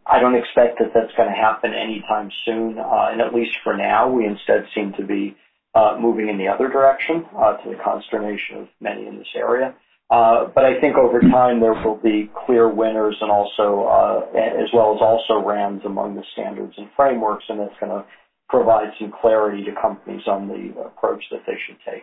I 0.07 0.21
don't 0.21 0.35
expect 0.35 0.79
that 0.81 0.93
that's 0.95 1.13
going 1.17 1.31
to 1.31 1.35
happen 1.35 1.73
anytime 1.73 2.31
soon, 2.45 2.79
uh, 2.79 3.09
and 3.11 3.23
at 3.23 3.33
least 3.33 3.57
for 3.65 3.75
now, 3.75 4.09
we 4.11 4.27
instead 4.27 4.67
seem 4.75 4.93
to 4.99 5.05
be 5.05 5.35
uh, 5.75 5.97
moving 5.99 6.29
in 6.29 6.37
the 6.37 6.49
other 6.49 6.69
direction 6.69 7.25
uh, 7.39 7.57
to 7.57 7.71
the 7.71 7.77
consternation 7.83 8.59
of 8.59 8.69
many 8.81 9.07
in 9.07 9.17
this 9.17 9.29
area. 9.35 9.75
Uh, 10.11 10.51
but 10.55 10.65
I 10.65 10.81
think 10.81 10.97
over 10.97 11.21
time 11.21 11.61
there 11.61 11.73
will 11.73 12.01
be 12.03 12.29
clear 12.45 12.69
winners 12.69 13.17
and 13.21 13.31
also, 13.31 13.87
uh, 13.87 14.37
as 14.37 14.69
well 14.75 14.95
as 14.95 15.01
also 15.01 15.47
rams 15.47 15.83
among 15.85 16.17
the 16.17 16.25
standards 16.33 16.75
and 16.77 16.89
frameworks, 16.97 17.45
and 17.49 17.61
that's 17.61 17.79
going 17.79 17.93
to 17.93 18.05
provide 18.49 18.91
some 18.99 19.13
clarity 19.21 19.63
to 19.65 19.71
companies 19.81 20.23
on 20.27 20.49
the 20.49 20.75
approach 20.83 21.23
that 21.31 21.43
they 21.47 21.55
should 21.65 21.79
take. 21.87 22.03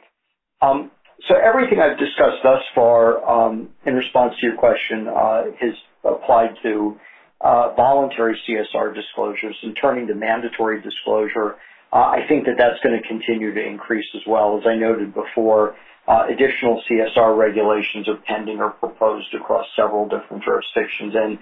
Um, 0.62 0.90
so 1.28 1.36
everything 1.36 1.80
I've 1.80 2.00
discussed 2.00 2.40
thus 2.44 2.64
far 2.74 3.20
um, 3.28 3.70
in 3.86 3.96
response 3.96 4.34
to 4.40 4.48
your 4.48 4.56
question 4.56 5.08
uh, 5.10 5.44
has 5.60 5.74
applied 6.06 6.56
to 6.64 6.96
uh, 7.42 7.74
voluntary 7.76 8.40
CSR 8.48 8.96
disclosures 8.96 9.56
and 9.64 9.78
turning 9.82 10.08
to 10.08 10.16
mandatory 10.16 10.82
disclosure. 10.82 11.56
Uh, 11.92 11.98
I 11.98 12.20
think 12.30 12.46
that 12.46 12.56
that's 12.58 12.80
going 12.84 13.00
to 13.02 13.08
continue 13.08 13.54
to 13.54 13.62
increase 13.66 14.06
as 14.16 14.22
well. 14.28 14.58
As 14.58 14.66
I 14.66 14.76
noted 14.76 15.14
before, 15.14 15.76
additional 16.08 16.82
CSR 16.90 17.38
regulations 17.38 18.08
are 18.08 18.18
pending 18.28 18.60
or 18.60 18.72
proposed 18.72 19.34
across 19.34 19.66
several 19.76 20.08
different 20.08 20.44
jurisdictions, 20.44 21.14
and 21.16 21.38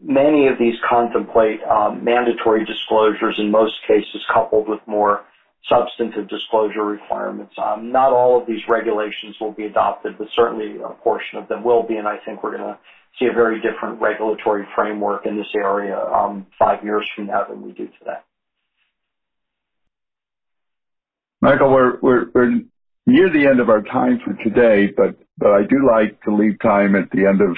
many 0.00 0.46
of 0.48 0.58
these 0.58 0.74
contemplate 0.88 1.62
um, 1.64 2.04
mandatory 2.04 2.64
disclosures, 2.64 3.36
in 3.38 3.50
most 3.50 3.74
cases 3.86 4.22
coupled 4.32 4.68
with 4.68 4.80
more 4.86 5.22
substantive 5.68 6.28
disclosure 6.28 6.84
requirements. 6.84 7.52
Um, 7.58 7.92
not 7.92 8.12
all 8.12 8.40
of 8.40 8.46
these 8.46 8.60
regulations 8.68 9.36
will 9.40 9.52
be 9.52 9.64
adopted, 9.64 10.16
but 10.18 10.28
certainly 10.34 10.76
a 10.82 10.88
portion 11.02 11.38
of 11.38 11.48
them 11.48 11.62
will 11.62 11.82
be, 11.82 11.96
and 11.96 12.08
I 12.08 12.16
think 12.24 12.42
we're 12.42 12.56
going 12.56 12.74
to 12.74 12.78
see 13.18 13.26
a 13.26 13.32
very 13.32 13.60
different 13.60 14.00
regulatory 14.00 14.66
framework 14.74 15.26
in 15.26 15.36
this 15.36 15.52
area 15.54 15.98
um, 15.98 16.46
five 16.58 16.82
years 16.82 17.08
from 17.14 17.26
now 17.26 17.44
than 17.44 17.62
we 17.62 17.72
do 17.72 17.88
today. 17.98 18.18
Michael, 21.42 21.70
we're, 21.70 21.98
we're, 22.00 22.26
we're 22.34 22.60
near 23.10 23.28
the 23.28 23.46
end 23.46 23.60
of 23.60 23.68
our 23.68 23.82
time 23.82 24.20
for 24.24 24.34
today, 24.44 24.92
but 24.96 25.16
but 25.38 25.52
I 25.52 25.62
do 25.62 25.86
like 25.86 26.22
to 26.22 26.34
leave 26.34 26.58
time 26.60 26.94
at 26.94 27.10
the 27.10 27.26
end 27.26 27.40
of 27.40 27.56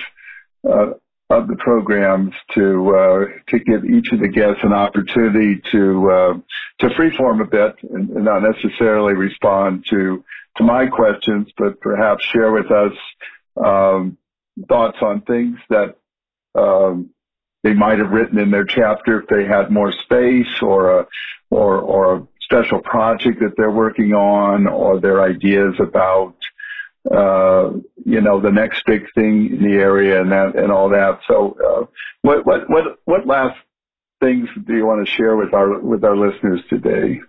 uh, 0.68 0.94
of 1.30 1.48
the 1.48 1.56
programs 1.56 2.34
to 2.54 2.94
uh, 2.94 3.24
to 3.48 3.58
give 3.58 3.84
each 3.84 4.12
of 4.12 4.20
the 4.20 4.28
guests 4.28 4.62
an 4.62 4.72
opportunity 4.72 5.60
to 5.72 6.10
uh, 6.10 6.34
to 6.80 6.88
freeform 6.94 7.42
a 7.42 7.48
bit 7.48 7.76
and, 7.90 8.10
and, 8.10 8.24
not 8.24 8.42
necessarily 8.42 9.14
respond 9.14 9.84
to 9.90 10.24
to 10.56 10.64
my 10.64 10.86
questions, 10.86 11.48
but 11.56 11.80
perhaps 11.80 12.24
share 12.24 12.52
with 12.52 12.70
us 12.70 12.92
um, 13.62 14.18
thoughts 14.68 14.98
on 15.00 15.22
things 15.22 15.58
that 15.70 15.96
um, 16.54 17.10
they 17.62 17.72
might 17.72 17.98
have 17.98 18.10
written 18.10 18.38
in 18.38 18.50
their 18.50 18.64
chapter 18.64 19.20
if 19.20 19.28
they 19.28 19.44
had 19.46 19.70
more 19.70 19.92
space 19.92 20.60
or 20.60 21.00
a 21.00 21.06
or 21.50 21.78
or 21.78 22.28
special 22.52 22.80
project 22.80 23.40
that 23.40 23.54
they're 23.56 23.70
working 23.70 24.12
on 24.12 24.66
or 24.66 25.00
their 25.00 25.22
ideas 25.22 25.74
about 25.78 26.34
uh, 27.10 27.70
you 28.04 28.20
know 28.20 28.40
the 28.40 28.50
next 28.50 28.84
big 28.86 29.04
thing 29.14 29.50
in 29.50 29.62
the 29.62 29.74
area 29.74 30.20
and 30.20 30.30
that 30.30 30.54
and 30.54 30.70
all 30.70 30.88
that. 30.90 31.18
So, 31.26 31.56
uh, 31.66 31.86
what 32.22 32.46
what 32.46 32.68
what 32.70 32.98
what 33.04 33.26
last 33.26 33.58
things 34.20 34.48
do 34.66 34.76
you 34.76 34.86
want 34.86 35.04
to 35.04 35.12
share 35.12 35.36
with 35.36 35.52
our 35.52 35.78
with 35.80 36.04
our 36.04 36.16
listeners 36.16 36.60
today? 36.68 37.20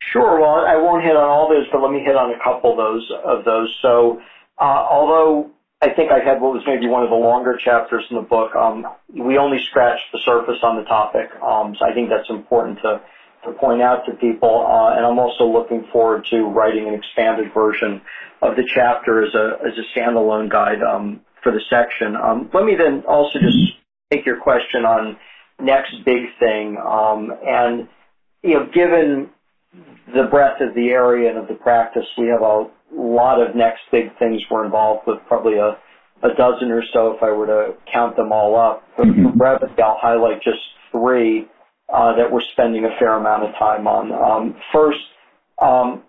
Sure. 0.00 0.40
Well, 0.40 0.66
I 0.66 0.76
won't 0.76 1.04
hit 1.04 1.16
on 1.16 1.24
all 1.24 1.48
those, 1.48 1.66
but 1.72 1.80
let 1.80 1.92
me 1.92 2.00
hit 2.00 2.16
on 2.16 2.34
a 2.34 2.42
couple 2.42 2.72
of 2.72 2.76
those 2.76 3.10
of 3.24 3.44
those. 3.44 3.74
So, 3.80 4.20
uh, 4.60 4.86
although 4.90 5.50
I 5.80 5.90
think 5.90 6.12
I 6.12 6.18
had 6.18 6.40
what 6.40 6.52
was 6.52 6.64
maybe 6.66 6.86
one 6.86 7.02
of 7.02 7.10
the 7.10 7.16
longer 7.16 7.56
chapters 7.56 8.04
in 8.10 8.16
the 8.16 8.22
book, 8.22 8.54
um, 8.54 8.86
we 9.08 9.38
only 9.38 9.58
scratched 9.70 10.12
the 10.12 10.18
surface 10.18 10.58
on 10.62 10.76
the 10.76 10.84
topic. 10.84 11.30
Um, 11.40 11.74
so 11.78 11.86
I 11.86 11.94
think 11.94 12.10
that's 12.10 12.28
important 12.28 12.80
to 12.82 13.00
to 13.44 13.52
point 13.52 13.82
out 13.82 14.04
to 14.06 14.12
people. 14.14 14.66
Uh, 14.66 14.96
and 14.96 15.04
I'm 15.04 15.18
also 15.18 15.44
looking 15.44 15.86
forward 15.92 16.24
to 16.30 16.44
writing 16.44 16.88
an 16.88 16.94
expanded 16.94 17.52
version 17.54 18.00
of 18.40 18.56
the 18.56 18.64
chapter 18.74 19.24
as 19.24 19.34
a 19.34 19.58
as 19.66 19.74
a 19.78 19.98
standalone 19.98 20.50
guide 20.50 20.82
um, 20.82 21.20
for 21.42 21.52
the 21.52 21.60
section. 21.70 22.16
Um, 22.16 22.50
let 22.52 22.64
me 22.64 22.74
then 22.76 23.02
also 23.08 23.38
just 23.38 23.58
take 24.10 24.26
your 24.26 24.40
question 24.40 24.84
on 24.84 25.16
next 25.60 26.04
big 26.04 26.24
thing. 26.38 26.76
Um, 26.78 27.32
and 27.46 27.88
you 28.42 28.54
know, 28.54 28.66
given 28.72 29.30
the 30.14 30.24
breadth 30.24 30.60
of 30.60 30.74
the 30.74 30.90
area 30.90 31.30
and 31.30 31.38
of 31.38 31.48
the 31.48 31.54
practice, 31.54 32.06
we 32.18 32.26
have 32.28 32.42
a 32.42 32.68
lot 32.94 33.40
of 33.40 33.54
next 33.54 33.82
big 33.90 34.16
things 34.18 34.42
we're 34.50 34.64
involved 34.64 35.02
with, 35.06 35.18
probably 35.28 35.54
a, 35.54 35.78
a 36.22 36.34
dozen 36.36 36.70
or 36.70 36.82
so 36.92 37.12
if 37.12 37.22
I 37.22 37.30
were 37.30 37.46
to 37.46 37.74
count 37.92 38.16
them 38.16 38.32
all 38.32 38.56
up. 38.56 38.84
But 38.96 39.06
for 39.06 39.32
brevity, 39.32 39.80
I'll 39.82 39.98
highlight 39.98 40.42
just 40.42 40.58
three 40.90 41.48
uh, 41.92 42.16
that 42.16 42.32
we're 42.32 42.40
spending 42.52 42.84
a 42.84 42.96
fair 42.98 43.14
amount 43.14 43.44
of 43.44 43.54
time 43.58 43.86
on. 43.86 44.12
Um, 44.12 44.56
first, 44.72 45.00
um, 45.60 46.02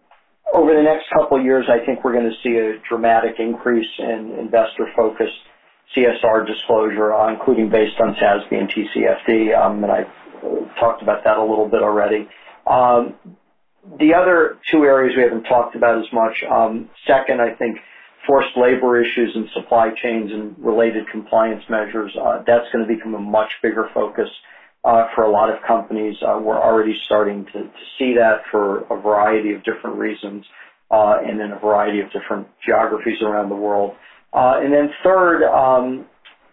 over 0.53 0.73
the 0.73 0.81
next 0.81 1.09
couple 1.13 1.37
of 1.37 1.43
years, 1.43 1.65
I 1.69 1.85
think 1.85 2.03
we're 2.03 2.13
going 2.13 2.29
to 2.29 2.37
see 2.41 2.55
a 2.57 2.79
dramatic 2.87 3.35
increase 3.39 3.89
in 3.99 4.35
investor-focused 4.39 5.39
CSR 5.95 6.47
disclosure, 6.47 7.13
uh, 7.13 7.33
including 7.33 7.69
based 7.69 7.99
on 7.99 8.15
SASB 8.15 8.51
and 8.51 8.69
TCFD, 8.69 9.57
um, 9.57 9.83
and 9.83 9.91
I 9.91 10.03
talked 10.79 11.01
about 11.01 11.23
that 11.25 11.37
a 11.37 11.43
little 11.43 11.67
bit 11.67 11.81
already. 11.81 12.27
Um, 12.65 13.15
the 13.99 14.13
other 14.13 14.57
two 14.71 14.83
areas 14.83 15.15
we 15.17 15.23
haven't 15.23 15.43
talked 15.43 15.75
about 15.75 15.99
as 15.99 16.11
much. 16.13 16.43
Um, 16.49 16.89
second, 17.05 17.41
I 17.41 17.53
think 17.55 17.77
forced 18.25 18.55
labor 18.55 19.01
issues 19.01 19.35
and 19.35 19.49
supply 19.53 19.89
chains 20.01 20.31
and 20.31 20.55
related 20.57 21.09
compliance 21.11 21.63
measures. 21.69 22.15
Uh, 22.15 22.41
that's 22.47 22.71
going 22.71 22.87
to 22.87 22.95
become 22.95 23.15
a 23.15 23.19
much 23.19 23.51
bigger 23.61 23.89
focus 23.93 24.29
uh, 24.29 24.52
for 24.83 25.23
a 25.23 25.31
lot 25.31 25.49
of 25.49 25.61
companies. 25.65 26.15
Uh, 26.21 26.39
we're 26.39 26.59
already 26.59 26.93
starting 27.05 27.45
to, 27.45 27.63
to, 27.63 27.83
see 27.97 28.15
that 28.15 28.41
for 28.51 28.79
a 28.91 29.01
variety 29.01 29.53
of 29.53 29.63
different 29.63 29.97
reasons 29.97 30.45
uh, 30.91 31.17
and 31.25 31.39
in 31.39 31.51
a 31.51 31.59
variety 31.59 32.01
of 32.01 32.11
different 32.11 32.47
geographies 32.65 33.21
around 33.21 33.49
the 33.49 33.55
world. 33.55 33.95
Uh, 34.33 34.59
and 34.61 34.73
then 34.73 34.89
third, 35.03 35.43
um, 35.43 36.05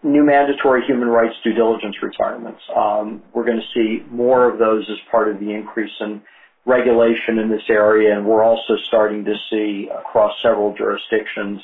new 0.03 0.23
mandatory 0.23 0.85
human 0.85 1.07
rights 1.07 1.35
due 1.43 1.53
diligence 1.53 1.95
requirements. 2.01 2.61
Um, 2.75 3.21
we're 3.33 3.45
going 3.45 3.59
to 3.59 3.73
see 3.73 4.03
more 4.09 4.49
of 4.49 4.59
those 4.59 4.87
as 4.89 4.97
part 5.11 5.29
of 5.29 5.39
the 5.39 5.51
increase 5.51 5.91
in 5.99 6.21
regulation 6.65 7.39
in 7.39 7.49
this 7.49 7.63
area, 7.69 8.15
and 8.15 8.25
we're 8.25 8.43
also 8.43 8.75
starting 8.87 9.25
to 9.25 9.33
see 9.49 9.89
across 9.89 10.31
several 10.41 10.75
jurisdictions 10.75 11.61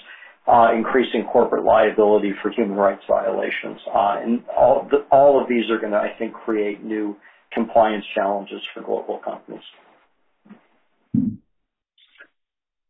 uh, 0.47 0.71
increasing 0.73 1.23
corporate 1.31 1.65
liability 1.65 2.33
for 2.41 2.51
human 2.51 2.77
rights 2.77 3.03
violations. 3.07 3.79
Uh, 3.87 4.19
and 4.21 4.43
all, 4.55 4.87
the, 4.89 5.05
all 5.11 5.41
of 5.41 5.49
these 5.49 5.69
are 5.69 5.77
going 5.77 5.91
to, 5.91 5.97
I 5.97 6.13
think, 6.17 6.33
create 6.33 6.83
new 6.83 7.15
compliance 7.53 8.05
challenges 8.15 8.61
for 8.73 8.81
global 8.81 9.19
companies. 9.19 9.63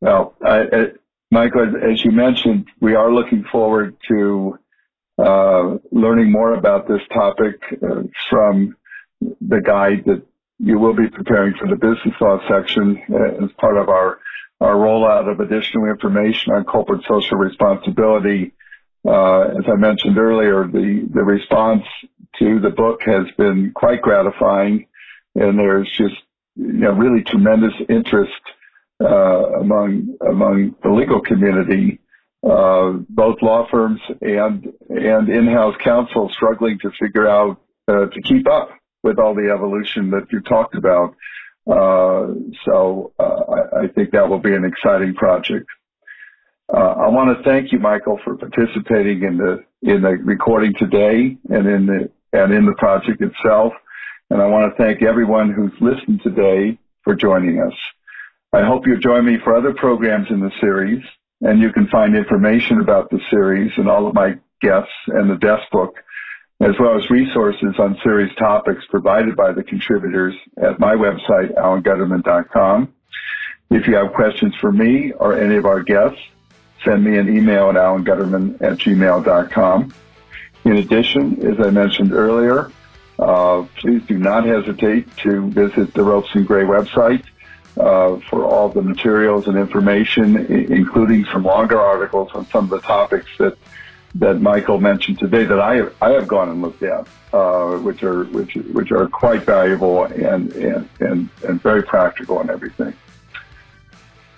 Well, 0.01 0.35
uh, 0.45 0.63
Michael, 1.31 1.73
as 1.77 2.03
you 2.05 2.11
mentioned, 2.11 2.67
we 2.79 2.95
are 2.95 3.11
looking 3.11 3.43
forward 3.51 3.95
to 4.07 4.59
uh, 5.17 5.77
learning 5.91 6.31
more 6.31 6.53
about 6.53 6.87
this 6.87 7.01
topic 7.11 7.55
uh, 7.83 8.03
from 8.29 8.75
the 9.21 9.59
guide 9.65 10.03
that 10.05 10.21
you 10.59 10.77
will 10.79 10.93
be 10.93 11.07
preparing 11.07 11.53
for 11.59 11.67
the 11.67 11.75
business 11.75 12.15
law 12.21 12.39
section 12.47 13.01
uh, 13.11 13.43
as 13.43 13.51
part 13.59 13.77
of 13.77 13.89
our, 13.89 14.19
our 14.59 14.75
rollout 14.75 15.31
of 15.31 15.39
additional 15.39 15.85
information 15.85 16.53
on 16.53 16.63
corporate 16.63 17.03
social 17.07 17.37
responsibility. 17.37 18.53
Uh, 19.07 19.41
as 19.41 19.65
I 19.71 19.75
mentioned 19.75 20.17
earlier, 20.17 20.67
the, 20.67 21.07
response 21.23 21.83
to 22.39 22.59
the 22.59 22.71
book 22.71 23.01
has 23.05 23.25
been 23.37 23.71
quite 23.73 24.01
gratifying, 24.01 24.87
and 25.35 25.57
there's 25.57 25.89
just 25.95 26.15
you 26.55 26.73
know 26.73 26.91
really 26.91 27.23
tremendous 27.23 27.73
interest 27.87 28.33
uh, 29.03 29.59
among 29.59 30.17
among 30.27 30.75
the 30.83 30.89
legal 30.89 31.21
community, 31.21 31.99
uh, 32.43 32.93
both 33.09 33.41
law 33.41 33.67
firms 33.69 34.01
and 34.21 34.73
and 34.89 35.29
in-house 35.29 35.75
counsel 35.83 36.29
struggling 36.33 36.79
to 36.79 36.89
figure 36.99 37.27
out 37.27 37.61
to 37.87 38.21
keep 38.23 38.47
up 38.49 38.71
with 39.03 39.19
all 39.19 39.33
the 39.33 39.49
evolution 39.53 40.09
that 40.11 40.25
you 40.31 40.41
talked 40.41 40.75
about. 40.75 41.15
Uh, 41.69 42.27
so 42.65 43.11
uh, 43.19 43.23
I, 43.23 43.81
I, 43.81 43.87
think 43.89 44.11
that 44.11 44.29
will 44.29 44.39
be 44.39 44.53
an 44.53 44.63
exciting 44.63 45.13
project. 45.15 45.65
Uh, 46.73 46.93
I 46.97 47.07
want 47.09 47.37
to 47.37 47.43
thank 47.43 47.73
you, 47.73 47.79
Michael, 47.79 48.19
for 48.23 48.37
participating 48.37 49.23
in 49.23 49.37
the 49.37 49.65
in 49.81 50.01
the 50.01 50.11
recording 50.11 50.73
today 50.79 51.37
and 51.49 51.67
in 51.67 51.85
the 51.85 52.09
and 52.31 52.53
in 52.53 52.65
the 52.65 52.73
project 52.77 53.21
itself. 53.21 53.73
And 54.29 54.41
I 54.41 54.47
want 54.47 54.71
to 54.71 54.81
thank 54.81 55.03
everyone 55.03 55.51
who's 55.51 55.73
listened 55.81 56.21
today 56.23 56.77
for 57.03 57.15
joining 57.15 57.61
us. 57.61 57.73
I 58.53 58.65
hope 58.65 58.87
you'll 58.87 58.99
join 58.99 59.25
me 59.25 59.37
for 59.43 59.55
other 59.55 59.73
programs 59.73 60.27
in 60.29 60.39
the 60.39 60.51
series, 60.61 61.03
and 61.41 61.59
you 61.59 61.71
can 61.71 61.87
find 61.87 62.15
information 62.15 62.79
about 62.79 63.09
the 63.09 63.19
series 63.29 63.71
and 63.77 63.89
all 63.89 64.07
of 64.07 64.13
my 64.13 64.35
guests 64.61 64.91
and 65.07 65.29
the 65.29 65.35
desk 65.35 65.63
book, 65.71 65.95
as 66.59 66.73
well 66.79 66.97
as 66.97 67.09
resources 67.09 67.75
on 67.77 67.97
series 68.03 68.33
topics 68.35 68.83
provided 68.89 69.35
by 69.35 69.51
the 69.51 69.63
contributors 69.63 70.33
at 70.57 70.79
my 70.79 70.95
website, 70.95 71.53
alangutterman.com. 71.55 72.93
If 73.69 73.87
you 73.87 73.95
have 73.95 74.13
questions 74.13 74.55
for 74.59 74.71
me 74.71 75.11
or 75.11 75.37
any 75.37 75.55
of 75.55 75.65
our 75.65 75.83
guests, 75.83 76.19
send 76.83 77.03
me 77.03 77.17
an 77.17 77.35
email 77.35 77.69
at 77.69 77.75
alangutterman 77.75 78.61
at 78.61 78.77
gmail.com. 78.79 79.93
In 80.65 80.77
addition, 80.77 81.45
as 81.45 81.65
I 81.65 81.69
mentioned 81.69 82.11
earlier, 82.13 82.71
uh, 83.19 83.65
please 83.75 84.03
do 84.07 84.17
not 84.17 84.45
hesitate 84.45 85.15
to 85.17 85.49
visit 85.51 85.93
the 85.93 86.03
Ropes 86.03 86.29
and 86.33 86.47
Gray 86.47 86.63
website 86.63 87.23
uh, 87.77 88.17
for 88.29 88.43
all 88.45 88.69
the 88.69 88.81
materials 88.81 89.47
and 89.47 89.57
information, 89.57 90.37
including 90.71 91.25
some 91.25 91.43
longer 91.43 91.79
articles 91.79 92.31
on 92.33 92.47
some 92.47 92.65
of 92.65 92.69
the 92.69 92.81
topics 92.81 93.29
that 93.37 93.57
that 94.19 94.41
Michael 94.41 94.79
mentioned 94.79 95.19
today 95.19 95.45
that 95.45 95.59
I 95.59 95.75
have, 95.75 95.93
I 96.01 96.11
have 96.11 96.27
gone 96.27 96.49
and 96.49 96.61
looked 96.61 96.83
at, 96.83 97.07
uh, 97.33 97.77
which 97.77 98.03
are 98.03 98.23
which 98.25 98.55
which 98.55 98.91
are 98.91 99.07
quite 99.07 99.43
valuable 99.43 100.05
and 100.05 100.51
and 100.53 100.89
and, 100.99 101.29
and 101.47 101.61
very 101.61 101.83
practical 101.83 102.39
and 102.39 102.49
everything. 102.49 102.93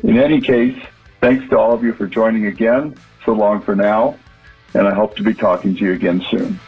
In 0.03 0.17
any 0.17 0.41
case, 0.41 0.77
thanks 1.21 1.47
to 1.49 1.57
all 1.57 1.73
of 1.73 1.83
you 1.83 1.93
for 1.93 2.07
joining 2.07 2.47
again. 2.47 2.95
So 3.25 3.33
long 3.33 3.61
for 3.61 3.75
now, 3.75 4.17
and 4.73 4.87
I 4.87 4.93
hope 4.93 5.15
to 5.17 5.23
be 5.23 5.33
talking 5.33 5.75
to 5.75 5.83
you 5.83 5.93
again 5.93 6.23
soon. 6.29 6.59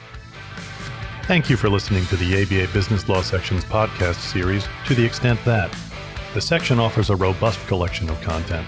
Thank 1.24 1.50
you 1.50 1.56
for 1.56 1.70
listening 1.70 2.06
to 2.08 2.18
the 2.18 2.42
ABA 2.42 2.74
Business 2.74 3.08
Law 3.08 3.22
Section's 3.22 3.64
podcast 3.64 4.16
series 4.16 4.68
to 4.88 4.96
the 4.96 5.06
extent 5.06 5.40
that 5.46 5.74
the 6.34 6.42
section 6.42 6.80
offers 6.80 7.10
a 7.10 7.16
robust 7.16 7.66
collection 7.68 8.10
of 8.10 8.20
content. 8.22 8.68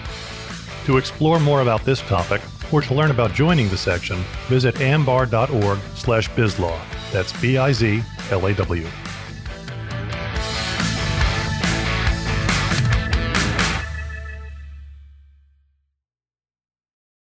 To 0.86 0.98
explore 0.98 1.40
more 1.40 1.60
about 1.60 1.84
this 1.84 2.00
topic 2.02 2.40
or 2.74 2.82
to 2.82 2.92
learn 2.92 3.12
about 3.12 3.32
joining 3.32 3.68
the 3.68 3.76
section, 3.76 4.16
visit 4.48 4.80
ambar.org 4.80 5.78
slash 5.94 6.28
bizlaw. 6.30 6.76
That's 7.12 7.32
B-I-Z-L-A-W. 7.40 9.03